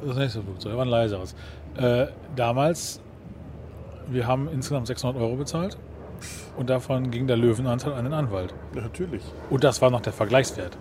das 0.05 0.16
nächste 0.16 0.42
Flugzeug 0.42 0.76
war 0.76 0.84
ein 0.84 0.88
leiseres. 0.88 1.34
Äh, 1.76 2.07
damals, 2.36 3.00
wir 4.09 4.26
haben 4.26 4.48
insgesamt 4.48 4.86
600 4.86 5.20
Euro 5.20 5.36
bezahlt 5.36 5.78
und 6.57 6.68
davon 6.68 7.11
ging 7.11 7.26
der 7.26 7.36
Löwenanteil 7.36 7.94
an 7.94 8.05
den 8.05 8.12
Anwalt. 8.12 8.55
Ja, 8.74 8.82
natürlich. 8.82 9.22
Und 9.50 9.64
das 9.64 9.80
war 9.80 9.90
noch 9.90 10.00
der 10.03 10.12
Vergleichswert. 10.12 10.76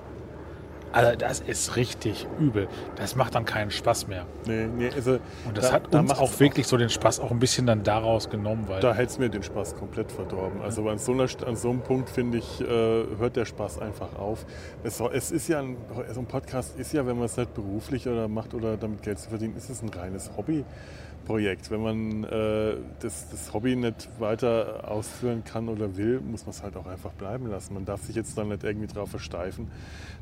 Also, 0.93 1.15
das 1.15 1.39
ist 1.39 1.75
richtig 1.75 2.27
übel. 2.39 2.67
Das 2.97 3.15
macht 3.15 3.35
dann 3.35 3.45
keinen 3.45 3.71
Spaß 3.71 4.07
mehr. 4.07 4.25
Nee, 4.45 4.67
nee, 4.67 4.89
also 4.93 5.19
Und 5.45 5.57
das 5.57 5.67
da- 5.67 5.73
hat 5.73 5.83
da 5.93 5.99
uns 5.99 6.09
macht's 6.09 6.21
auch 6.21 6.39
wirklich 6.39 6.67
so 6.67 6.75
den 6.77 6.89
Spaß 6.89 7.19
auch 7.21 7.31
ein 7.31 7.39
bisschen 7.39 7.65
dann 7.65 7.83
daraus 7.83 8.29
genommen, 8.29 8.65
weil 8.67 8.81
Da 8.81 8.93
hätte 8.93 9.07
es 9.11 9.17
mir 9.19 9.29
den 9.29 9.43
Spaß 9.43 9.75
komplett 9.75 10.11
verdorben. 10.11 10.61
Also 10.61 10.87
an 10.89 10.97
so, 10.97 11.13
einer, 11.13 11.27
an 11.47 11.55
so 11.55 11.69
einem 11.69 11.81
Punkt, 11.81 12.09
finde 12.09 12.39
ich, 12.39 12.61
äh, 12.61 12.65
hört 13.17 13.35
der 13.35 13.45
Spaß 13.45 13.79
einfach 13.79 14.15
auf. 14.19 14.45
Es, 14.83 14.99
es 14.99 15.31
ist 15.31 15.47
ja 15.47 15.59
ein, 15.59 15.77
so 16.13 16.19
ein 16.19 16.25
Podcast 16.25 16.77
ist 16.77 16.91
ja, 16.93 17.05
wenn 17.05 17.15
man 17.15 17.25
es 17.25 17.37
nicht 17.37 17.53
beruflich 17.53 18.07
oder 18.07 18.27
macht 18.27 18.53
oder 18.53 18.75
damit 18.77 19.01
Geld 19.01 19.19
zu 19.19 19.29
verdienen, 19.29 19.55
ist 19.55 19.69
es 19.69 19.81
ein 19.81 19.89
reines 19.89 20.29
Hobbyprojekt. 21.31 21.71
Wenn 21.71 21.81
man 21.81 22.23
äh, 22.25 22.75
das, 23.01 23.29
das 23.29 23.53
Hobby 23.53 23.75
nicht 23.75 24.09
weiter 24.19 24.89
ausführen 24.89 25.43
kann 25.43 25.69
oder 25.69 25.95
will, 25.97 26.19
muss 26.21 26.41
man 26.45 26.51
es 26.51 26.63
halt 26.63 26.75
auch 26.75 26.87
einfach 26.87 27.11
bleiben 27.13 27.47
lassen. 27.47 27.73
Man 27.73 27.85
darf 27.85 28.01
sich 28.03 28.15
jetzt 28.15 28.37
dann 28.37 28.49
nicht 28.49 28.63
irgendwie 28.63 28.87
darauf 28.87 29.09
versteifen, 29.09 29.67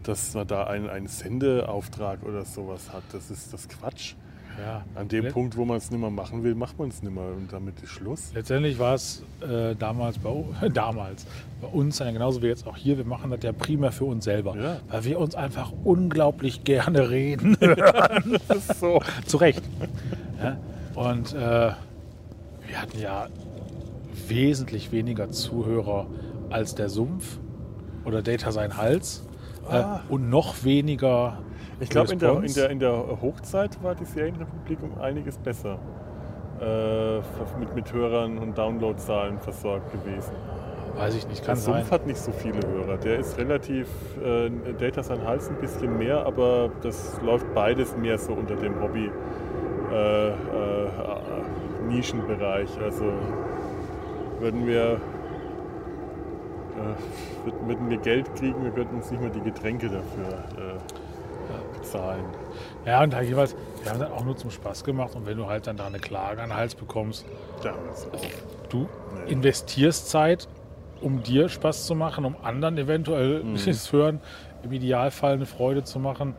dass 0.03 0.34
man 0.34 0.47
da 0.47 0.66
einen, 0.66 0.89
einen 0.89 1.07
Sendeauftrag 1.07 2.24
oder 2.24 2.45
sowas 2.45 2.91
hat. 2.93 3.03
Das 3.12 3.30
ist 3.32 3.53
das 3.53 3.68
Quatsch. 3.68 4.14
ja, 4.60 4.84
An 4.95 5.07
dem 5.07 5.26
Let- 5.26 5.34
Punkt, 5.34 5.57
wo 5.57 5.66
man 5.66 5.78
es 5.78 5.89
nicht 5.91 5.99
mehr 5.99 6.10
machen 6.10 6.43
will, 6.43 6.55
macht 6.55 6.78
man 6.80 6.89
es 6.89 7.01
nicht 7.01 7.14
mehr 7.14 7.24
und 7.24 7.51
damit 7.51 7.82
ist 7.82 7.89
Schluss. 7.91 8.32
Letztendlich 8.34 8.78
war 8.80 8.93
es 8.95 9.24
äh, 9.41 9.76
damals, 9.76 10.18
bei, 10.20 10.70
damals 10.74 11.26
bei 11.62 11.68
uns, 11.68 11.99
ja 11.99 12.10
genauso 12.12 12.41
wie 12.41 12.47
jetzt 12.47 12.66
auch 12.68 12.78
hier, 12.78 12.97
wir 12.97 13.05
machen 13.05 13.32
das 13.32 13.41
ja 13.43 13.51
primär 13.51 13.91
für 13.91 14.05
uns 14.05 14.26
selber, 14.26 14.55
Ja. 14.57 14.78
weil 14.89 15.03
wir 15.05 15.20
uns 15.20 15.36
einfach 15.36 15.72
unglaublich 15.84 16.64
gerne 16.64 17.10
reden. 17.10 17.57
so. 18.80 19.01
Zu 19.26 19.38
Recht. 19.38 19.62
Ja? 20.41 20.57
Und 21.00 21.34
äh, 21.34 21.38
wir 21.38 22.82
hatten 22.82 23.00
ja 23.00 23.28
wesentlich 24.28 24.91
weniger 24.91 25.32
Zuhörer 25.32 26.08
als 26.50 26.76
der 26.76 26.89
Sumpf 26.89 27.39
oder 28.04 28.22
Data 28.22 28.52
sein 28.52 28.76
Hals. 28.76 29.26
Ah. 29.70 30.02
Äh, 30.10 30.14
und 30.14 30.30
noch 30.30 30.66
weniger. 30.66 31.38
Ich 31.80 31.89
glaube, 31.89 32.12
in 32.12 32.20
der, 32.20 32.43
in, 32.43 32.54
der, 32.54 32.70
in 32.70 32.80
der 32.80 33.22
Hochzeit 33.22 33.82
war 33.82 33.95
die 33.95 34.04
Serienrepublik 34.04 34.80
um 34.84 35.00
einiges 35.00 35.38
besser. 35.38 35.80
Äh, 36.60 37.20
mit, 37.58 37.74
mit 37.74 37.93
Hörern 37.93 38.38
und 38.38 38.58
Downloadzahlen 38.58 39.39
versorgt 39.39 39.93
gewesen. 39.93 40.34
Weiß 40.97 41.16
ich 41.16 41.26
nicht, 41.30 41.39
Der 41.39 41.54
kann 41.54 41.56
sein. 41.56 41.76
Sumpf 41.76 41.91
hat 41.91 42.08
nicht 42.08 42.20
so 42.20 42.34
viele 42.34 42.60
Hörer. 42.68 42.97
Der 42.97 43.20
ist 43.20 43.38
relativ, 43.38 43.88
äh, 44.22 44.50
Data 44.78 45.02
sein 45.02 45.26
Hals 45.26 45.47
ein 45.47 45.62
bisschen 45.62 45.97
mehr, 45.97 46.26
aber 46.26 46.70
das 46.82 47.22
läuft 47.22 47.45
beides 47.56 47.95
mehr 47.95 48.18
so 48.18 48.34
unter 48.34 48.58
dem 48.58 48.82
Hobby 48.82 49.10
äh, 49.91 50.30
äh, 50.30 50.34
Nischenbereich. 51.88 52.70
Also 52.82 53.05
würden 54.39 54.65
wir, 54.67 54.99
äh, 56.76 57.45
würden, 57.45 57.67
würden 57.67 57.89
wir 57.89 57.97
Geld 57.97 58.34
kriegen, 58.36 58.63
wir 58.63 58.72
könnten 58.72 58.95
uns 58.97 59.11
nicht 59.11 59.22
mehr 59.22 59.30
die 59.32 59.41
Getränke 59.41 59.88
dafür 59.89 60.43
äh, 60.57 61.78
bezahlen. 61.78 62.24
Ja, 62.86 63.03
und 63.03 63.13
da 63.13 63.22
jeweils, 63.22 63.55
wir 63.84 63.91
haben 63.91 63.99
das 63.99 64.11
auch 64.11 64.24
nur 64.24 64.38
zum 64.38 64.51
Spaß 64.51 64.84
gemacht. 64.84 65.15
Und 65.15 65.26
wenn 65.26 65.38
du 65.38 65.47
halt 65.47 65.67
dann 65.67 65.78
da 65.78 65.88
eine 65.88 65.99
Klage 65.99 66.41
an 66.41 66.49
den 66.49 66.57
Hals 66.57 66.76
bekommst, 66.76 67.26
auch. 67.59 68.20
du 68.70 68.88
Nee. 69.26 69.32
investierst 69.32 70.09
Zeit, 70.09 70.47
um 71.01 71.24
dir 71.24 71.49
Spaß 71.49 71.86
zu 71.86 71.95
machen, 71.95 72.26
um 72.26 72.36
anderen 72.43 72.78
eventuell 72.78 73.43
Mhm. 73.43 73.55
das 73.65 73.91
Hören 73.91 74.20
im 74.63 74.72
Idealfall 74.72 75.34
eine 75.34 75.45
Freude 75.45 75.84
zu 75.84 75.99
machen, 75.99 76.36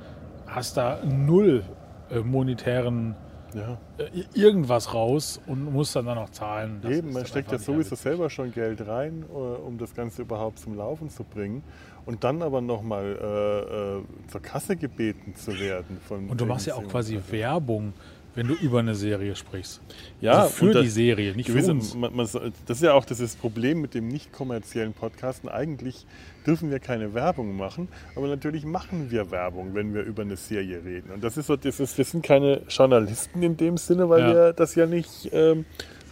hast 0.46 0.76
da 0.76 0.98
null 1.04 1.64
äh, 2.10 2.20
monetären 2.20 3.14
Ja. 3.54 3.78
äh, 3.98 4.24
irgendwas 4.34 4.94
raus 4.94 5.40
und 5.46 5.72
musst 5.72 5.96
dann, 5.96 6.06
dann 6.06 6.16
noch 6.16 6.30
zahlen. 6.30 6.78
Das 6.82 6.92
Eben, 6.92 7.12
man 7.12 7.26
steckt 7.26 7.50
ja 7.50 7.58
sowieso 7.58 7.94
selber 7.96 8.30
schon 8.30 8.52
Geld 8.52 8.86
rein, 8.86 9.24
äh, 9.28 9.34
um 9.34 9.78
das 9.78 9.94
Ganze 9.94 10.22
überhaupt 10.22 10.58
zum 10.58 10.76
Laufen 10.76 11.10
zu 11.10 11.24
bringen. 11.24 11.62
Und 12.06 12.24
dann 12.24 12.42
aber 12.42 12.60
nochmal 12.60 14.02
äh, 14.24 14.30
zur 14.30 14.40
Kasse 14.40 14.76
gebeten 14.76 15.34
zu 15.34 15.58
werden. 15.58 15.98
Von 16.06 16.28
Und 16.30 16.40
du 16.40 16.46
machst 16.46 16.66
ja 16.66 16.74
auch 16.74 16.88
quasi 16.88 17.20
Werbung, 17.30 17.92
wenn 18.34 18.46
du 18.48 18.54
über 18.54 18.78
eine 18.78 18.94
Serie 18.94 19.34
sprichst. 19.34 19.80
Ja, 20.20 20.42
also 20.42 20.50
für 20.50 20.82
die 20.82 20.88
Serie, 20.88 21.34
nicht 21.34 21.46
für 21.46 21.52
gewisse, 21.54 21.72
uns. 21.72 21.94
man, 21.94 22.14
man, 22.14 22.26
das 22.66 22.76
ist 22.78 22.82
ja 22.82 22.92
auch 22.94 23.04
das 23.04 23.36
Problem 23.36 23.80
mit 23.80 23.94
dem 23.94 24.08
nicht 24.08 24.32
kommerziellen 24.32 24.92
Podcasten. 24.92 25.48
Eigentlich 25.48 26.06
dürfen 26.46 26.70
wir 26.70 26.78
keine 26.78 27.12
Werbung 27.14 27.56
machen, 27.56 27.88
aber 28.14 28.28
natürlich 28.28 28.64
machen 28.64 29.10
wir 29.10 29.30
Werbung, 29.30 29.74
wenn 29.74 29.94
wir 29.94 30.02
über 30.02 30.22
eine 30.22 30.36
Serie 30.36 30.84
reden. 30.84 31.10
Und 31.10 31.24
das 31.24 31.36
ist 31.36 31.46
so, 31.46 31.56
das 31.56 31.80
ist, 31.80 31.98
wir 31.98 32.04
sind 32.04 32.24
keine 32.24 32.62
Journalisten 32.68 33.42
in 33.42 33.56
dem 33.56 33.76
Sinne, 33.76 34.08
weil 34.08 34.20
Ja. 34.20 34.34
wir 34.34 34.52
das 34.52 34.74
ja 34.74 34.86
nicht 34.86 35.28
ähm, 35.32 35.64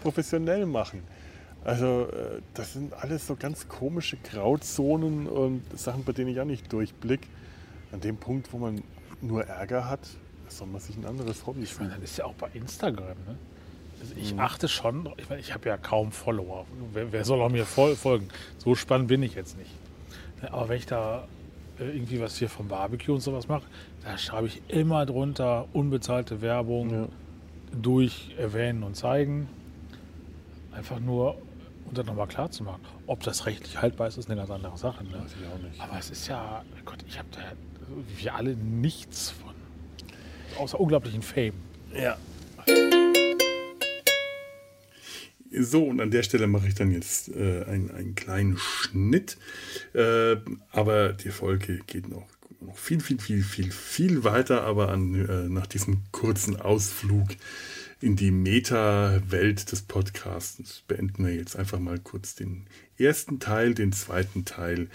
professionell 0.03 0.67
machen. 0.67 1.03
Also 1.65 2.09
äh, 2.13 2.41
das 2.55 2.73
sind 2.75 2.93
alles 2.95 3.27
so 3.27 3.37
ganz 3.37 3.69
komische 3.69 4.17
Grauzonen 4.31 5.27
und 5.27 5.63
Sachen, 5.79 6.05
bei 6.05 6.13
denen 6.13 6.31
ich 6.31 6.41
auch 6.41 6.45
nicht 6.45 6.73
durchblick. 6.73 7.21
An 7.93 8.01
dem 8.01 8.17
Punkt, 8.17 8.53
wo 8.53 8.59
man 8.59 8.83
nur 9.21 9.45
Ärger 9.45 9.89
hat, 9.89 10.01
soll 10.51 10.69
man 10.69 10.81
sich 10.81 10.97
ein 10.97 11.05
anderes 11.05 11.47
Hobby 11.47 11.63
Ich 11.63 11.79
meine, 11.79 11.91
das 11.95 12.11
ist 12.11 12.19
ja 12.19 12.25
auch 12.25 12.35
bei 12.35 12.49
Instagram. 12.55 13.07
Ne? 13.27 13.37
Also 14.01 14.15
ich 14.17 14.33
Mhm. 14.35 14.41
achte 14.41 14.69
schon, 14.69 15.09
ich 15.17 15.29
meine, 15.29 15.41
ich 15.41 15.53
habe 15.53 15.69
ja 15.69 15.77
kaum 15.77 16.13
Follower. 16.13 16.67
Wer, 16.93 17.13
wer 17.13 17.25
soll 17.25 17.41
auch 17.43 17.51
mir 17.51 17.67
fol 17.67 17.97
folgen? 17.97 18.29
So 18.59 18.75
spannend 18.75 19.09
bin 19.09 19.23
ich 19.23 19.35
jetzt 19.35 19.59
nicht. 19.59 19.71
Ja, 20.43 20.53
Aber 20.53 20.69
wenn 20.69 20.77
ich 20.79 20.87
da 20.87 21.27
äh, 21.81 21.85
irgendwie 21.85 22.21
was 22.21 22.37
hier 22.39 22.49
vom 22.49 22.69
Barbecue 22.69 23.13
und 23.15 23.21
sowas 23.21 23.49
mache, 23.49 23.65
da 24.05 24.17
schreibe 24.17 24.47
ich 24.47 24.63
immer 24.69 25.05
drunter 25.07 25.67
unbezahlte 25.73 26.41
Werbung 26.41 26.91
Ja. 26.91 27.09
durch 27.81 28.35
erwähnen 28.39 28.83
und 28.85 28.95
zeigen. 28.97 29.49
Einfach 30.73 31.01
nur, 31.01 31.35
um 31.87 31.95
das 31.95 32.07
nochmal 32.07 32.29
klar 32.29 32.51
zu 32.51 32.63
machen. 32.63 32.81
Ob 33.07 33.23
das 33.25 33.47
rechtlich 33.47 33.81
haltbar 33.83 34.07
ist, 34.09 34.17
ist 34.17 34.31
eine 34.31 34.39
ganz 34.39 34.51
andere 34.51 34.77
Sache. 34.79 35.03
Ne? 35.05 35.13
Weiß 35.25 35.33
ich 35.41 35.47
auch 35.49 35.59
nicht. 35.63 35.81
Aber 35.81 35.99
es 35.99 36.11
ist 36.11 36.29
ja, 36.29 36.63
Gott, 36.85 36.99
ich 37.09 37.19
habe 37.19 37.29
da 37.33 37.41
wir 38.17 38.35
alle 38.35 38.55
nichts 38.55 39.31
von. 39.31 39.48
Außer 40.57 40.79
unglaublichen 40.79 41.23
Fame. 41.23 41.55
Ja. 41.95 42.17
So, 45.51 45.85
und 45.85 46.01
an 46.01 46.11
der 46.11 46.23
Stelle 46.23 46.47
mache 46.47 46.69
ich 46.69 46.75
dann 46.75 46.93
jetzt 46.93 47.29
äh, 47.35 47.65
einen, 47.65 47.91
einen 47.91 48.15
kleinen 48.15 48.59
Schnitt. 48.59 49.39
Äh, 49.95 50.37
aber 50.71 51.13
die 51.13 51.31
Folge 51.31 51.81
geht 51.87 52.09
noch, 52.09 52.27
noch 52.61 52.77
viel, 52.77 53.01
viel, 53.01 53.19
viel, 53.19 53.43
viel, 53.43 53.71
viel 53.73 54.25
weiter. 54.25 54.65
Aber 54.65 54.91
an, 54.91 55.15
äh, 55.15 55.49
nach 55.49 55.67
diesem 55.67 56.03
kurzen 56.13 56.61
Ausflug 56.61 57.29
in 58.01 58.15
die 58.15 58.31
Meta-Welt 58.31 59.73
des 59.73 59.83
Podcasts 59.83 60.83
beenden 60.87 61.27
wir 61.27 61.35
jetzt 61.35 61.57
einfach 61.57 61.81
mal 61.81 61.99
kurz 61.99 62.35
den 62.37 62.67
ersten 62.97 63.41
Teil, 63.41 63.75
den 63.75 63.93
zweiten 63.93 64.45
Teil 64.45 64.89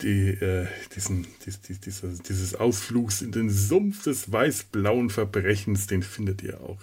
die, 0.00 0.30
äh, 0.30 0.66
diesen, 0.94 1.26
dies, 1.44 1.60
dies, 1.60 1.80
dieser, 1.80 2.08
dieses 2.08 2.54
Ausflugs 2.54 3.22
in 3.22 3.32
den 3.32 3.50
Sumpf 3.50 4.04
des 4.04 4.30
weiß-blauen 4.30 5.10
Verbrechens, 5.10 5.86
den 5.86 6.02
findet 6.02 6.42
ihr 6.42 6.60
auch 6.60 6.82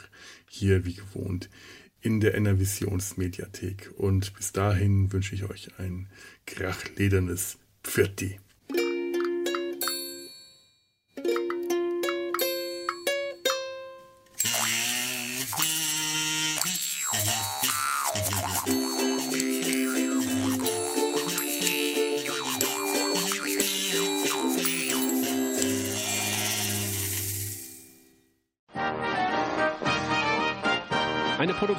hier 0.50 0.86
wie 0.86 0.96
gewohnt 0.96 1.50
in 2.02 2.20
der 2.20 2.36
Enervisionsmediathek. 2.36 3.92
Und 3.98 4.34
bis 4.36 4.52
dahin 4.52 5.12
wünsche 5.12 5.36
ich 5.36 5.44
euch 5.44 5.70
ein 5.78 6.08
krachledernes 6.46 7.58
Pfirti. 7.84 8.40